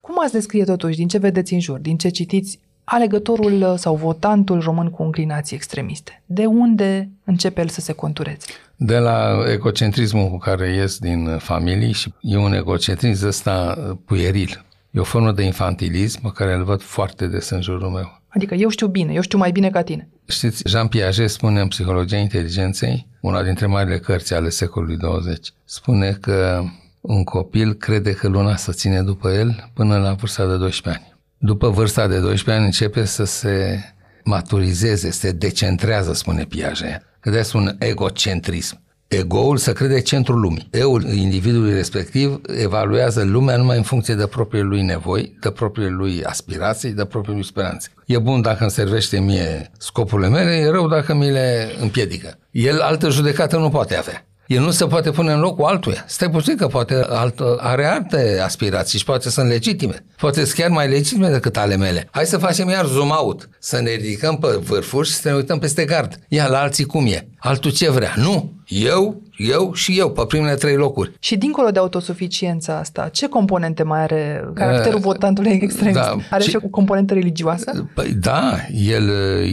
Cum 0.00 0.14
ați 0.22 0.32
descrie 0.32 0.64
totuși, 0.64 0.96
din 0.96 1.08
ce 1.08 1.18
vedeți 1.18 1.52
în 1.52 1.60
jur, 1.60 1.78
din 1.78 1.96
ce 1.96 2.08
citiți, 2.08 2.60
alegătorul 2.84 3.76
sau 3.76 3.96
votantul 3.96 4.60
român 4.60 4.90
cu 4.90 5.02
înclinații 5.02 5.56
extremiste? 5.56 6.22
De 6.26 6.46
unde 6.46 7.10
începe 7.24 7.60
el 7.60 7.68
să 7.68 7.80
se 7.80 7.92
contureze? 7.92 8.46
De 8.76 8.98
la 8.98 9.44
egocentrismul 9.52 10.28
cu 10.28 10.38
care 10.38 10.74
ies 10.74 10.98
din 10.98 11.38
familii 11.38 11.92
și 11.92 12.12
e 12.20 12.36
un 12.36 12.52
egocentrism 12.52 13.26
ăsta 13.26 13.78
puieril. 14.04 14.64
E 14.94 15.00
o 15.00 15.04
formă 15.04 15.32
de 15.32 15.42
infantilism 15.42 16.20
pe 16.22 16.30
care 16.34 16.54
îl 16.54 16.64
văd 16.64 16.82
foarte 16.82 17.26
des 17.26 17.50
în 17.50 17.62
jurul 17.62 17.88
meu. 17.88 18.22
Adică 18.28 18.54
eu 18.54 18.68
știu 18.68 18.86
bine, 18.86 19.12
eu 19.12 19.20
știu 19.20 19.38
mai 19.38 19.50
bine 19.50 19.70
ca 19.70 19.82
tine. 19.82 20.08
Știți, 20.28 20.62
Jean 20.66 20.86
Piaget 20.86 21.30
spune 21.30 21.60
în 21.60 21.68
Psihologia 21.68 22.16
Inteligenței, 22.16 23.06
una 23.20 23.42
dintre 23.42 23.66
marile 23.66 23.98
cărți 23.98 24.34
ale 24.34 24.48
secolului 24.48 24.96
20, 24.96 25.52
spune 25.64 26.12
că 26.12 26.62
un 27.00 27.24
copil 27.24 27.72
crede 27.72 28.12
că 28.12 28.28
luna 28.28 28.56
să 28.56 28.72
ține 28.72 29.02
după 29.02 29.30
el 29.30 29.70
până 29.72 29.98
la 29.98 30.12
vârsta 30.12 30.46
de 30.46 30.56
12 30.56 31.02
ani. 31.02 31.18
După 31.38 31.68
vârsta 31.68 32.06
de 32.06 32.18
12 32.18 32.50
ani 32.50 32.64
începe 32.64 33.04
să 33.04 33.24
se 33.24 33.80
maturizeze, 34.24 35.10
se 35.10 35.32
decentrează, 35.32 36.12
spune 36.12 36.44
Piaget. 36.44 37.02
Că 37.20 37.30
de 37.30 37.48
un 37.52 37.76
egocentrism. 37.78 38.83
Egoul 39.18 39.56
să 39.56 39.72
crede 39.72 40.00
centrul 40.00 40.40
lumii. 40.40 40.68
Eul 40.70 41.04
individului 41.04 41.72
respectiv 41.72 42.40
evaluează 42.46 43.22
lumea 43.24 43.56
numai 43.56 43.76
în 43.76 43.82
funcție 43.82 44.14
de 44.14 44.26
propriile 44.26 44.66
lui 44.66 44.82
nevoi, 44.82 45.36
de 45.40 45.50
propriile 45.50 45.90
lui 45.90 46.24
aspirații, 46.24 46.90
de 46.90 47.04
propriile 47.04 47.38
lui 47.38 47.46
speranțe. 47.46 47.88
E 48.06 48.18
bun 48.18 48.40
dacă 48.40 48.62
îmi 48.62 48.70
servește 48.70 49.20
mie 49.20 49.70
scopurile 49.78 50.28
mele, 50.28 50.50
e 50.50 50.70
rău 50.70 50.88
dacă 50.88 51.14
mi 51.14 51.30
le 51.30 51.74
împiedică. 51.80 52.38
El 52.50 52.80
altă 52.80 53.08
judecată 53.08 53.56
nu 53.56 53.68
poate 53.68 53.96
avea. 53.96 54.26
El 54.46 54.60
nu 54.60 54.70
se 54.70 54.86
poate 54.86 55.10
pune 55.10 55.32
în 55.32 55.40
locul 55.40 55.64
altuia. 55.64 56.04
Stai 56.06 56.30
puțin 56.30 56.56
că 56.56 56.66
poate 56.66 56.94
alt, 57.08 57.40
are 57.56 57.86
alte 57.86 58.40
aspirații 58.44 58.98
și 58.98 59.04
poate 59.04 59.30
sunt 59.30 59.48
legitime. 59.48 60.04
Poate 60.16 60.44
sunt 60.44 60.58
chiar 60.58 60.70
mai 60.70 60.88
legitime 60.88 61.28
decât 61.28 61.56
ale 61.56 61.76
mele. 61.76 62.08
Hai 62.10 62.26
să 62.26 62.38
facem 62.38 62.68
iar 62.68 62.86
zoom 62.86 63.10
out, 63.10 63.48
să 63.58 63.80
ne 63.80 63.90
ridicăm 63.90 64.36
pe 64.38 64.48
vârfuri 64.62 65.08
și 65.08 65.14
să 65.14 65.28
ne 65.28 65.34
uităm 65.34 65.58
peste 65.58 65.84
gard. 65.84 66.18
Ia 66.28 66.46
la 66.46 66.60
alții 66.60 66.84
cum 66.84 67.06
e. 67.06 67.28
Altul 67.38 67.70
ce 67.70 67.90
vrea. 67.90 68.12
Nu. 68.16 68.52
Eu, 68.66 69.22
eu 69.36 69.72
și 69.72 69.98
eu, 69.98 70.10
pe 70.10 70.24
primele 70.26 70.54
trei 70.54 70.76
locuri. 70.76 71.12
Și 71.18 71.36
dincolo 71.36 71.70
de 71.70 71.78
autosuficiența 71.78 72.78
asta, 72.78 73.08
ce 73.12 73.28
componente 73.28 73.82
mai 73.82 74.00
are 74.00 74.50
caracterul 74.54 74.98
uh, 74.98 75.04
votantului 75.04 75.58
extremist? 75.62 76.00
Da, 76.00 76.16
are 76.30 76.42
și, 76.42 76.50
și 76.50 76.56
o 76.56 76.68
componentă 76.68 77.14
religioasă? 77.14 77.90
Păi 77.94 78.12
da, 78.12 78.56
el 78.72 79.08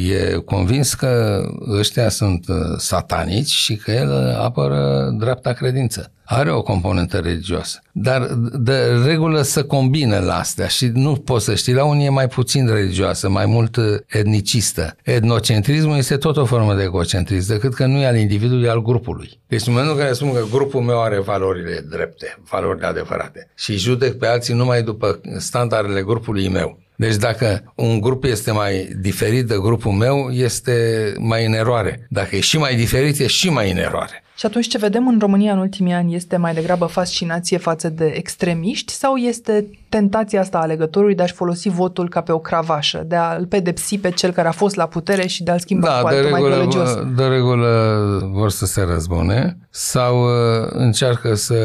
e 0.10 0.34
convins 0.46 0.94
că 0.94 1.42
ăștia 1.78 2.10
sunt 2.10 2.48
uh, 2.48 2.56
satanici 2.78 3.50
și 3.50 3.76
că 3.76 3.92
el 3.92 4.36
apără 4.40 5.10
dreapta 5.18 5.52
credință 5.52 6.12
are 6.32 6.52
o 6.52 6.62
componentă 6.62 7.18
religioasă, 7.18 7.82
dar 7.92 8.28
de 8.54 8.78
regulă 9.06 9.42
să 9.42 9.64
combine 9.64 10.20
la 10.20 10.38
astea 10.38 10.68
și 10.68 10.92
nu 10.94 11.16
poți 11.16 11.46
să 11.46 11.56
știi, 11.56 11.74
la 11.74 11.86
unii 11.86 12.06
e 12.06 12.10
mai 12.10 12.28
puțin 12.28 12.68
religioasă, 12.68 13.30
mai 13.30 13.46
mult 13.46 13.78
etnicistă. 14.08 14.96
Etnocentrismul 15.04 15.98
este 15.98 16.18
tot 16.18 16.38
o 16.38 16.46
formă 16.46 16.74
de 16.74 16.84
egocentrism, 16.84 17.52
decât 17.52 17.74
că 17.74 17.86
nu 17.86 17.98
e 17.98 18.06
al 18.06 18.18
individului, 18.18 18.66
e 18.66 18.70
al 18.70 18.82
grupului. 18.82 19.40
Deci 19.48 19.68
în 19.72 19.78
momentul 19.78 19.98
în 19.98 20.04
care 20.04 20.14
spun 20.14 20.34
că 20.34 20.46
grupul 20.52 20.82
meu 20.82 21.02
are 21.02 21.20
valorile 21.20 21.86
drepte, 21.90 22.38
valorile 22.50 22.86
adevărate 22.86 23.50
și 23.56 23.78
judec 23.78 24.18
pe 24.18 24.28
alții 24.28 24.54
numai 24.54 24.84
după 24.84 25.22
standardele 25.38 26.02
grupului 26.02 26.48
meu, 26.48 26.80
deci 26.96 27.16
dacă 27.16 27.74
un 27.76 28.00
grup 28.00 28.24
este 28.24 28.52
mai 28.52 28.96
diferit 29.00 29.46
de 29.46 29.56
grupul 29.56 29.92
meu, 29.92 30.30
este 30.32 31.14
mai 31.18 31.46
în 31.46 31.54
eroare. 31.54 32.08
Dacă 32.10 32.36
e 32.36 32.40
și 32.40 32.58
mai 32.58 32.76
diferit, 32.76 33.20
e 33.20 33.28
și 33.28 33.50
mai 33.50 33.72
în 33.72 33.78
eroare. 33.78 34.21
Și 34.36 34.46
atunci 34.46 34.68
ce 34.68 34.78
vedem 34.78 35.08
în 35.08 35.20
România 35.20 35.54
în 35.54 35.60
ultimii 35.60 35.94
ani 35.94 36.16
este 36.16 36.38
mai 36.38 36.54
degrabă 36.54 36.86
fascinație 36.86 37.58
față 37.58 37.90
de 37.90 38.06
extremiști 38.06 38.94
sau 38.94 39.16
este 39.16 39.66
tentația 39.90 40.40
asta 40.40 40.58
a 40.58 40.62
alegătorului 40.62 41.16
de 41.16 41.22
a-și 41.24 41.34
folosi 41.34 41.70
votul 41.70 42.10
ca 42.10 42.22
pe 42.22 42.32
o 42.32 42.40
cravașă, 42.40 43.04
de 43.06 43.16
a-l 43.16 43.46
pedepsi 43.46 43.98
pe 43.98 44.10
cel 44.10 44.32
care 44.32 44.48
a 44.48 44.52
fost 44.52 44.76
la 44.76 44.86
putere 44.86 45.28
și 45.28 45.44
de 45.44 45.52
a-l 45.52 45.60
schimba 45.60 45.88
da, 45.88 46.00
cu 46.00 46.08
altul 46.08 46.24
regulă, 46.24 46.50
mai 46.50 46.58
religios? 46.58 46.90
De 47.16 47.24
regulă 47.24 48.30
vor 48.34 48.50
să 48.50 48.66
se 48.66 48.82
răzbune 48.82 49.58
sau 49.70 50.24
uh, 50.24 50.68
încearcă 50.70 51.36
să 51.36 51.56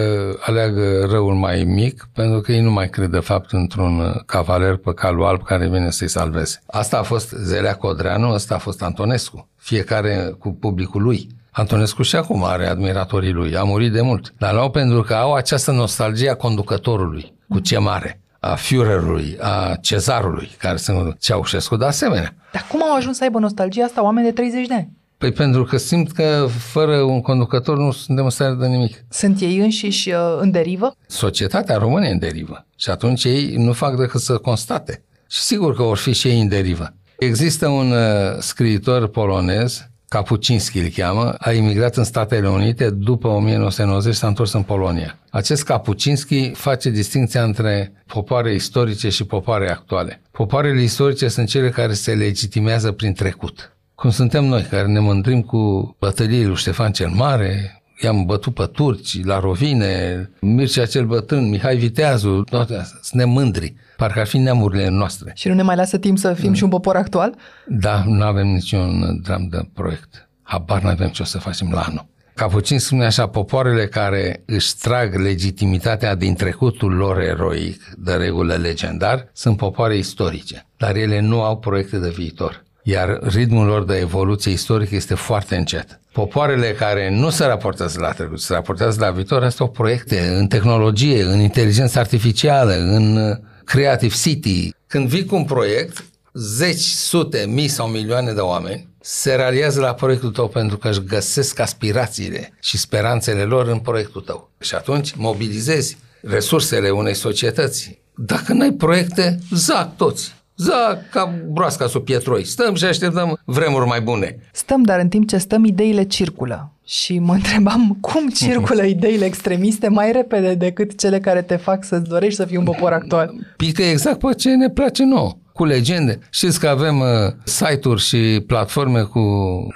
aleagă 0.40 1.06
răul 1.10 1.34
mai 1.34 1.64
mic 1.64 2.08
pentru 2.12 2.40
că 2.40 2.52
ei 2.52 2.60
nu 2.60 2.70
mai 2.70 2.88
cred 2.88 3.10
de 3.10 3.18
fapt 3.18 3.52
într-un 3.52 4.22
cavaler 4.26 4.76
pe 4.76 4.94
calul 4.94 5.24
alb 5.24 5.42
care 5.42 5.68
vine 5.68 5.90
să-i 5.90 6.08
salveze. 6.08 6.62
Asta 6.66 6.98
a 6.98 7.02
fost 7.02 7.30
Zelea 7.30 7.74
Codreanu, 7.74 8.28
asta 8.28 8.54
a 8.54 8.58
fost 8.58 8.82
Antonescu. 8.82 9.48
Fiecare 9.56 10.34
cu 10.38 10.52
publicul 10.52 11.02
lui. 11.02 11.28
Antonescu 11.58 12.02
și 12.02 12.16
acum 12.16 12.44
are 12.44 12.66
admiratorii 12.66 13.32
lui, 13.32 13.56
a 13.56 13.62
murit 13.62 13.92
de 13.92 14.00
mult. 14.00 14.34
Dar 14.38 14.54
l-au 14.54 14.70
pentru 14.70 15.02
că 15.02 15.14
au 15.14 15.34
această 15.34 15.70
nostalgie 15.70 16.30
a 16.30 16.34
conducătorului, 16.34 17.34
cu 17.48 17.58
ce 17.58 17.78
mare 17.78 18.20
a 18.40 18.54
Führerului, 18.54 19.36
a 19.40 19.76
cezarului, 19.80 20.50
care 20.58 20.76
sunt 20.76 21.18
Ceaușescu 21.18 21.76
de 21.76 21.84
asemenea. 21.84 22.34
Dar 22.52 22.66
cum 22.70 22.82
au 22.82 22.96
ajuns 22.96 23.16
să 23.16 23.22
aibă 23.22 23.38
nostalgia 23.38 23.84
asta 23.84 24.02
oameni 24.02 24.26
de 24.26 24.32
30 24.32 24.66
de 24.66 24.74
ani? 24.74 24.88
Păi 25.18 25.32
pentru 25.32 25.64
că 25.64 25.76
simt 25.76 26.12
că 26.12 26.46
fără 26.58 26.96
un 26.96 27.20
conducător 27.20 27.76
nu 27.76 27.90
suntem 27.90 28.24
în 28.24 28.30
stare 28.30 28.54
de 28.54 28.66
nimic. 28.66 29.04
Sunt 29.08 29.40
ei 29.40 29.58
înșiși 29.58 30.10
uh, 30.10 30.16
în 30.40 30.50
derivă? 30.50 30.94
Societatea 31.06 31.76
română 31.76 32.06
e 32.06 32.12
în 32.12 32.18
derivă. 32.18 32.66
Și 32.76 32.90
atunci 32.90 33.24
ei 33.24 33.54
nu 33.56 33.72
fac 33.72 33.96
decât 33.96 34.20
să 34.20 34.38
constate. 34.38 35.02
Și 35.28 35.40
sigur 35.40 35.76
că 35.76 35.82
vor 35.82 35.96
fi 35.96 36.12
și 36.12 36.28
ei 36.28 36.40
în 36.40 36.48
derivă. 36.48 36.94
Există 37.18 37.68
un 37.68 37.90
uh, 37.90 38.38
scriitor 38.38 39.08
polonez 39.08 39.88
Kapucinski 40.16 40.78
îl 40.78 40.88
cheamă, 40.88 41.34
a 41.38 41.52
imigrat 41.52 41.96
în 41.96 42.04
Statele 42.04 42.48
Unite, 42.48 42.90
după 42.90 43.28
1990 43.28 44.14
s-a 44.14 44.26
întors 44.26 44.52
în 44.52 44.62
Polonia. 44.62 45.18
Acest 45.30 45.64
Kapucinski 45.64 46.50
face 46.50 46.90
distinția 46.90 47.42
între 47.42 47.92
popoare 48.06 48.54
istorice 48.54 49.08
și 49.08 49.24
popoare 49.24 49.70
actuale. 49.70 50.20
Popoarele 50.30 50.82
istorice 50.82 51.28
sunt 51.28 51.48
cele 51.48 51.70
care 51.70 51.92
se 51.92 52.14
legitimează 52.14 52.92
prin 52.92 53.12
trecut. 53.12 53.76
Cum 53.94 54.10
suntem 54.10 54.44
noi, 54.44 54.62
care 54.62 54.86
ne 54.86 54.98
mândrim 54.98 55.42
cu 55.42 55.96
bătăliile 55.98 56.46
lui 56.46 56.56
Ștefan 56.56 56.92
cel 56.92 57.08
Mare, 57.08 57.82
i-am 58.02 58.24
bătut 58.24 58.54
pe 58.54 58.66
turci, 58.72 59.24
la 59.24 59.40
Rovine, 59.40 60.30
Mircea 60.40 60.86
cel 60.86 61.06
Bătrân, 61.06 61.48
Mihai 61.48 61.76
Viteazu, 61.76 62.42
toate 62.42 62.74
astea. 62.74 62.98
Suntem 63.02 63.30
mândri. 63.30 63.74
Parcă 63.96 64.20
ar 64.20 64.26
fi 64.26 64.38
neamurile 64.38 64.88
noastre. 64.88 65.32
Și 65.34 65.48
nu 65.48 65.54
ne 65.54 65.62
mai 65.62 65.76
lasă 65.76 65.98
timp 65.98 66.18
să 66.18 66.32
fim 66.32 66.52
și 66.52 66.62
un 66.62 66.68
popor 66.68 66.96
actual? 66.96 67.34
Da, 67.66 68.02
nu 68.06 68.24
avem 68.24 68.46
niciun 68.46 69.20
dram 69.22 69.46
de 69.50 69.68
proiect. 69.74 70.28
Habar 70.42 70.82
nu 70.82 70.88
avem 70.88 71.08
ce 71.08 71.22
o 71.22 71.24
să 71.24 71.38
facem 71.38 71.70
la 71.72 71.80
anul. 71.80 72.06
Capucin 72.34 72.78
spune 72.78 73.04
așa, 73.04 73.26
popoarele 73.26 73.86
care 73.86 74.42
își 74.46 74.76
trag 74.76 75.14
legitimitatea 75.14 76.14
din 76.14 76.34
trecutul 76.34 76.92
lor 76.92 77.20
eroic, 77.20 77.82
de 77.98 78.12
regulă 78.12 78.54
legendar, 78.54 79.28
sunt 79.32 79.56
popoare 79.56 79.96
istorice, 79.96 80.66
dar 80.76 80.96
ele 80.96 81.20
nu 81.20 81.42
au 81.42 81.56
proiecte 81.56 81.98
de 81.98 82.08
viitor. 82.08 82.64
Iar 82.82 83.18
ritmul 83.22 83.66
lor 83.66 83.84
de 83.84 83.96
evoluție 83.96 84.52
istorică 84.52 84.94
este 84.94 85.14
foarte 85.14 85.56
încet. 85.56 86.00
Popoarele 86.12 86.66
care 86.66 87.10
nu 87.10 87.30
se 87.30 87.44
raportează 87.44 88.00
la 88.00 88.10
trecut, 88.10 88.40
se 88.40 88.52
raportează 88.52 89.00
la 89.00 89.10
viitor, 89.10 89.42
astea 89.42 89.64
au 89.64 89.70
proiecte 89.70 90.20
în 90.38 90.46
tehnologie, 90.46 91.22
în 91.22 91.40
inteligență 91.40 91.98
artificială, 91.98 92.72
în 92.72 93.36
Creative 93.66 94.14
City. 94.14 94.70
Când 94.86 95.08
vii 95.08 95.24
cu 95.24 95.34
un 95.34 95.44
proiect, 95.44 96.04
zeci, 96.32 96.80
sute, 96.80 97.46
mii 97.48 97.68
sau 97.68 97.88
milioane 97.88 98.32
de 98.32 98.40
oameni 98.40 98.88
se 99.00 99.34
raliază 99.34 99.80
la 99.80 99.94
proiectul 99.94 100.30
tău 100.30 100.48
pentru 100.48 100.76
că 100.76 100.88
își 100.88 101.04
găsesc 101.04 101.58
aspirațiile 101.58 102.52
și 102.60 102.78
speranțele 102.78 103.42
lor 103.42 103.68
în 103.68 103.78
proiectul 103.78 104.20
tău. 104.20 104.50
Și 104.60 104.74
atunci 104.74 105.14
mobilizezi 105.14 105.96
resursele 106.22 106.90
unei 106.90 107.14
societăți. 107.14 107.98
Dacă 108.14 108.52
n-ai 108.52 108.72
proiecte, 108.72 109.38
zac 109.50 109.96
toți. 109.96 110.34
Zac 110.56 111.10
ca 111.10 111.34
broasca 111.48 111.86
sub 111.86 112.04
pietroi. 112.04 112.44
Stăm 112.44 112.74
și 112.74 112.84
așteptăm 112.84 113.40
vremuri 113.44 113.86
mai 113.86 114.00
bune. 114.00 114.38
Stăm, 114.52 114.82
dar 114.82 115.00
în 115.00 115.08
timp 115.08 115.28
ce 115.28 115.36
stăm, 115.36 115.64
ideile 115.64 116.02
circulă. 116.02 116.70
Și 116.84 117.18
mă 117.18 117.32
întrebam 117.32 117.98
cum 118.00 118.28
circulă 118.28 118.82
ideile 118.96 119.24
extremiste 119.24 119.88
mai 119.88 120.12
repede 120.12 120.54
decât 120.54 120.98
cele 120.98 121.20
care 121.20 121.42
te 121.42 121.56
fac 121.56 121.84
să-ți 121.84 122.08
dorești 122.08 122.36
să 122.36 122.44
fii 122.44 122.56
un 122.56 122.64
popor 122.64 122.92
actual. 122.92 123.34
Pică 123.56 123.82
exact 123.82 124.18
pe 124.18 124.34
ce 124.34 124.54
ne 124.54 124.70
place 124.70 125.04
nouă 125.04 125.36
cu 125.56 125.64
legende. 125.64 126.18
Știți 126.30 126.60
că 126.60 126.68
avem 126.68 127.00
uh, 127.00 127.06
site-uri 127.44 128.02
și 128.02 128.44
platforme 128.46 129.00
cu 129.00 129.20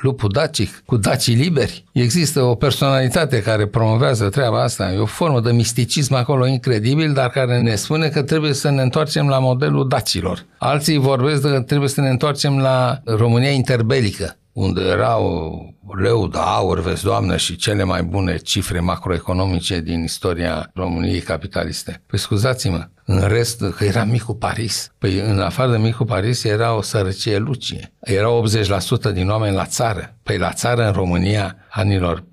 lupul 0.03 0.31
dacic, 0.33 0.83
cu 0.87 0.97
dacii 0.97 1.35
liberi. 1.35 1.85
Există 1.93 2.43
o 2.43 2.55
personalitate 2.55 3.43
care 3.43 3.67
promovează 3.67 4.29
treaba 4.29 4.63
asta. 4.63 4.93
E 4.93 4.99
o 4.99 5.07
formă 5.07 5.41
de 5.41 5.53
misticism 5.53 6.15
acolo 6.15 6.47
incredibil, 6.47 7.13
dar 7.13 7.29
care 7.29 7.61
ne 7.61 7.75
spune 7.75 8.09
că 8.09 8.23
trebuie 8.23 8.53
să 8.53 8.71
ne 8.71 8.83
întoarcem 8.83 9.29
la 9.29 9.39
modelul 9.39 9.89
dacilor. 9.89 10.47
Alții 10.59 10.99
vorbesc 10.99 11.43
că 11.43 11.61
trebuie 11.61 11.89
să 11.89 12.01
ne 12.01 12.09
întoarcem 12.09 12.59
la 12.59 13.01
România 13.05 13.51
interbelică 13.51 14.35
unde 14.53 14.81
erau 14.81 15.75
leu 15.97 16.29
de 16.29 16.39
aur, 16.39 16.81
vezi, 16.81 17.03
doamnă, 17.03 17.37
și 17.37 17.57
cele 17.57 17.85
mai 17.85 18.03
bune 18.03 18.37
cifre 18.37 18.81
macroeconomice 18.81 19.81
din 19.81 20.03
istoria 20.03 20.71
României 20.75 21.21
capitaliste. 21.21 22.03
Păi 22.07 22.19
scuzați-mă, 22.19 22.89
în 23.05 23.29
rest, 23.29 23.65
că 23.77 23.85
era 23.85 24.05
micul 24.05 24.35
Paris. 24.35 24.93
Păi 24.99 25.19
în 25.19 25.41
afară 25.41 25.71
de 25.71 25.79
micul 25.79 26.07
Paris 26.07 26.45
era 26.45 26.75
o 26.75 26.83
sărăcie 26.83 27.39
lucie. 27.39 27.93
Era 28.01 28.29
80% 29.11 29.13
din 29.13 29.29
oameni 29.29 29.55
la 29.55 29.67
țară. 29.67 30.17
Păi 30.23 30.39
la 30.39 30.53
țară, 30.53 30.87
în 30.87 30.93
România, 30.93 31.57
anilor 31.71 32.21
30-40, 32.21 32.25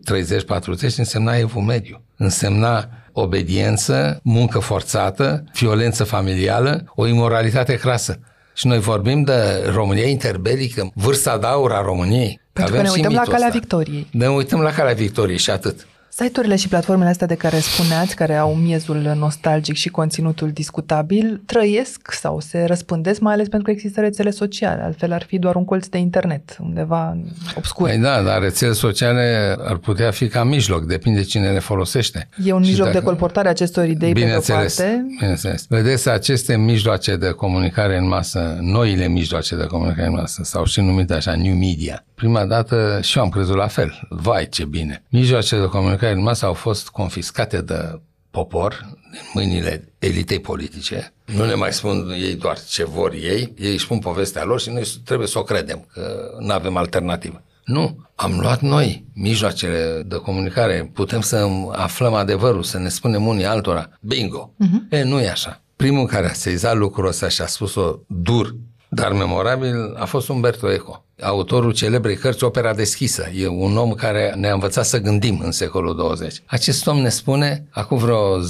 însemna 0.97 1.35
evul 1.35 1.61
mediu. 1.61 2.01
Însemna 2.17 2.89
obediență, 3.11 4.19
muncă 4.23 4.59
forțată, 4.59 5.43
violență 5.53 6.03
familială, 6.03 6.91
o 6.95 7.07
imoralitate 7.07 7.75
crasă. 7.75 8.19
Și 8.57 8.67
noi 8.67 8.79
vorbim 8.79 9.23
de 9.23 9.69
România 9.73 10.07
interbelică, 10.07 10.91
vârsta 10.93 11.37
de 11.37 11.47
aur 11.47 11.71
a 11.71 11.81
României. 11.81 12.39
Pentru 12.53 12.75
că 12.75 12.81
ne 12.81 12.89
uităm 12.89 13.13
la 13.13 13.21
calea 13.21 13.37
ăsta. 13.37 13.59
victoriei. 13.59 14.07
Ne 14.11 14.29
uităm 14.29 14.61
la 14.61 14.71
calea 14.71 14.93
victoriei 14.93 15.37
și 15.37 15.49
atât. 15.49 15.87
Site-urile 16.19 16.55
și 16.55 16.67
platformele 16.67 17.09
astea 17.09 17.27
de 17.27 17.35
care 17.35 17.59
spuneați, 17.59 18.15
care 18.15 18.35
au 18.35 18.53
miezul 18.55 19.13
nostalgic 19.17 19.75
și 19.75 19.89
conținutul 19.89 20.51
discutabil, 20.51 21.41
trăiesc 21.45 22.11
sau 22.11 22.39
se 22.39 22.63
răspândesc, 22.63 23.19
mai 23.19 23.33
ales 23.33 23.47
pentru 23.47 23.67
că 23.67 23.71
există 23.71 24.01
rețele 24.01 24.29
sociale. 24.29 24.81
Altfel 24.81 25.11
ar 25.11 25.23
fi 25.23 25.39
doar 25.39 25.55
un 25.55 25.65
colț 25.65 25.87
de 25.87 25.97
internet, 25.97 26.57
undeva 26.61 27.17
obscur. 27.55 27.87
Păi 27.87 27.97
da, 27.97 28.21
dar 28.21 28.41
rețele 28.41 28.71
sociale 28.71 29.55
ar 29.59 29.75
putea 29.75 30.11
fi 30.11 30.27
ca 30.27 30.43
mijloc, 30.43 30.85
depinde 30.85 31.21
cine 31.21 31.51
le 31.51 31.59
folosește. 31.59 32.29
E 32.45 32.53
un 32.53 32.63
și 32.63 32.69
mijloc 32.69 32.87
dacă... 32.87 32.99
de 32.99 33.05
colportare 33.05 33.47
a 33.47 33.51
acestor 33.51 33.87
idei 33.87 34.13
pe 34.13 34.35
o 34.37 34.53
parte. 34.53 35.05
Bineînțeles. 35.19 35.65
Vedeți, 35.69 36.09
aceste 36.09 36.57
mijloace 36.57 37.15
de 37.15 37.29
comunicare 37.29 37.97
în 37.97 38.07
masă, 38.07 38.57
noile 38.61 39.07
mijloace 39.07 39.55
de 39.55 39.65
comunicare 39.65 40.07
în 40.07 40.13
masă, 40.13 40.41
sau 40.43 40.65
și 40.65 40.81
numite 40.81 41.13
așa, 41.13 41.35
new 41.35 41.53
media, 41.53 42.05
prima 42.17 42.45
dată 42.45 42.99
și 43.01 43.17
eu 43.17 43.23
am 43.23 43.29
crezut 43.29 43.55
la 43.55 43.67
fel. 43.67 44.07
Vai, 44.09 44.49
ce 44.49 44.65
bine! 44.65 45.03
Mijloacele 45.09 45.61
de 45.61 45.67
comunicare 45.67 46.13
în 46.13 46.21
masă 46.21 46.45
au 46.45 46.53
fost 46.53 46.89
confiscate 46.89 47.61
de 47.61 47.99
popor 48.31 48.89
în 49.11 49.17
mâinile 49.33 49.93
elitei 49.99 50.39
politice. 50.39 51.13
Nu 51.25 51.45
ne 51.45 51.53
mai 51.53 51.73
spun 51.73 52.09
ei 52.09 52.35
doar 52.35 52.59
ce 52.59 52.85
vor 52.85 53.13
ei, 53.13 53.53
ei 53.57 53.71
își 53.71 53.83
spun 53.83 53.99
povestea 53.99 54.43
lor 54.43 54.59
și 54.59 54.69
noi 54.69 54.83
trebuie 55.05 55.27
să 55.27 55.39
o 55.39 55.43
credem, 55.43 55.85
că 55.93 56.31
nu 56.39 56.53
avem 56.53 56.77
alternativă. 56.77 57.43
Nu, 57.65 57.97
am 58.15 58.39
luat 58.39 58.61
noi 58.61 59.05
mijloacele 59.13 60.03
de 60.05 60.15
comunicare, 60.15 60.89
putem 60.93 61.21
să 61.21 61.47
aflăm 61.71 62.13
adevărul, 62.13 62.63
să 62.63 62.77
ne 62.77 62.89
spunem 62.89 63.27
unii 63.27 63.45
altora, 63.45 63.89
bingo. 64.01 64.53
Uh-huh. 64.63 64.89
E, 64.89 65.03
nu 65.03 65.19
e 65.19 65.29
așa. 65.29 65.61
Primul 65.75 66.05
care 66.05 66.29
a 66.29 66.33
sezat 66.33 66.75
lucrul 66.75 67.07
ăsta 67.07 67.27
și 67.27 67.41
a 67.41 67.45
spus-o 67.45 67.99
dur, 68.07 68.55
dar 68.89 69.11
memorabil, 69.11 69.95
a 69.95 70.05
fost 70.05 70.29
Umberto 70.29 70.71
Eco 70.71 71.01
autorul 71.21 71.73
celebrei 71.73 72.15
cărți 72.15 72.43
Opera 72.43 72.73
deschisă. 72.73 73.29
E 73.35 73.47
un 73.47 73.77
om 73.77 73.93
care 73.93 74.33
ne-a 74.35 74.53
învățat 74.53 74.85
să 74.85 74.99
gândim 74.99 75.39
în 75.43 75.51
secolul 75.51 75.95
20. 75.95 76.41
Acest 76.45 76.87
om 76.87 76.97
ne 76.97 77.09
spune, 77.09 77.67
acum 77.69 77.97
vreo 77.97 78.39
10-15 78.39 78.43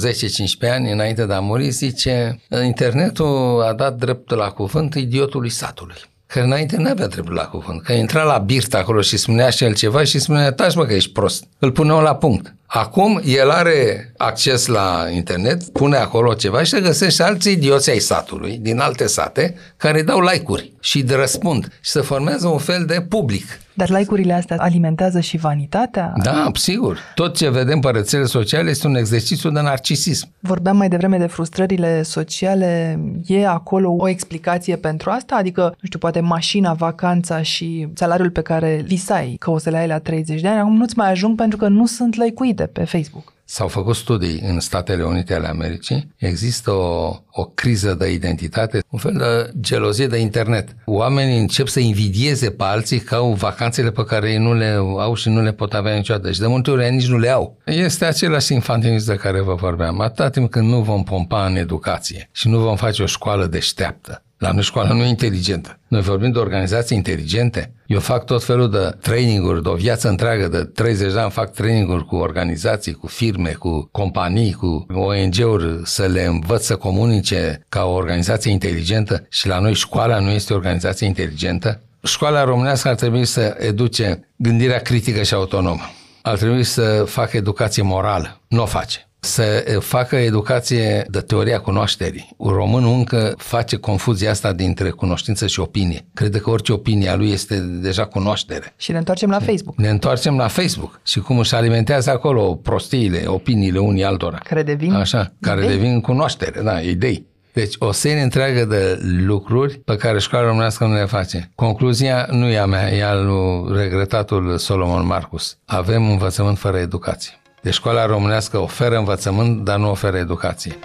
ani, 0.60 0.92
înainte 0.92 1.26
de 1.26 1.32
a 1.32 1.40
muri, 1.40 1.70
zice, 1.70 2.40
internetul 2.64 3.62
a 3.62 3.72
dat 3.72 3.96
drept 3.96 4.30
la 4.30 4.50
cuvânt 4.50 4.94
idiotului 4.94 5.50
satului 5.50 5.96
că 6.28 6.40
înainte 6.40 6.76
nu 6.76 6.90
avea 6.90 7.06
dreptul 7.06 7.34
la 7.34 7.44
cuvânt, 7.44 7.82
că 7.82 7.92
intra 7.92 8.22
la 8.22 8.38
birt 8.38 8.74
acolo 8.74 9.00
și 9.00 9.16
spunea 9.16 9.50
și 9.50 9.64
el 9.64 9.74
ceva 9.74 10.04
și 10.04 10.18
spunea, 10.18 10.52
taci 10.52 10.74
mă 10.74 10.84
că 10.84 10.92
ești 10.92 11.12
prost. 11.12 11.44
Îl 11.58 11.72
puneau 11.72 12.00
la 12.00 12.14
punct. 12.14 12.54
Acum 12.66 13.20
el 13.24 13.50
are 13.50 14.12
acces 14.16 14.66
la 14.66 15.06
internet, 15.14 15.64
pune 15.64 15.96
acolo 15.96 16.34
ceva 16.34 16.62
și 16.62 16.70
se 16.70 16.80
găsește 16.80 17.22
alți 17.22 17.50
idioți 17.50 17.90
ai 17.90 17.98
satului, 17.98 18.58
din 18.60 18.78
alte 18.78 19.06
sate, 19.06 19.54
care 19.76 20.02
dau 20.02 20.20
like-uri 20.20 20.72
și 20.80 21.02
de 21.02 21.14
răspund 21.14 21.68
și 21.80 21.90
se 21.90 22.00
formează 22.00 22.48
un 22.48 22.58
fel 22.58 22.84
de 22.84 23.00
public. 23.08 23.44
Dar 23.78 23.90
like-urile 23.90 24.32
astea 24.32 24.56
alimentează 24.58 25.20
și 25.20 25.36
vanitatea? 25.36 26.12
Da, 26.22 26.50
sigur. 26.54 26.98
Tot 27.14 27.36
ce 27.36 27.50
vedem 27.50 27.80
pe 27.80 27.90
rețele 27.90 28.24
sociale 28.24 28.70
este 28.70 28.86
un 28.86 28.94
exercițiu 28.94 29.50
de 29.50 29.60
narcisism. 29.60 30.28
Vorbeam 30.40 30.76
mai 30.76 30.88
devreme 30.88 31.18
de 31.18 31.26
frustrările 31.26 32.02
sociale. 32.02 33.00
E 33.26 33.46
acolo 33.46 33.94
o 33.98 34.08
explicație 34.08 34.76
pentru 34.76 35.10
asta? 35.10 35.36
Adică, 35.36 35.62
nu 35.62 35.86
știu, 35.86 35.98
poate 35.98 36.20
mașina, 36.20 36.72
vacanța 36.72 37.42
și 37.42 37.88
salariul 37.94 38.30
pe 38.30 38.40
care 38.40 38.82
visai 38.86 39.36
că 39.38 39.50
o 39.50 39.58
să 39.58 39.70
le 39.70 39.76
ai 39.76 39.86
la 39.86 39.98
30 39.98 40.40
de 40.40 40.48
ani, 40.48 40.58
acum 40.58 40.76
nu-ți 40.76 40.96
mai 40.96 41.10
ajung 41.10 41.36
pentru 41.36 41.58
că 41.58 41.68
nu 41.68 41.86
sunt 41.86 42.14
like 42.14 42.66
pe 42.72 42.84
Facebook. 42.84 43.32
S-au 43.50 43.68
făcut 43.68 43.96
studii 43.96 44.40
în 44.40 44.60
Statele 44.60 45.02
Unite 45.02 45.34
ale 45.34 45.46
Americii. 45.46 46.14
Există 46.16 46.70
o, 46.70 47.16
o 47.30 47.44
criză 47.44 47.94
de 47.94 48.12
identitate, 48.12 48.82
un 48.90 48.98
fel 48.98 49.12
de 49.12 49.50
gelozie 49.60 50.06
de 50.06 50.18
internet. 50.18 50.76
Oamenii 50.84 51.38
încep 51.38 51.66
să 51.66 51.80
invidieze 51.80 52.50
pe 52.50 52.64
alții 52.64 52.98
că 52.98 53.14
au 53.14 53.32
vacanțele 53.32 53.90
pe 53.90 54.04
care 54.04 54.30
ei 54.30 54.38
nu 54.38 54.54
le 54.54 54.74
au 54.98 55.14
și 55.14 55.28
nu 55.28 55.42
le 55.42 55.52
pot 55.52 55.74
avea 55.74 55.94
niciodată. 55.94 56.32
Și 56.32 56.40
de 56.40 56.46
multe 56.46 56.70
ori 56.70 56.90
nici 56.90 57.08
nu 57.08 57.18
le 57.18 57.28
au. 57.28 57.56
Este 57.64 58.04
același 58.04 58.52
infantilism 58.52 59.10
de 59.10 59.16
care 59.16 59.40
vă 59.40 59.54
vorbeam. 59.54 60.00
Atâta 60.00 60.30
timp 60.30 60.50
când 60.50 60.68
nu 60.68 60.80
vom 60.80 61.02
pompa 61.02 61.46
în 61.46 61.56
educație 61.56 62.28
și 62.32 62.48
nu 62.48 62.58
vom 62.58 62.76
face 62.76 63.02
o 63.02 63.06
școală 63.06 63.46
deșteaptă, 63.46 64.22
la 64.38 64.52
noi 64.52 64.62
școala 64.62 64.92
nu 64.92 65.02
e 65.02 65.08
inteligentă. 65.08 65.78
Noi 65.88 66.00
vorbim 66.00 66.30
de 66.30 66.38
organizații 66.38 66.96
inteligente. 66.96 67.72
Eu 67.86 68.00
fac 68.00 68.24
tot 68.24 68.44
felul 68.44 68.70
de 68.70 68.96
traininguri, 69.00 69.62
de 69.62 69.68
o 69.68 69.74
viață 69.74 70.08
întreagă, 70.08 70.48
de 70.48 70.64
30 70.64 71.12
de 71.12 71.18
ani 71.18 71.30
fac 71.30 71.52
traininguri 71.52 72.04
cu 72.04 72.16
organizații, 72.16 72.92
cu 72.92 73.06
firme, 73.06 73.50
cu 73.50 73.88
companii, 73.92 74.52
cu 74.52 74.86
ONG-uri, 74.92 75.80
să 75.84 76.06
le 76.06 76.24
învăț 76.24 76.64
să 76.64 76.76
comunice 76.76 77.64
ca 77.68 77.84
o 77.84 77.92
organizație 77.92 78.50
inteligentă 78.50 79.26
și 79.28 79.46
la 79.46 79.58
noi 79.58 79.74
școala 79.74 80.18
nu 80.18 80.30
este 80.30 80.52
o 80.52 80.56
organizație 80.56 81.06
inteligentă. 81.06 81.80
Școala 82.02 82.44
românească 82.44 82.88
ar 82.88 82.94
trebui 82.94 83.24
să 83.24 83.56
educe 83.58 84.28
gândirea 84.36 84.78
critică 84.78 85.22
și 85.22 85.34
autonomă. 85.34 85.82
Ar 86.22 86.36
trebui 86.36 86.64
să 86.64 87.04
facă 87.06 87.36
educație 87.36 87.82
morală. 87.82 88.40
Nu 88.48 88.62
o 88.62 88.66
face 88.66 89.07
să 89.20 89.78
facă 89.80 90.16
educație 90.16 91.06
de 91.08 91.20
teoria 91.20 91.60
cunoașterii. 91.60 92.36
Românul 92.38 92.92
încă 92.92 93.34
face 93.36 93.76
confuzia 93.76 94.30
asta 94.30 94.52
dintre 94.52 94.90
cunoștință 94.90 95.46
și 95.46 95.60
opinie. 95.60 96.06
Crede 96.14 96.38
că 96.38 96.50
orice 96.50 96.72
opinie 96.72 97.08
a 97.08 97.16
lui 97.16 97.30
este 97.30 97.58
deja 97.58 98.04
cunoaștere. 98.04 98.72
Și 98.76 98.92
ne 98.92 98.98
întoarcem 98.98 99.30
la 99.30 99.38
Facebook. 99.38 99.76
Ne 99.76 99.88
întoarcem 99.88 100.36
la 100.36 100.48
Facebook 100.48 101.00
și 101.04 101.20
cum 101.20 101.38
își 101.38 101.54
alimentează 101.54 102.10
acolo 102.10 102.54
prostiile, 102.54 103.22
opiniile 103.26 103.78
unii 103.78 104.04
altora. 104.04 104.38
Care 104.38 104.62
devin 104.62 104.92
Așa, 104.92 105.32
care 105.40 105.64
idei. 105.64 105.76
devin 105.76 106.00
cunoaștere, 106.00 106.60
da, 106.62 106.80
idei. 106.80 107.26
Deci 107.52 107.74
o 107.78 107.92
serie 107.92 108.22
întreagă 108.22 108.64
de 108.64 108.98
lucruri 109.02 109.78
pe 109.78 109.96
care 109.96 110.18
școala 110.18 110.46
românească 110.46 110.84
nu 110.84 110.94
le 110.94 111.04
face. 111.04 111.50
Concluzia 111.54 112.26
nu 112.30 112.46
e 112.46 112.58
a 112.58 112.66
mea, 112.66 112.92
e 112.92 113.04
al 113.04 113.28
regretatul 113.76 114.58
Solomon 114.58 115.06
Marcus. 115.06 115.58
Avem 115.64 116.10
învățământ 116.10 116.58
fără 116.58 116.78
educație. 116.78 117.32
Deci 117.60 117.74
școala 117.74 118.06
românească 118.06 118.58
oferă 118.58 118.96
învățământ, 118.96 119.64
dar 119.64 119.78
nu 119.78 119.90
oferă 119.90 120.16
educație. 120.16 120.78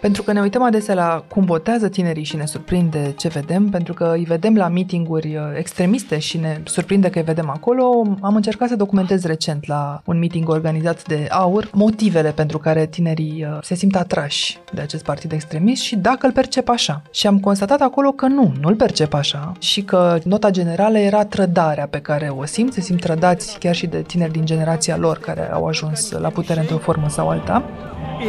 Pentru 0.00 0.22
că 0.22 0.32
ne 0.32 0.40
uităm 0.40 0.62
adesea 0.62 0.94
la 0.94 1.24
cum 1.28 1.44
votează 1.44 1.88
tinerii 1.88 2.24
și 2.24 2.36
ne 2.36 2.46
surprinde 2.46 3.14
ce 3.16 3.28
vedem, 3.28 3.68
pentru 3.68 3.94
că 3.94 4.12
îi 4.16 4.24
vedem 4.24 4.56
la 4.56 4.68
meetinguri 4.68 5.36
uh, 5.36 5.42
extremiste 5.56 6.18
și 6.18 6.38
ne 6.38 6.60
surprinde 6.64 7.10
că 7.10 7.18
îi 7.18 7.24
vedem 7.24 7.50
acolo, 7.50 8.16
am 8.20 8.34
încercat 8.34 8.68
să 8.68 8.76
documentez 8.76 9.24
recent 9.24 9.66
la 9.66 10.02
un 10.04 10.18
meeting 10.18 10.48
organizat 10.48 11.06
de 11.06 11.26
AUR 11.30 11.68
motivele 11.72 12.30
pentru 12.30 12.58
care 12.58 12.86
tinerii 12.86 13.46
uh, 13.50 13.58
se 13.62 13.74
simt 13.74 13.96
atrași 13.96 14.58
de 14.72 14.80
acest 14.80 15.04
partid 15.04 15.32
extremist 15.32 15.82
și 15.82 15.96
dacă 15.96 16.26
îl 16.26 16.32
percep 16.32 16.68
așa. 16.68 17.02
Și 17.10 17.26
am 17.26 17.40
constatat 17.40 17.80
acolo 17.80 18.10
că 18.10 18.26
nu, 18.26 18.52
nu 18.60 18.68
îl 18.68 18.74
percep 18.74 19.14
așa 19.14 19.52
și 19.58 19.82
că 19.82 20.18
nota 20.24 20.50
generală 20.50 20.98
era 20.98 21.24
trădarea 21.24 21.86
pe 21.86 22.00
care 22.00 22.28
o 22.28 22.44
simt, 22.44 22.72
se 22.72 22.80
simt 22.80 23.00
trădați 23.00 23.58
chiar 23.58 23.74
și 23.74 23.86
de 23.86 24.02
tineri 24.02 24.32
din 24.32 24.44
generația 24.44 24.96
lor 24.96 25.18
care 25.18 25.52
au 25.52 25.66
ajuns 25.66 26.10
la 26.10 26.28
putere 26.28 26.60
într-o 26.60 26.78
formă 26.78 27.08
sau 27.08 27.28
alta. 27.28 27.64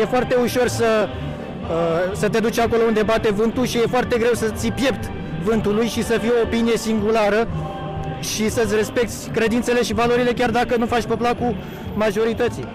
E 0.02 0.06
foarte 0.06 0.36
ușor 0.36 0.68
să 0.68 0.86
Uh, 0.86 1.39
să 2.14 2.30
te 2.30 2.40
duci 2.40 2.60
acolo 2.60 2.82
unde 2.88 3.04
bate 3.04 3.32
vântul 3.32 3.66
și 3.66 3.78
e 3.78 3.86
foarte 3.90 4.18
greu 4.18 4.34
să 4.34 4.52
ții 4.56 4.72
piept 4.72 5.12
vântului 5.44 5.88
și 5.88 6.04
să 6.04 6.18
fie 6.22 6.30
o 6.30 6.42
opinie 6.44 6.78
singulară 6.78 7.48
și 8.20 8.50
să-ți 8.50 8.76
respecti 8.76 9.30
credințele 9.34 9.84
și 9.84 9.94
valorile 9.94 10.32
chiar 10.32 10.50
dacă 10.50 10.76
nu 10.78 10.86
faci 10.86 11.06
pe 11.06 11.16
placul 11.16 11.56
majorității. 11.96 12.66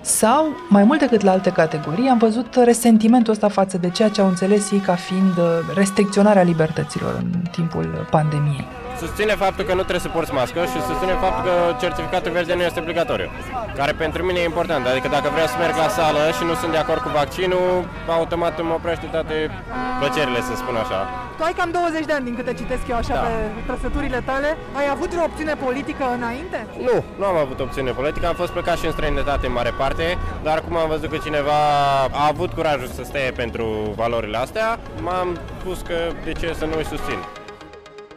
Sau, 0.00 0.48
mai 0.68 0.84
mult 0.84 0.98
decât 0.98 1.22
la 1.22 1.30
alte 1.30 1.50
categorii, 1.50 2.08
am 2.08 2.18
văzut 2.18 2.54
resentimentul 2.64 3.32
ăsta 3.32 3.48
față 3.48 3.78
de 3.78 3.90
ceea 3.90 4.08
ce 4.08 4.20
au 4.20 4.26
înțeles 4.26 4.70
ei 4.70 4.78
ca 4.78 4.94
fiind 4.94 5.36
uh, 5.38 5.44
restricționarea 5.74 6.42
libertăților 6.42 7.14
în 7.18 7.40
timpul 7.50 8.06
pandemiei 8.10 8.66
susține 9.02 9.34
faptul 9.44 9.64
că 9.68 9.74
nu 9.78 9.84
trebuie 9.88 10.06
să 10.08 10.14
porți 10.16 10.32
mască 10.40 10.60
și 10.72 10.78
susține 10.88 11.14
faptul 11.24 11.42
că 11.48 11.54
certificatul 11.84 12.30
verde 12.38 12.54
nu 12.58 12.64
este 12.68 12.80
obligatoriu, 12.84 13.28
care 13.78 13.92
pentru 14.04 14.20
mine 14.28 14.38
e 14.40 14.44
important. 14.52 14.82
Adică 14.86 15.08
dacă 15.16 15.28
vreau 15.34 15.48
să 15.52 15.56
merg 15.64 15.76
la 15.84 15.88
sală 15.98 16.22
și 16.36 16.42
nu 16.48 16.54
sunt 16.60 16.72
de 16.76 16.80
acord 16.84 17.00
cu 17.06 17.10
vaccinul, 17.20 17.68
automat 18.18 18.54
îmi 18.58 18.72
oprește 18.78 19.06
toate 19.14 19.34
plăcerile, 20.00 20.40
să 20.48 20.52
spun 20.62 20.76
așa. 20.84 20.98
Tu 21.36 21.42
ai 21.48 21.54
cam 21.58 21.70
20 21.70 22.04
de 22.04 22.12
ani 22.12 22.24
din 22.28 22.34
câte 22.38 22.52
citesc 22.60 22.84
eu 22.92 22.96
așa 23.02 23.14
da. 23.14 23.20
pe 23.20 23.32
trăsăturile 23.66 24.20
tale. 24.30 24.48
Ai 24.80 24.86
avut 24.94 25.10
o 25.18 25.22
opțiune 25.28 25.54
politică 25.66 26.04
înainte? 26.18 26.58
Nu, 26.88 26.96
nu 27.18 27.24
am 27.30 27.36
avut 27.36 27.58
opțiune 27.60 27.90
politică. 27.90 28.26
Am 28.26 28.34
fost 28.42 28.52
plecat 28.52 28.76
și 28.78 28.86
în 28.86 28.92
străinătate 28.92 29.46
în 29.46 29.52
mare 29.52 29.72
parte, 29.82 30.18
dar 30.42 30.58
cum 30.64 30.76
am 30.76 30.88
văzut 30.88 31.10
că 31.10 31.18
cineva 31.26 31.58
a 32.22 32.24
avut 32.32 32.50
curajul 32.52 32.90
să 32.96 33.02
stea 33.04 33.32
pentru 33.36 33.66
valorile 33.96 34.36
astea, 34.36 34.78
m-am 35.06 35.28
spus 35.60 35.78
că 35.88 35.96
de 36.24 36.32
ce 36.32 36.54
să 36.58 36.64
nu 36.64 36.76
îi 36.76 36.84
susțin. 36.94 37.18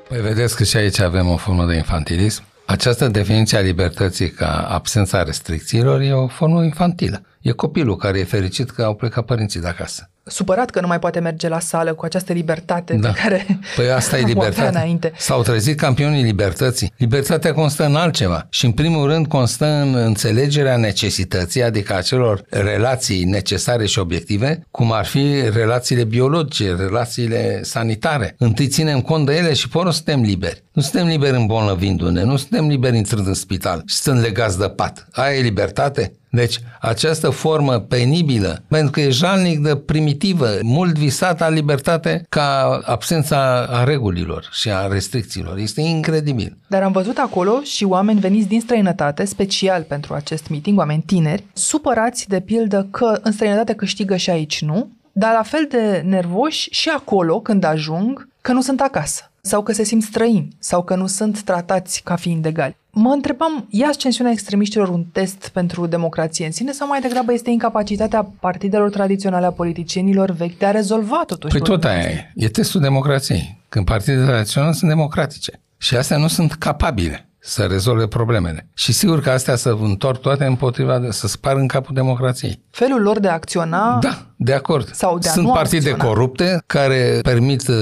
Păi 0.07 0.21
vedeți 0.21 0.55
că 0.55 0.63
și 0.63 0.77
aici 0.77 0.99
avem 0.99 1.27
o 1.27 1.37
formă 1.37 1.65
de 1.65 1.75
infantilism. 1.75 2.43
Această 2.65 3.07
definiție 3.07 3.57
a 3.57 3.61
libertății 3.61 4.29
ca 4.29 4.67
absența 4.69 5.23
restricțiilor 5.23 6.01
e 6.01 6.13
o 6.13 6.27
formă 6.27 6.63
infantilă. 6.63 7.21
E 7.41 7.51
copilul 7.51 7.95
care 7.95 8.19
e 8.19 8.23
fericit 8.23 8.69
că 8.69 8.83
au 8.83 8.95
plecat 8.95 9.25
părinții 9.25 9.59
de 9.59 9.67
acasă. 9.67 10.09
Supărat 10.29 10.69
că 10.69 10.81
nu 10.81 10.87
mai 10.87 10.99
poate 10.99 11.19
merge 11.19 11.47
la 11.47 11.59
sală 11.59 11.93
cu 11.93 12.05
această 12.05 12.33
libertate 12.33 12.93
Da. 12.93 13.09
pe 13.09 13.19
care 13.21 13.45
Păi 13.75 13.89
asta 13.91 14.17
e 14.17 14.19
o 14.19 14.23
avea 14.23 14.33
libertatea. 14.33 14.69
înainte. 14.79 15.11
S-au 15.17 15.41
trezit 15.41 15.77
campionii 15.79 16.23
libertății. 16.23 16.93
Libertatea 16.97 17.53
constă 17.53 17.85
în 17.85 17.95
altceva 17.95 18.47
și 18.49 18.65
în 18.65 18.71
primul 18.71 19.07
rând 19.07 19.27
constă 19.27 19.65
în 19.65 19.95
înțelegerea 19.95 20.77
necesității, 20.77 21.63
adică 21.63 21.95
a 21.95 22.01
celor 22.01 22.41
relații 22.49 23.23
necesare 23.23 23.85
și 23.85 23.99
obiective, 23.99 24.61
cum 24.71 24.91
ar 24.91 25.05
fi 25.05 25.33
relațiile 25.53 26.03
biologice, 26.03 26.75
relațiile 26.77 27.59
sanitare. 27.63 28.35
Întâi 28.37 28.67
ținem 28.67 29.01
cont 29.01 29.25
de 29.25 29.35
ele 29.35 29.53
și 29.53 29.69
pe 29.69 29.77
urmă 29.77 29.91
suntem 29.91 30.21
liberi. 30.21 30.63
Nu 30.75 30.81
suntem 30.81 31.07
liberi 31.07 31.35
îmbolnăvindu-ne, 31.35 32.23
nu 32.23 32.35
suntem 32.35 32.67
liberi 32.67 32.97
intrând 32.97 33.27
în 33.27 33.33
spital 33.33 33.81
și 33.85 33.95
stând 33.95 34.21
legați 34.21 34.57
de 34.59 34.69
pat. 34.69 35.07
Aia 35.11 35.37
e 35.37 35.41
libertate? 35.41 36.13
Deci, 36.29 36.59
această 36.81 37.29
formă 37.29 37.79
penibilă, 37.79 38.63
pentru 38.67 38.91
că 38.91 39.01
e 39.01 39.09
jalnic 39.09 39.59
de 39.59 39.75
primitivă, 39.75 40.47
mult 40.61 40.97
visată 40.97 41.49
libertate 41.49 42.25
ca 42.29 42.79
absența 42.83 43.65
a 43.69 43.83
regulilor 43.83 44.49
și 44.51 44.69
a 44.71 44.87
restricțiilor. 44.87 45.57
Este 45.57 45.81
incredibil. 45.81 46.57
Dar 46.67 46.83
am 46.83 46.91
văzut 46.91 47.17
acolo 47.17 47.61
și 47.61 47.83
oameni 47.83 48.19
veniți 48.19 48.47
din 48.47 48.61
străinătate, 48.61 49.25
special 49.25 49.83
pentru 49.83 50.13
acest 50.13 50.49
meeting, 50.49 50.77
oameni 50.77 51.03
tineri, 51.05 51.43
supărați 51.53 52.27
de 52.27 52.39
pildă 52.39 52.87
că 52.91 53.19
în 53.21 53.31
străinătate 53.31 53.73
câștigă 53.73 54.15
și 54.15 54.29
aici 54.29 54.61
nu, 54.61 54.89
dar 55.11 55.33
la 55.33 55.43
fel 55.43 55.67
de 55.69 56.03
nervoși 56.05 56.69
și 56.71 56.89
acolo 56.89 57.39
când 57.39 57.63
ajung 57.63 58.27
că 58.41 58.51
nu 58.51 58.61
sunt 58.61 58.81
acasă 58.81 59.29
sau 59.45 59.63
că 59.63 59.71
se 59.71 59.83
simt 59.83 60.03
străini 60.03 60.55
sau 60.59 60.83
că 60.83 60.95
nu 60.95 61.07
sunt 61.07 61.41
tratați 61.41 62.01
ca 62.03 62.15
fiind 62.15 62.45
egali. 62.45 62.77
Mă 62.89 63.09
întrebam, 63.09 63.67
e 63.69 63.85
ascensiunea 63.85 64.31
extremiștilor 64.31 64.89
un 64.89 65.03
test 65.03 65.47
pentru 65.47 65.85
democrație 65.85 66.45
în 66.45 66.51
sine 66.51 66.71
sau 66.71 66.87
mai 66.87 67.01
degrabă 67.01 67.33
este 67.33 67.49
incapacitatea 67.49 68.31
partidelor 68.39 68.89
tradiționale 68.89 69.45
a 69.45 69.51
politicienilor 69.51 70.31
vechi 70.31 70.57
de 70.57 70.65
a 70.65 70.71
rezolva 70.71 71.23
totuși 71.27 71.57
Păi 71.57 71.61
tot 71.61 71.79
problemele 71.79 72.07
aia 72.07 72.31
e. 72.35 72.45
E 72.45 72.49
testul 72.49 72.81
democrației. 72.81 73.61
Când 73.69 73.85
partidele 73.85 74.25
tradiționale 74.25 74.73
sunt 74.73 74.89
democratice. 74.89 75.59
Și 75.77 75.95
astea 75.95 76.17
nu 76.17 76.27
sunt 76.27 76.53
capabile 76.53 77.29
să 77.45 77.63
rezolve 77.63 78.07
problemele. 78.07 78.69
Și 78.73 78.91
sigur 78.93 79.21
că 79.21 79.29
astea 79.29 79.55
să 79.55 79.75
întorc 79.81 80.21
toate 80.21 80.45
împotriva, 80.45 80.99
de, 80.99 81.11
să 81.11 81.27
spar 81.27 81.55
în 81.55 81.67
capul 81.67 81.95
democrației. 81.95 82.61
Felul 82.71 83.01
lor 83.01 83.19
de 83.19 83.27
a 83.27 83.33
acționa 83.33 83.97
Da, 84.01 84.25
de 84.35 84.53
acord. 84.53 84.89
Sau 84.93 85.17
de 85.17 85.29
a 85.29 85.31
Sunt 85.31 85.45
nu 85.45 85.51
partide 85.51 85.89
acționa. 85.89 86.09
corupte 86.09 86.63
care 86.65 87.19
permit 87.21 87.67
uh, 87.67 87.75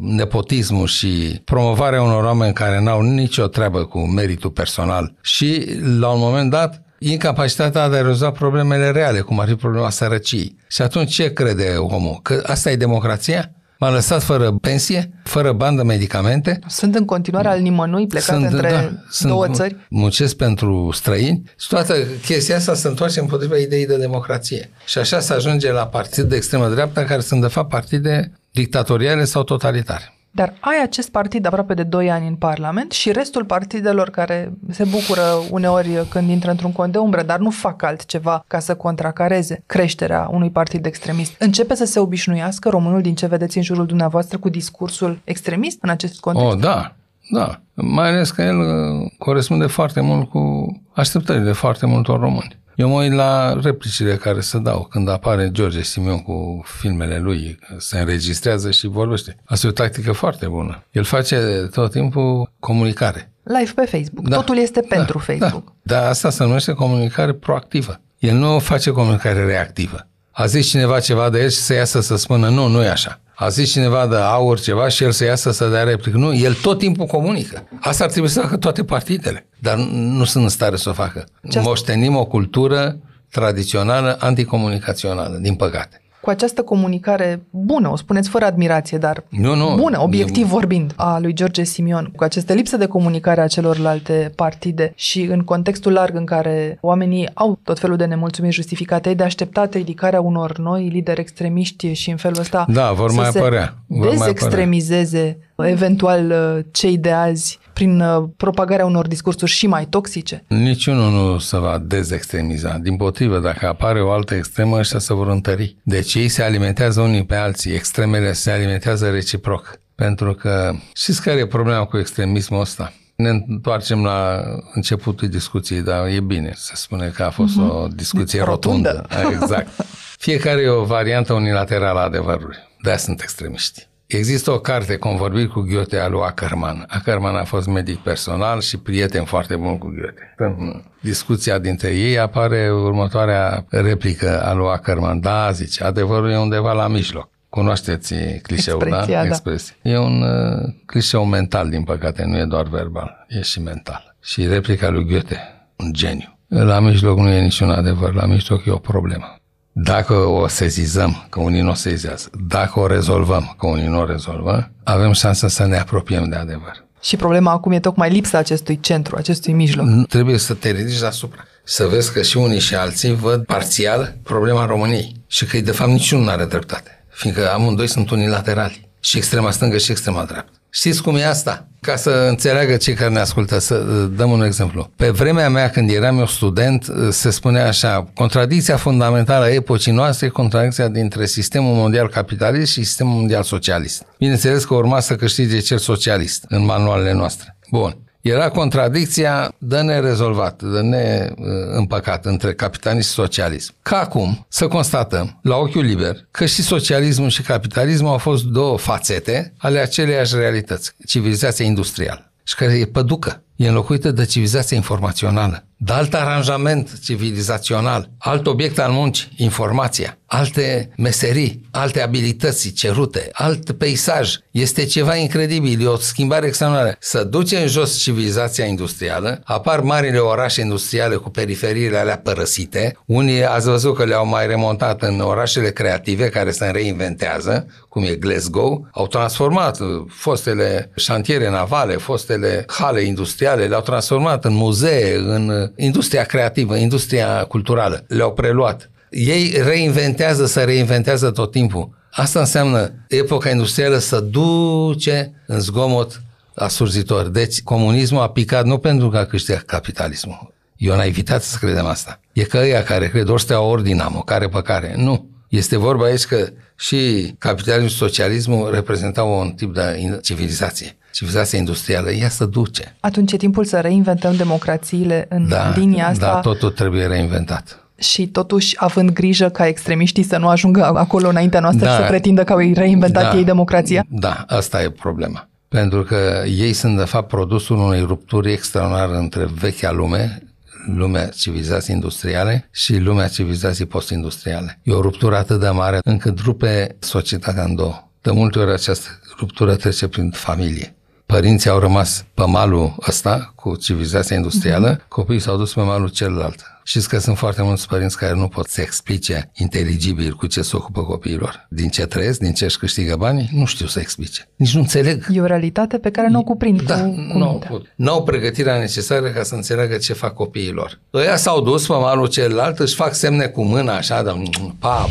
nepotismul 0.00 0.86
și 0.86 1.40
promovarea 1.44 2.02
unor 2.02 2.24
oameni 2.24 2.52
care 2.54 2.80
n-au 2.82 3.00
nicio 3.02 3.46
treabă 3.46 3.84
cu 3.84 3.98
meritul 3.98 4.50
personal 4.50 5.14
și, 5.20 5.78
la 5.98 6.08
un 6.08 6.18
moment 6.20 6.50
dat, 6.50 6.82
incapacitatea 6.98 7.88
de 7.88 7.96
a 7.96 8.02
rezolva 8.02 8.30
problemele 8.30 8.90
reale, 8.90 9.20
cum 9.20 9.40
ar 9.40 9.48
fi 9.48 9.54
problema 9.54 9.90
sărăciei. 9.90 10.56
Și 10.68 10.82
atunci 10.82 11.14
ce 11.14 11.32
crede 11.32 11.74
omul? 11.76 12.18
Că 12.22 12.42
asta 12.46 12.70
e 12.70 12.76
democrația? 12.76 13.50
M-a 13.84 13.90
lăsat 13.90 14.22
fără 14.22 14.52
pensie, 14.60 15.10
fără 15.22 15.52
bani 15.52 15.76
de 15.76 15.82
medicamente, 15.82 16.58
Sunt 16.68 16.94
în 16.94 17.04
continuare 17.04 17.48
al 17.48 17.60
nimănui 17.60 18.06
plecat 18.06 18.36
sunt, 18.36 18.52
între 18.52 18.70
da, 18.70 18.90
sunt, 19.10 19.30
două 19.30 19.48
țări? 19.48 19.76
Muncesc 19.88 20.36
pentru 20.36 20.90
străini 20.92 21.42
și 21.58 21.68
toată 21.68 21.94
chestia 22.24 22.56
asta 22.56 22.74
se 22.74 22.88
întoarce 22.88 23.20
împotriva 23.20 23.56
ideii 23.56 23.86
de 23.86 23.96
democrație. 23.96 24.70
Și 24.86 24.98
așa 24.98 25.20
se 25.20 25.32
ajunge 25.32 25.72
la 25.72 25.86
partid 25.86 26.24
de 26.24 26.36
extremă 26.36 26.68
dreaptă, 26.68 27.04
care 27.04 27.20
sunt 27.20 27.40
de 27.40 27.46
fapt 27.46 27.68
partide 27.68 28.32
dictatoriale 28.50 29.24
sau 29.24 29.42
totalitare. 29.42 30.13
Dar 30.34 30.54
ai 30.60 30.82
acest 30.82 31.10
partid 31.10 31.46
aproape 31.46 31.74
de 31.74 31.82
2 31.82 32.10
ani 32.10 32.26
în 32.26 32.34
Parlament 32.34 32.92
și 32.92 33.12
restul 33.12 33.44
partidelor 33.44 34.10
care 34.10 34.52
se 34.70 34.84
bucură 34.84 35.22
uneori 35.50 36.06
când 36.08 36.28
intră 36.28 36.50
într-un 36.50 36.72
cont 36.72 36.92
de 36.92 36.98
umbră, 36.98 37.22
dar 37.22 37.38
nu 37.38 37.50
fac 37.50 37.82
altceva 37.82 38.44
ca 38.46 38.58
să 38.58 38.74
contracareze 38.74 39.62
creșterea 39.66 40.28
unui 40.32 40.50
partid 40.50 40.86
extremist. 40.86 41.34
Începe 41.38 41.74
să 41.74 41.84
se 41.84 41.98
obișnuiască 41.98 42.68
românul 42.68 43.00
din 43.00 43.14
ce 43.14 43.26
vedeți 43.26 43.56
în 43.56 43.62
jurul 43.62 43.86
dumneavoastră 43.86 44.38
cu 44.38 44.48
discursul 44.48 45.18
extremist 45.24 45.78
în 45.80 45.88
acest 45.88 46.20
context? 46.20 46.52
Oh, 46.52 46.60
da, 46.60 46.94
da. 47.30 47.60
Mai 47.74 48.08
ales 48.08 48.30
că 48.30 48.42
el 48.42 48.58
uh, 48.58 49.10
corespunde 49.18 49.66
foarte 49.66 50.00
mult 50.00 50.28
cu 50.28 50.66
așteptările 50.94 51.52
foarte 51.52 51.86
multor 51.86 52.20
români. 52.20 52.62
Eu 52.76 52.88
mă 52.88 53.02
uit 53.02 53.12
la 53.12 53.60
replicile 53.62 54.16
care 54.16 54.40
se 54.40 54.58
dau 54.58 54.86
când 54.90 55.08
apare 55.08 55.50
George 55.50 55.82
Simion 55.82 56.22
cu 56.22 56.62
filmele 56.66 57.18
lui, 57.18 57.58
se 57.78 57.98
înregistrează 57.98 58.70
și 58.70 58.86
vorbește. 58.86 59.36
Asta 59.44 59.66
e 59.66 59.70
o 59.70 59.72
tactică 59.72 60.12
foarte 60.12 60.46
bună. 60.46 60.84
El 60.90 61.04
face 61.04 61.68
tot 61.72 61.90
timpul 61.90 62.52
comunicare. 62.58 63.32
Live 63.42 63.72
pe 63.74 63.84
Facebook. 63.84 64.28
Da. 64.28 64.36
Totul 64.36 64.58
este 64.58 64.80
Da, 64.80 64.96
pentru 64.96 65.18
Facebook. 65.18 65.64
Da. 65.64 65.94
Dar 65.94 66.08
asta 66.08 66.30
se 66.30 66.44
numește 66.44 66.72
comunicare 66.72 67.32
proactivă. 67.32 68.00
El 68.18 68.34
nu 68.36 68.58
face 68.58 68.90
comunicare 68.90 69.44
reactivă. 69.44 70.08
A 70.36 70.46
zis 70.46 70.68
cineva 70.68 71.00
ceva 71.00 71.30
de 71.30 71.40
el 71.42 71.48
și 71.48 71.56
să 71.56 71.74
iasă 71.74 72.00
să 72.00 72.16
spună 72.16 72.48
nu, 72.48 72.66
nu 72.66 72.82
e 72.82 72.88
așa. 72.88 73.20
A 73.36 73.48
zis 73.48 73.70
cineva 73.72 74.06
de 74.06 74.16
aur 74.16 74.60
ceva 74.60 74.88
și 74.88 75.04
el 75.04 75.10
să 75.10 75.24
iasă 75.24 75.50
să 75.52 75.68
dea 75.68 75.82
replică. 75.82 76.16
Nu, 76.18 76.34
el 76.34 76.54
tot 76.54 76.78
timpul 76.78 77.06
comunică. 77.06 77.68
Asta 77.80 78.04
ar 78.04 78.10
trebui 78.10 78.28
să 78.28 78.40
facă 78.40 78.56
toate 78.56 78.84
partidele. 78.84 79.46
Dar 79.58 79.76
nu 79.92 80.24
sunt 80.24 80.42
în 80.44 80.48
stare 80.50 80.76
să 80.76 80.88
o 80.88 80.92
facă. 80.92 81.24
Ce 81.42 81.48
asta- 81.58 81.60
Moștenim 81.60 82.16
o 82.16 82.24
cultură 82.24 82.96
tradițională 83.30 84.16
anticomunicațională, 84.20 85.38
din 85.40 85.54
păcate. 85.54 86.02
Cu 86.24 86.30
această 86.30 86.62
comunicare 86.62 87.42
bună, 87.50 87.90
o 87.90 87.96
spuneți 87.96 88.28
fără 88.28 88.44
admirație, 88.44 88.98
dar 88.98 89.24
Nu, 89.28 89.54
nu. 89.54 89.74
bună, 89.76 90.00
obiectiv 90.02 90.42
E- 90.44 90.48
vorbind, 90.48 90.92
a 90.96 91.18
lui 91.18 91.32
George 91.32 91.62
Simion, 91.62 92.12
cu 92.16 92.24
această 92.24 92.52
lipsă 92.52 92.76
de 92.76 92.86
comunicare 92.86 93.40
a 93.40 93.46
celorlalte 93.46 94.32
partide 94.36 94.92
și 94.94 95.22
în 95.22 95.40
contextul 95.40 95.92
larg 95.92 96.16
în 96.16 96.24
care 96.24 96.78
oamenii 96.80 97.28
au 97.34 97.58
tot 97.62 97.78
felul 97.78 97.96
de 97.96 98.04
nemulțumiri 98.04 98.54
justificate, 98.54 99.10
e 99.10 99.14
de 99.14 99.22
așteptat 99.22 99.74
ridicarea 99.74 100.20
unor 100.20 100.58
noi 100.58 100.88
lideri 100.88 101.20
extremiști 101.20 101.92
și 101.92 102.10
în 102.10 102.16
felul 102.16 102.38
ăsta 102.40 102.66
Da, 102.68 102.92
vor 102.92 103.10
să 103.10 103.16
mai 103.16 103.30
se 103.30 103.38
apărea, 103.38 103.74
vor 103.86 104.06
mai 104.06 104.16
dezextremizeze 104.16 105.38
eventual 105.56 106.30
uh, 106.30 106.64
cei 106.72 106.98
de 106.98 107.10
azi 107.10 107.58
prin 107.74 108.00
uh, 108.00 108.24
propagarea 108.36 108.84
unor 108.84 109.06
discursuri 109.06 109.50
și 109.50 109.66
mai 109.66 109.84
toxice. 109.84 110.44
Niciunul 110.46 111.10
nu 111.10 111.38
se 111.38 111.58
va 111.58 111.78
dezextremiza. 111.78 112.78
Din 112.82 112.96
potrivă, 112.96 113.38
dacă 113.38 113.66
apare 113.66 114.00
o 114.00 114.10
altă 114.10 114.34
extremă, 114.34 114.78
ăștia 114.78 114.98
se 114.98 115.14
vor 115.14 115.28
întări. 115.28 115.76
Deci 115.82 116.14
ei 116.14 116.28
se 116.28 116.42
alimentează 116.42 117.00
unii 117.00 117.24
pe 117.24 117.34
alții. 117.34 117.72
Extremele 117.72 118.32
se 118.32 118.50
alimentează 118.50 119.10
reciproc. 119.10 119.78
Pentru 119.94 120.34
că 120.34 120.74
știți 120.94 121.22
care 121.22 121.38
e 121.38 121.46
problema 121.46 121.84
cu 121.84 121.98
extremismul 121.98 122.60
ăsta? 122.60 122.92
Ne 123.16 123.28
întoarcem 123.28 124.04
la 124.04 124.42
începutul 124.72 125.28
discuției, 125.28 125.82
dar 125.82 126.06
e 126.06 126.20
bine 126.20 126.52
să 126.54 126.72
spune 126.74 127.08
că 127.08 127.22
a 127.22 127.30
fost 127.30 127.54
mm-hmm. 127.54 127.82
o 127.82 127.86
discuție 127.86 128.42
Rotundă. 128.42 129.06
rotundă. 129.10 129.42
Exact. 129.42 129.68
Fiecare 130.26 130.62
e 130.62 130.68
o 130.68 130.84
variantă 130.84 131.32
unilaterală 131.32 131.98
a 131.98 132.02
adevărului. 132.02 132.56
De-aia 132.82 132.98
sunt 132.98 133.20
extremiști. 133.20 133.88
Există 134.16 134.50
o 134.50 134.58
carte, 134.58 134.96
convorbiri 134.96 135.48
cu 135.48 135.60
Goethe, 135.60 135.98
a 135.98 136.08
lui 136.08 136.20
Ackerman. 136.20 136.84
Ackerman 136.88 137.36
a 137.36 137.44
fost 137.44 137.66
medic 137.66 137.98
personal 137.98 138.60
și 138.60 138.78
prieten 138.78 139.24
foarte 139.24 139.56
bun 139.56 139.78
cu 139.78 139.86
Goethe. 139.86 140.34
În 140.36 140.82
discuția 141.00 141.58
dintre 141.58 141.88
ei 141.88 142.18
apare 142.18 142.70
următoarea 142.72 143.66
replică 143.68 144.42
a 144.42 144.52
lui 144.52 144.66
Ackerman. 144.66 145.20
Da, 145.20 145.50
zice, 145.50 145.84
adevărul 145.84 146.30
e 146.30 146.38
undeva 146.38 146.72
la 146.72 146.88
mijloc. 146.88 147.28
Cunoașteți 147.48 148.14
clișeul, 148.42 148.82
Expresia, 148.82 149.14
da? 149.14 149.22
da. 149.22 149.26
Expresie. 149.26 149.74
E 149.82 149.98
un 149.98 150.22
uh, 150.22 150.74
clișeu 150.86 151.24
mental, 151.24 151.68
din 151.68 151.82
păcate, 151.82 152.24
nu 152.24 152.36
e 152.36 152.44
doar 152.44 152.66
verbal, 152.66 153.26
e 153.28 153.42
și 153.42 153.60
mental. 153.60 154.16
Și 154.22 154.46
replica 154.46 154.88
lui 154.88 155.04
Goethe, 155.04 155.38
un 155.76 155.92
geniu. 155.92 156.38
La 156.48 156.80
mijloc 156.80 157.18
nu 157.18 157.28
e 157.28 157.40
niciun 157.40 157.70
adevăr, 157.70 158.14
la 158.14 158.26
mijloc 158.26 158.66
e 158.66 158.70
o 158.70 158.78
problemă. 158.78 159.36
Dacă 159.76 160.14
o 160.14 160.48
sezizăm, 160.48 161.26
că 161.28 161.40
unii 161.40 161.60
nu 161.60 161.70
o 161.70 161.74
sezizează, 161.74 162.30
dacă 162.48 162.80
o 162.80 162.86
rezolvăm, 162.86 163.54
că 163.58 163.66
unii 163.66 163.86
nu 163.86 164.00
o 164.00 164.04
rezolvă, 164.04 164.70
avem 164.84 165.12
șansa 165.12 165.48
să 165.48 165.66
ne 165.66 165.78
apropiem 165.78 166.28
de 166.28 166.36
adevăr. 166.36 166.84
Și 167.02 167.16
problema 167.16 167.50
acum 167.50 167.72
e 167.72 167.80
tocmai 167.80 168.10
lipsa 168.10 168.38
acestui 168.38 168.80
centru, 168.80 169.16
acestui 169.16 169.52
mijloc. 169.52 169.86
Nu 169.86 170.04
Trebuie 170.04 170.38
să 170.38 170.54
te 170.54 170.70
ridici 170.70 170.98
deasupra. 170.98 171.44
Să 171.64 171.86
vezi 171.86 172.12
că 172.12 172.22
și 172.22 172.36
unii 172.36 172.58
și 172.58 172.74
alții 172.74 173.14
văd 173.14 173.44
parțial 173.44 174.16
problema 174.22 174.66
României 174.66 175.14
și 175.26 175.46
că 175.46 175.60
de 175.60 175.72
fapt 175.72 175.90
niciunul 175.90 176.24
nu 176.24 176.30
are 176.30 176.44
dreptate, 176.44 177.04
fiindcă 177.08 177.52
amândoi 177.52 177.88
sunt 177.88 178.10
unilaterali, 178.10 178.88
și 179.00 179.16
extrema 179.16 179.50
stângă 179.50 179.78
și 179.78 179.90
extrema 179.90 180.24
dreaptă. 180.24 180.58
Știți 180.76 181.02
cum 181.02 181.16
e 181.16 181.26
asta? 181.26 181.68
Ca 181.80 181.96
să 181.96 182.26
înțeleagă 182.28 182.76
cei 182.76 182.94
care 182.94 183.10
ne 183.10 183.18
ascultă, 183.18 183.58
să 183.58 183.74
uh, 183.74 184.10
dăm 184.16 184.30
un 184.30 184.42
exemplu. 184.42 184.90
Pe 184.96 185.10
vremea 185.10 185.48
mea, 185.48 185.70
când 185.70 185.90
eram 185.90 186.18
eu 186.18 186.26
student, 186.26 186.86
uh, 186.86 187.08
se 187.10 187.30
spunea 187.30 187.66
așa, 187.66 188.10
contradicția 188.14 188.76
fundamentală 188.76 189.44
a 189.44 189.52
epocii 189.52 189.92
noastre 189.92 190.26
e 190.26 190.28
contradicția 190.28 190.88
dintre 190.88 191.26
sistemul 191.26 191.74
mondial 191.74 192.08
capitalist 192.08 192.72
și 192.72 192.84
sistemul 192.84 193.14
mondial 193.14 193.42
socialist. 193.42 194.02
Bineînțeles 194.18 194.64
că 194.64 194.74
urma 194.74 195.00
să 195.00 195.16
câștige 195.16 195.58
cel 195.58 195.78
socialist 195.78 196.44
în 196.48 196.64
manualele 196.64 197.12
noastre. 197.12 197.56
Bun. 197.70 198.03
Era 198.24 198.48
contradicția 198.48 199.54
de 199.58 199.80
nerezolvat, 199.80 200.62
de 200.62 200.80
neîmpăcat 200.80 202.24
între 202.24 202.54
capitalism 202.54 203.08
și 203.08 203.14
socialism. 203.14 203.74
Ca 203.82 203.98
acum 203.98 204.46
să 204.48 204.68
constatăm, 204.68 205.38
la 205.42 205.56
ochiul 205.56 205.84
liber, 205.84 206.16
că 206.30 206.46
și 206.46 206.62
socialismul 206.62 207.28
și 207.28 207.42
capitalismul 207.42 208.10
au 208.10 208.18
fost 208.18 208.44
două 208.44 208.78
fațete 208.78 209.52
ale 209.56 209.78
aceleiași 209.78 210.36
realități, 210.36 210.92
civilizația 211.06 211.64
industrială, 211.64 212.32
și 212.42 212.54
care 212.54 212.72
e 212.72 212.84
păducă, 212.84 213.42
e 213.56 213.68
înlocuită 213.68 214.10
de 214.10 214.24
civilizația 214.24 214.76
informațională. 214.76 215.64
De 215.76 215.92
alt 215.92 216.14
aranjament 216.14 216.98
civilizațional, 217.02 218.10
alt 218.18 218.46
obiect 218.46 218.78
al 218.78 218.92
muncii, 218.92 219.28
informația, 219.36 220.18
alte 220.26 220.90
meserii, 220.96 221.68
alte 221.70 222.02
abilități 222.02 222.72
cerute, 222.72 223.28
alt 223.32 223.72
peisaj. 223.72 224.34
Este 224.50 224.84
ceva 224.84 225.16
incredibil, 225.16 225.82
e 225.82 225.86
o 225.86 225.96
schimbare 225.96 226.46
extraordinară. 226.46 226.96
Să 226.98 227.24
duce 227.24 227.56
în 227.56 227.66
jos 227.66 227.98
civilizația 227.98 228.64
industrială, 228.64 229.40
apar 229.44 229.80
marile 229.80 230.18
orașe 230.18 230.60
industriale 230.60 231.14
cu 231.14 231.30
periferiile 231.30 231.96
alea 231.96 232.18
părăsite, 232.18 232.96
unii 233.06 233.44
ați 233.44 233.68
văzut 233.68 233.96
că 233.96 234.04
le-au 234.04 234.26
mai 234.26 234.46
remontat 234.46 235.02
în 235.02 235.20
orașele 235.20 235.70
creative 235.70 236.28
care 236.28 236.50
se 236.50 236.66
reinventează, 236.66 237.66
cum 237.88 238.02
e 238.02 238.14
Glasgow, 238.14 238.88
au 238.92 239.06
transformat 239.06 239.78
fostele 240.08 240.90
șantiere 240.96 241.50
navale, 241.50 241.96
fostele 241.96 242.64
hale 242.68 243.00
industriale, 243.00 243.66
le-au 243.66 243.80
transformat 243.80 244.44
în 244.44 244.54
muzee, 244.54 245.16
în 245.16 245.63
industria 245.76 246.24
creativă, 246.24 246.76
industria 246.76 247.44
culturală. 247.44 248.04
Le-au 248.08 248.32
preluat. 248.32 248.90
Ei 249.10 249.54
reinventează, 249.64 250.46
să 250.46 250.60
reinventează 250.60 251.30
tot 251.30 251.50
timpul. 251.50 251.88
Asta 252.10 252.38
înseamnă 252.38 252.92
epoca 253.08 253.50
industrială 253.50 253.98
să 253.98 254.20
duce 254.20 255.42
în 255.46 255.60
zgomot 255.60 256.22
asurzitor. 256.54 257.28
Deci 257.28 257.62
comunismul 257.62 258.22
a 258.22 258.30
picat 258.30 258.64
nu 258.64 258.78
pentru 258.78 259.08
că 259.08 259.18
a 259.18 259.24
câștigat 259.24 259.62
capitalismul. 259.62 260.52
E 260.76 260.90
o 260.90 260.96
naivitate 260.96 261.44
să 261.44 261.56
credem 261.60 261.86
asta. 261.86 262.20
E 262.32 262.42
că 262.42 262.58
ăia 262.58 262.82
care 262.82 263.08
cred 263.08 263.28
ori 263.28 263.42
stea 263.42 263.60
ori 263.60 263.82
dinamo, 263.82 264.20
care 264.20 264.48
pe 264.48 264.62
care. 264.62 264.94
Nu. 264.96 265.28
Este 265.56 265.76
vorba 265.76 266.04
aici 266.04 266.24
că 266.24 266.46
și 266.76 267.34
capitalismul 267.38 267.88
și 267.90 267.96
socialismul 267.96 268.70
reprezentau 268.72 269.40
un 269.40 269.50
tip 269.50 269.74
de 269.74 270.18
civilizație. 270.22 270.96
Civilizația 271.12 271.58
industrială, 271.58 272.10
ea 272.10 272.28
se 272.28 272.46
duce. 272.46 272.96
Atunci 273.00 273.32
e 273.32 273.36
timpul 273.36 273.64
să 273.64 273.78
reinventăm 273.80 274.36
democrațiile 274.36 275.26
în 275.28 275.48
Da, 275.48 275.72
linia 275.76 276.08
asta. 276.08 276.26
da, 276.32 276.40
totul 276.40 276.70
trebuie 276.70 277.06
reinventat. 277.06 277.78
și 277.98 278.26
totuși 278.26 278.74
având 278.78 279.10
grijă 279.10 279.48
ca 279.48 279.66
extremiștii 279.66 280.22
să 280.22 280.36
nu 280.36 280.48
ajungă 280.48 280.84
acolo 280.84 281.28
înaintea 281.28 281.60
noastră 281.60 281.84
Da. 281.84 281.90
și 281.90 281.96
să 282.00 282.06
pretindă 282.06 282.44
că 282.44 282.52
au 282.52 282.58
reinventat 282.74 283.30
Da. 283.32 283.36
ei 283.38 283.44
democrația? 283.44 284.04
Da, 284.08 284.44
asta 284.48 284.82
e 284.82 284.90
problema. 284.90 285.48
Pentru 285.68 286.02
că 286.02 286.42
ei 286.58 286.72
sunt, 286.72 286.96
de 286.96 287.04
fapt, 287.04 287.28
produsul 287.28 287.76
unei 287.78 288.00
rupturi 288.00 288.52
extraordinare 288.52 289.16
între 289.16 289.48
vechea 289.60 289.92
lume, 289.92 290.42
lumea 290.86 291.28
civilizației 291.28 291.94
industriale 291.94 292.68
și 292.70 292.96
lumea 292.96 293.28
civilizației 293.28 293.86
postindustriale. 293.86 294.80
E 294.82 294.92
o 294.92 295.00
ruptură 295.00 295.36
atât 295.36 295.60
de 295.60 295.68
mare 295.68 295.98
încât 296.04 296.38
rupe 296.38 296.96
societatea 296.98 297.62
în 297.62 297.74
două. 297.74 298.08
De 298.22 298.30
multe 298.30 298.58
ori 298.58 298.72
această 298.72 299.08
ruptură 299.38 299.74
trece 299.74 300.08
prin 300.08 300.30
familie. 300.30 300.94
Părinții 301.26 301.70
au 301.70 301.78
rămas 301.78 302.24
pe 302.34 302.44
malul 302.44 302.94
ăsta 303.08 303.52
cu 303.54 303.76
civilizația 303.76 304.36
industrială, 304.36 305.00
copiii 305.08 305.40
s-au 305.40 305.56
dus 305.56 305.72
pe 305.72 305.80
malul 305.80 306.08
celălalt. 306.08 306.73
Știți 306.84 307.08
că 307.08 307.18
sunt 307.18 307.36
foarte 307.38 307.62
mulți 307.62 307.86
părinți 307.88 308.16
care 308.18 308.34
nu 308.34 308.48
pot 308.48 308.68
să 308.68 308.80
explice 308.80 309.50
inteligibil 309.54 310.32
cu 310.32 310.46
ce 310.46 310.62
se 310.62 310.76
ocupă 310.76 311.02
copiilor. 311.02 311.66
Din 311.70 311.88
ce 311.88 312.06
trăiesc, 312.06 312.38
din 312.38 312.52
ce 312.52 312.64
își 312.64 312.78
câștigă 312.78 313.16
banii, 313.16 313.48
nu 313.52 313.64
știu 313.64 313.86
să 313.86 314.00
explice. 314.00 314.48
Nici 314.56 314.74
nu 314.74 314.80
înțeleg. 314.80 315.26
E 315.30 315.40
o 315.40 315.44
realitate 315.46 315.98
pe 315.98 316.10
care 316.10 316.28
nu 316.28 316.38
o 316.38 316.42
cuprind 316.42 316.82
Da, 316.82 316.94
cu, 317.02 317.08
cu 317.10 317.38
nu 317.38 317.44
au 317.44 317.50
mintea. 317.50 317.68
put. 317.70 317.86
N-au 317.96 318.22
pregătirea 318.22 318.78
necesară 318.78 319.28
ca 319.28 319.42
să 319.42 319.54
înțeleagă 319.54 319.96
ce 319.96 320.12
fac 320.12 320.34
copiilor. 320.34 321.00
Ăia 321.14 321.36
s-au 321.36 321.60
dus 321.60 321.86
pe 321.86 321.92
malul 321.92 322.26
celălalt, 322.28 322.78
își 322.78 322.94
fac 322.94 323.14
semne 323.14 323.46
cu 323.46 323.62
mâna 323.64 323.96
așa, 323.96 324.22
de 324.22 324.32
pa, 324.78 325.08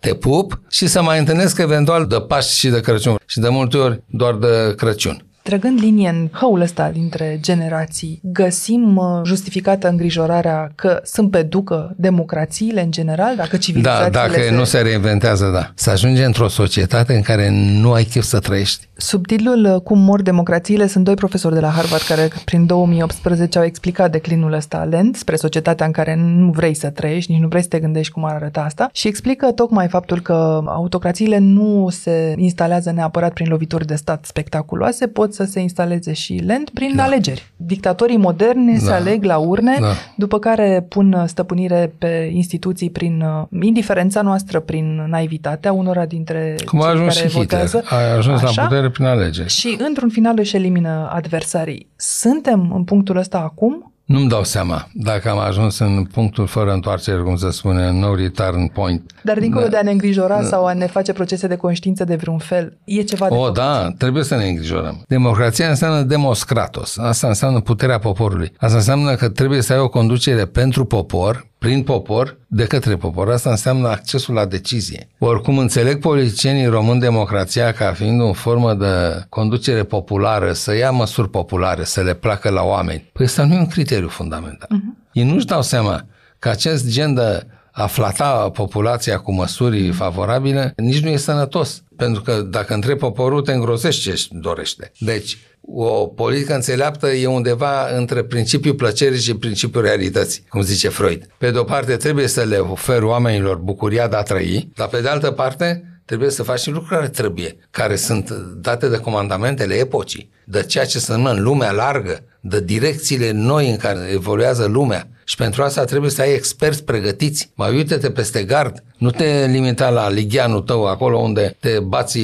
te 0.00 0.14
pup 0.14 0.60
și 0.70 0.86
să 0.86 1.02
mai 1.02 1.18
întâlnesc 1.18 1.58
eventual 1.58 2.06
de 2.06 2.16
Paști 2.20 2.58
și 2.58 2.68
de 2.68 2.80
Crăciun. 2.80 3.16
Și 3.26 3.38
de 3.40 3.48
multe 3.48 3.76
ori 3.76 4.02
doar 4.06 4.34
de 4.34 4.74
Crăciun. 4.76 5.24
Trăgând 5.42 5.78
linie 5.80 6.08
în 6.08 6.28
hăul 6.32 6.60
ăsta 6.60 6.90
dintre 6.90 7.38
generații, 7.40 8.20
găsim 8.22 8.96
uh, 8.96 9.20
justificată 9.24 9.88
îngrijorarea 9.88 10.72
că 10.74 11.00
sunt 11.04 11.30
pe 11.30 11.42
ducă 11.42 11.94
democrațiile 11.96 12.82
în 12.82 12.90
general, 12.90 13.36
dacă 13.36 13.48
Da, 13.50 13.58
civilizațiile 13.58 14.10
dacă 14.10 14.42
se... 14.42 14.50
nu 14.50 14.64
se 14.64 14.80
reinventează, 14.80 15.50
da. 15.52 15.70
Să 15.74 15.90
ajunge 15.90 16.24
într-o 16.24 16.48
societate 16.48 17.14
în 17.14 17.22
care 17.22 17.48
nu 17.80 17.92
ai 17.92 18.04
chef 18.04 18.24
să 18.24 18.38
trăiești. 18.38 18.88
Subtitlul 18.96 19.64
uh, 19.74 19.80
Cum 19.80 19.98
mor 19.98 20.22
democrațiile 20.22 20.86
sunt 20.86 21.04
doi 21.04 21.14
profesori 21.14 21.54
de 21.54 21.60
la 21.60 21.68
Harvard 21.68 22.02
care 22.02 22.28
prin 22.44 22.66
2018 22.66 23.58
au 23.58 23.64
explicat 23.64 24.10
declinul 24.10 24.52
ăsta 24.52 24.86
lent 24.90 25.16
spre 25.16 25.36
societatea 25.36 25.86
în 25.86 25.92
care 25.92 26.14
nu 26.16 26.50
vrei 26.50 26.74
să 26.74 26.90
trăiești, 26.90 27.32
nici 27.32 27.40
nu 27.40 27.48
vrei 27.48 27.62
să 27.62 27.68
te 27.68 27.78
gândești 27.78 28.12
cum 28.12 28.24
ar 28.24 28.34
arăta 28.34 28.60
asta 28.60 28.88
și 28.92 29.08
explică 29.08 29.52
tocmai 29.52 29.88
faptul 29.88 30.20
că 30.20 30.62
autocrațiile 30.66 31.38
nu 31.38 31.88
se 31.90 32.34
instalează 32.36 32.92
neapărat 32.92 33.32
prin 33.32 33.48
lovituri 33.48 33.86
de 33.86 33.94
stat 33.94 34.24
spectaculoase, 34.24 35.06
pot 35.06 35.29
să 35.34 35.44
se 35.44 35.60
instaleze 35.60 36.12
și 36.12 36.32
lent 36.32 36.70
prin 36.70 36.96
da. 36.96 37.02
alegeri. 37.02 37.52
Dictatorii 37.56 38.16
moderni 38.16 38.72
da. 38.72 38.78
se 38.78 38.88
Da. 38.88 38.94
aleg 38.94 39.24
la 39.24 39.36
urne, 39.36 39.76
Da. 39.80 39.92
după 40.16 40.38
care 40.38 40.86
pun 40.88 41.12
uh, 41.12 41.22
stăpânire 41.26 41.92
pe 41.98 42.30
instituții 42.32 42.90
prin 42.90 43.20
uh, 43.20 43.62
indiferența 43.62 44.22
noastră, 44.22 44.60
prin 44.60 45.06
naivitatea 45.08 45.72
unora 45.72 46.06
dintre 46.06 46.54
Cum 46.66 46.80
a 46.80 46.84
cei 46.84 46.92
ajuns 46.92 47.14
care 47.16 47.28
și 47.28 47.38
Hitler. 47.38 47.60
votează. 47.60 47.82
A 47.88 48.16
ajuns 48.16 48.42
Așa? 48.42 48.62
la 48.62 48.68
putere 48.68 48.90
prin 48.90 49.06
alegeri. 49.06 49.48
Și 49.48 49.76
într-un 49.86 50.08
final 50.08 50.34
își 50.38 50.56
elimină 50.56 51.10
adversarii. 51.12 51.88
Suntem 51.96 52.72
în 52.74 52.84
punctul 52.84 53.16
ăsta 53.16 53.38
acum? 53.38 53.92
Nu-mi 54.10 54.28
dau 54.28 54.44
seama 54.44 54.88
dacă 54.92 55.30
am 55.30 55.38
ajuns 55.38 55.78
în 55.78 56.04
punctul 56.12 56.46
fără 56.46 56.72
întoarcere, 56.72 57.20
cum 57.20 57.36
se 57.36 57.50
spune, 57.50 57.90
no 57.90 58.14
return 58.14 58.66
point. 58.66 59.12
Dar 59.22 59.38
dincolo 59.38 59.64
Da. 59.64 59.70
de 59.70 59.76
a 59.76 59.82
ne 59.82 59.90
îngrijora 59.90 60.42
sau 60.42 60.66
a 60.66 60.72
ne 60.72 60.86
face 60.86 61.12
procese 61.12 61.46
de 61.46 61.56
conștiință 61.56 62.04
de 62.04 62.14
vreun 62.16 62.38
fel, 62.38 62.78
e 62.84 63.02
ceva 63.02 63.28
de 63.28 63.34
O, 63.34 63.38
făcut. 63.38 63.54
da, 63.54 63.90
trebuie 63.98 64.22
să 64.22 64.36
ne 64.36 64.48
îngrijorăm. 64.48 65.02
Democrația 65.08 65.68
înseamnă 65.68 66.02
demoscratos. 66.02 66.98
Asta 66.98 67.26
înseamnă 67.26 67.60
puterea 67.60 67.98
poporului. 67.98 68.52
Asta 68.58 68.76
înseamnă 68.76 69.14
că 69.14 69.28
trebuie 69.28 69.60
să 69.60 69.72
ai 69.72 69.78
o 69.78 69.88
conducere 69.88 70.44
pentru 70.44 70.84
popor, 70.84 71.46
prin 71.60 71.82
popor, 71.82 72.36
de 72.46 72.64
către 72.64 72.96
popor. 72.96 73.30
Asta 73.30 73.50
înseamnă 73.50 73.88
accesul 73.88 74.34
la 74.34 74.46
decizie. 74.46 75.08
Oricum 75.18 75.58
înțeleg 75.58 76.00
politicienii 76.00 76.66
români 76.66 77.00
democrația 77.00 77.72
ca 77.72 77.92
fiind 77.92 78.20
o 78.20 78.32
formă 78.32 78.74
de 78.74 79.24
conducere 79.28 79.84
populară, 79.84 80.52
să 80.52 80.74
ia 80.76 80.90
măsuri 80.90 81.30
populare, 81.30 81.84
să 81.84 82.02
le 82.02 82.14
placă 82.14 82.50
la 82.50 82.62
oameni. 82.62 83.10
Păi 83.12 83.24
ăsta 83.24 83.44
nu 83.44 83.54
e 83.54 83.58
un 83.58 83.66
criteriu 83.66 84.08
fundamental. 84.08 84.68
Uh-huh. 84.68 85.12
Ei 85.12 85.24
nu-și 85.24 85.46
dau 85.46 85.62
seama 85.62 86.06
că 86.38 86.48
acest 86.48 86.88
gen 86.88 87.14
de 87.14 87.46
a 87.72 87.86
flata 87.86 88.50
populația 88.52 89.18
cu 89.18 89.32
măsuri 89.32 89.90
favorabile 89.90 90.72
nici 90.76 91.00
nu 91.00 91.08
e 91.08 91.16
sănătos. 91.16 91.82
Pentru 91.96 92.22
că 92.22 92.42
dacă 92.50 92.74
întrebi 92.74 92.98
poporul, 92.98 93.42
te 93.42 93.52
îngrozești 93.52 94.02
ce 94.02 94.10
își 94.10 94.28
dorește. 94.30 94.92
Deci, 94.98 95.38
o 95.60 96.06
politică 96.06 96.54
înțeleaptă 96.54 97.10
e 97.10 97.26
undeva 97.26 97.96
între 97.96 98.22
principiul 98.22 98.74
plăcerii 98.74 99.20
și 99.20 99.34
principiul 99.34 99.82
realității, 99.82 100.44
cum 100.48 100.62
zice 100.62 100.88
Freud. 100.88 101.26
Pe 101.38 101.50
de 101.50 101.58
o 101.58 101.64
parte, 101.64 101.96
trebuie 101.96 102.26
să 102.26 102.42
le 102.42 102.56
oferi 102.56 103.04
oamenilor 103.04 103.56
bucuria 103.56 104.08
de 104.08 104.16
a 104.16 104.22
trăi, 104.22 104.70
dar 104.74 104.88
pe 104.88 105.00
de 105.00 105.08
altă 105.08 105.30
parte, 105.30 105.89
trebuie 106.10 106.30
să 106.30 106.42
faci 106.42 106.60
și 106.60 106.70
lucruri 106.70 106.94
care 106.94 107.08
trebuie, 107.08 107.56
care 107.70 107.96
sunt 107.96 108.30
date 108.56 108.88
de 108.88 108.96
comandamentele 108.96 109.74
epocii, 109.74 110.30
de 110.44 110.62
ceea 110.62 110.84
ce 110.84 110.98
se 110.98 111.12
numă 111.14 111.30
în 111.30 111.42
lumea 111.42 111.70
largă, 111.70 112.24
de 112.40 112.60
direcțiile 112.60 113.30
noi 113.30 113.70
în 113.70 113.76
care 113.76 114.08
evoluează 114.12 114.64
lumea. 114.64 115.08
Și 115.24 115.36
pentru 115.36 115.62
asta 115.62 115.84
trebuie 115.84 116.10
să 116.10 116.20
ai 116.20 116.34
experți 116.34 116.84
pregătiți. 116.84 117.50
Mai 117.54 117.74
uite-te 117.74 118.10
peste 118.10 118.42
gard. 118.44 118.82
Nu 118.98 119.10
te 119.10 119.46
limita 119.46 119.88
la 119.88 120.08
ligheanul 120.08 120.60
tău, 120.60 120.86
acolo 120.86 121.18
unde 121.18 121.56
te 121.60 121.80
bați 121.80 122.18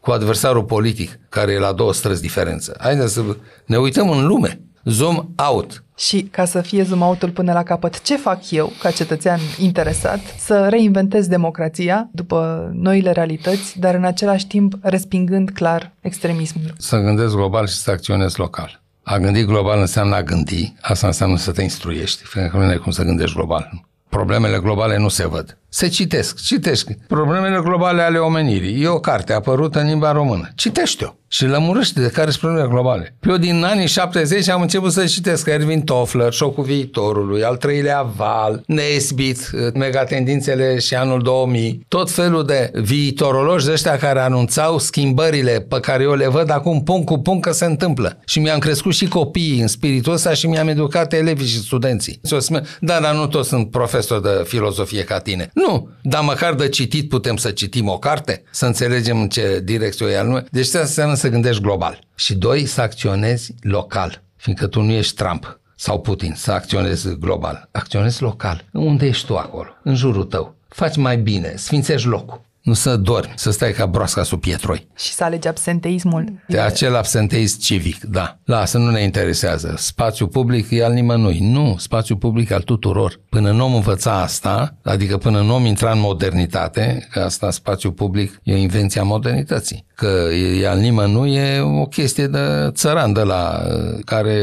cu 0.00 0.10
adversarul 0.10 0.64
politic, 0.64 1.18
care 1.28 1.52
e 1.52 1.58
la 1.58 1.72
două 1.72 1.92
străzi 1.92 2.22
diferență. 2.22 2.76
Haideți 2.80 3.12
să 3.12 3.22
ne 3.66 3.76
uităm 3.76 4.10
în 4.10 4.26
lume. 4.26 4.60
Zoom 4.84 5.28
out. 5.36 5.84
Și 5.96 6.22
ca 6.22 6.44
să 6.44 6.60
fie 6.60 6.82
zoom 6.82 7.00
out-ul 7.00 7.30
până 7.30 7.52
la 7.52 7.62
capăt, 7.62 8.02
ce 8.02 8.16
fac 8.16 8.50
eu, 8.50 8.72
ca 8.80 8.90
cetățean 8.90 9.38
interesat, 9.58 10.20
să 10.38 10.68
reinventez 10.68 11.26
democrația 11.26 12.08
după 12.12 12.70
noile 12.74 13.10
realități, 13.10 13.78
dar 13.78 13.94
în 13.94 14.04
același 14.04 14.46
timp 14.46 14.74
respingând 14.80 15.50
clar 15.50 15.92
extremismul? 16.00 16.74
Să 16.78 16.98
gândesc 16.98 17.34
global 17.34 17.66
și 17.66 17.74
să 17.74 17.90
acționezi 17.90 18.38
local. 18.38 18.80
A 19.02 19.18
gândi 19.18 19.44
global 19.44 19.80
înseamnă 19.80 20.14
a 20.14 20.22
gândi, 20.22 20.74
asta 20.80 21.06
înseamnă 21.06 21.36
să 21.36 21.52
te 21.52 21.62
instruiești, 21.62 22.22
fiindcă 22.24 22.56
nu 22.56 22.62
ai 22.62 22.76
cum 22.76 22.92
să 22.92 23.02
gândești 23.02 23.34
global. 23.34 23.84
Problemele 24.08 24.58
globale 24.58 24.98
nu 24.98 25.08
se 25.08 25.26
văd. 25.26 25.56
Se 25.74 25.88
citesc, 25.88 26.42
citești. 26.42 26.96
Problemele 27.06 27.60
globale 27.60 28.02
ale 28.02 28.18
omenirii. 28.18 28.82
E 28.82 28.88
o 28.88 29.00
carte 29.00 29.32
apărută 29.32 29.80
în 29.80 29.86
limba 29.86 30.12
română. 30.12 30.48
Citește-o 30.54 31.14
și 31.32 31.46
lămurește 31.46 32.00
de 32.00 32.08
care 32.08 32.30
sunt 32.30 32.40
problemele 32.40 32.72
globale. 32.72 33.14
Pe 33.20 33.28
eu 33.30 33.36
din 33.36 33.64
anii 33.64 33.86
70 33.86 34.48
am 34.48 34.60
început 34.60 34.92
să 34.92 35.04
citesc 35.04 35.46
Erwin 35.46 35.80
Toffler, 35.80 36.32
Șocul 36.32 36.64
viitorului, 36.64 37.44
al 37.44 37.56
treilea 37.56 38.02
val, 38.16 38.62
Nesbit, 38.66 39.50
megatendințele 39.74 40.78
și 40.78 40.94
anul 40.94 41.22
2000, 41.22 41.84
tot 41.88 42.10
felul 42.10 42.44
de 42.44 42.70
viitorologi 42.74 43.66
de 43.66 43.72
ăștia 43.72 43.96
care 43.96 44.20
anunțau 44.20 44.78
schimbările 44.78 45.66
pe 45.68 45.80
care 45.80 46.02
eu 46.02 46.14
le 46.14 46.28
văd 46.28 46.50
acum 46.50 46.82
punct 46.82 47.06
cu 47.06 47.18
punct 47.18 47.42
că 47.42 47.52
se 47.52 47.64
întâmplă. 47.64 48.18
Și 48.24 48.38
mi-am 48.38 48.58
crescut 48.58 48.94
și 48.94 49.08
copiii 49.08 49.60
în 49.60 49.68
spiritul 49.68 50.12
ăsta 50.12 50.32
și 50.32 50.46
mi-am 50.46 50.68
educat 50.68 51.12
elevii 51.12 51.46
și 51.46 51.58
studenții. 51.58 52.20
Și 52.26 52.34
o 52.34 52.38
să 52.38 52.44
spun, 52.44 52.66
da, 52.80 52.98
dar 53.00 53.14
nu 53.14 53.26
toți 53.26 53.48
sunt 53.48 53.70
profesori 53.70 54.22
de 54.22 54.42
filozofie 54.44 55.04
ca 55.04 55.18
tine. 55.18 55.50
Nu, 55.66 55.88
dar 56.02 56.22
măcar 56.22 56.54
de 56.54 56.68
citit 56.68 57.08
putem 57.08 57.36
să 57.36 57.50
citim 57.50 57.88
o 57.88 57.98
carte, 57.98 58.42
să 58.50 58.66
înțelegem 58.66 59.20
în 59.20 59.28
ce 59.28 59.60
direcție 59.64 60.06
o 60.06 60.08
ia 60.08 60.22
lumea. 60.22 60.44
Deci 60.50 60.64
asta 60.64 60.78
înseamnă 60.78 61.14
să 61.14 61.28
gândești 61.28 61.62
global. 61.62 61.98
Și 62.14 62.34
doi, 62.34 62.66
să 62.66 62.80
acționezi 62.80 63.54
local, 63.60 64.22
fiindcă 64.36 64.66
tu 64.66 64.80
nu 64.80 64.90
ești 64.90 65.14
Trump 65.14 65.60
sau 65.76 66.00
Putin 66.00 66.32
să 66.36 66.52
acționezi 66.52 67.18
global. 67.18 67.68
Acționezi 67.72 68.22
local. 68.22 68.64
Unde 68.72 69.06
ești 69.06 69.26
tu 69.26 69.36
acolo? 69.36 69.68
În 69.82 69.94
jurul 69.94 70.24
tău. 70.24 70.54
Faci 70.68 70.96
mai 70.96 71.16
bine, 71.16 71.52
sfințești 71.56 72.06
locul. 72.06 72.40
Nu 72.62 72.72
să 72.72 72.96
dormi, 72.96 73.32
să 73.36 73.50
stai 73.50 73.72
ca 73.72 73.86
broasca 73.86 74.22
sub 74.22 74.40
pietroi. 74.40 74.88
Și 74.96 75.12
să 75.12 75.24
alegi 75.24 75.48
absenteismul. 75.48 76.24
De 76.48 76.60
acel 76.60 76.96
absenteism 76.96 77.60
civic, 77.60 78.00
da. 78.04 78.38
Lasă, 78.44 78.78
nu 78.78 78.90
ne 78.90 79.02
interesează. 79.02 79.74
Spațiul 79.78 80.28
public 80.28 80.70
e 80.70 80.84
al 80.84 80.92
nimănui. 80.92 81.38
Nu, 81.40 81.76
spațiul 81.78 82.18
public 82.18 82.50
al 82.50 82.60
tuturor. 82.60 83.20
Până 83.28 83.50
nu 83.50 83.64
om 83.64 83.74
învăța 83.74 84.20
asta, 84.20 84.76
adică 84.82 85.16
până 85.16 85.40
nu 85.40 85.54
om 85.54 85.64
intra 85.64 85.92
în 85.92 86.00
modernitate, 86.00 87.08
că 87.10 87.20
asta, 87.20 87.50
spațiul 87.50 87.92
public, 87.92 88.40
e 88.42 88.52
o 88.52 88.56
invenție 88.56 89.00
a 89.00 89.04
modernității. 89.04 89.86
Că 89.94 90.28
e 90.60 90.68
al 90.68 90.78
nimănui 90.78 91.34
e 91.34 91.60
o 91.60 91.86
chestie 91.86 92.26
de 92.26 92.70
țăran 92.70 93.12
de 93.12 93.22
la 93.22 93.62
care 94.04 94.36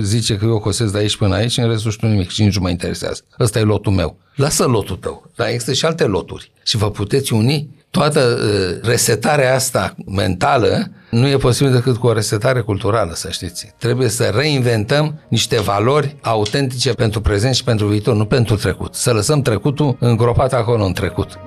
zice 0.00 0.36
că 0.36 0.44
eu 0.44 0.58
cosesc 0.58 0.92
de 0.92 0.98
aici 0.98 1.16
până 1.16 1.34
aici, 1.34 1.56
în 1.56 1.68
restul 1.68 1.90
știu 1.90 2.08
nimic 2.08 2.30
și 2.30 2.42
nici 2.42 2.56
nu 2.56 2.62
mă 2.62 2.70
interesează. 2.70 3.22
Ăsta 3.40 3.58
e 3.58 3.62
lotul 3.62 3.92
meu. 3.92 4.20
Lasă 4.34 4.66
lotul 4.66 4.96
tău, 4.96 5.30
dar 5.36 5.48
există 5.48 5.72
și 5.72 5.84
alte 5.84 6.04
loturi. 6.04 6.50
Și 6.62 6.76
vă 6.76 6.90
puteți 6.90 7.32
uni 7.32 7.68
toată 7.90 8.20
uh, 8.20 8.88
resetarea 8.88 9.54
asta 9.54 9.94
mentală 10.06 10.90
nu 11.10 11.28
e 11.28 11.36
posibil 11.36 11.72
decât 11.72 11.96
cu 11.96 12.06
o 12.06 12.12
resetare 12.12 12.60
culturală, 12.60 13.14
să 13.14 13.30
știți. 13.30 13.74
Trebuie 13.78 14.08
să 14.08 14.24
reinventăm 14.24 15.20
niște 15.28 15.60
valori 15.60 16.16
autentice 16.20 16.92
pentru 16.92 17.20
prezent 17.20 17.54
și 17.54 17.64
pentru 17.64 17.86
viitor, 17.86 18.14
nu 18.14 18.24
pentru 18.24 18.56
trecut. 18.56 18.94
Să 18.94 19.12
lăsăm 19.12 19.42
trecutul 19.42 19.96
îngropat 20.00 20.52
acolo 20.52 20.84
în 20.84 20.92
trecut. 20.92 21.38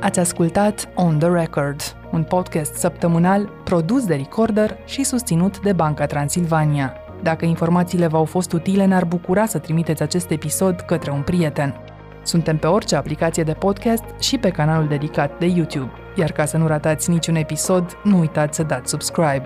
Ați 0.00 0.18
ascultat 0.18 0.88
On 0.94 1.18
The 1.18 1.28
Record, 1.28 1.80
un 2.12 2.22
podcast 2.22 2.74
săptămânal 2.74 3.50
produs 3.64 4.04
de 4.04 4.14
Recorder 4.14 4.76
și 4.86 5.04
susținut 5.04 5.60
de 5.60 5.72
Banca 5.72 6.06
Transilvania. 6.06 7.07
Dacă 7.22 7.44
informațiile 7.44 8.06
v-au 8.06 8.24
fost 8.24 8.52
utile, 8.52 8.84
ne-ar 8.84 9.04
bucura 9.04 9.46
să 9.46 9.58
trimiteți 9.58 10.02
acest 10.02 10.30
episod 10.30 10.80
către 10.80 11.10
un 11.10 11.22
prieten. 11.22 11.74
Suntem 12.22 12.56
pe 12.56 12.66
orice 12.66 12.96
aplicație 12.96 13.42
de 13.42 13.52
podcast 13.52 14.04
și 14.20 14.38
pe 14.38 14.50
canalul 14.50 14.88
dedicat 14.88 15.38
de 15.38 15.46
YouTube, 15.46 15.90
iar 16.16 16.32
ca 16.32 16.44
să 16.44 16.56
nu 16.56 16.66
ratați 16.66 17.10
niciun 17.10 17.34
episod, 17.34 17.98
nu 18.04 18.18
uitați 18.18 18.56
să 18.56 18.62
dați 18.62 18.90
subscribe. 18.90 19.44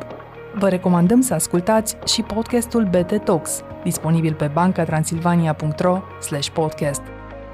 Vă 0.54 0.68
recomandăm 0.68 1.20
să 1.20 1.34
ascultați 1.34 1.96
și 2.06 2.22
podcastul 2.22 2.84
BT 2.84 3.24
Talks, 3.24 3.62
disponibil 3.82 4.34
pe 4.34 4.50
bancatransilvania.ro 4.52 5.98
podcast. 6.52 7.02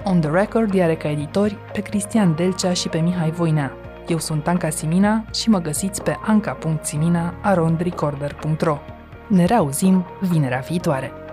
On 0.05 0.21
the 0.21 0.31
Record 0.31 0.81
are 0.81 0.95
ca 0.95 1.11
editori 1.11 1.57
pe 1.73 1.81
Cristian 1.81 2.35
Delcea 2.35 2.73
și 2.73 2.89
pe 2.89 2.99
Mihai 2.99 3.31
Voinea. 3.31 3.73
Eu 4.07 4.19
sunt 4.19 4.49
Anca 4.49 4.71
Simina 4.71 5.25
și 5.35 5.49
mă 5.49 5.59
găsiți 5.59 6.03
pe 6.03 6.17
anca.simina.arondrecorder.ro 6.27 8.98
Ne 9.31 9.47
reauzim 9.47 10.03
vinerea 10.23 10.63
viitoare! 10.65 11.28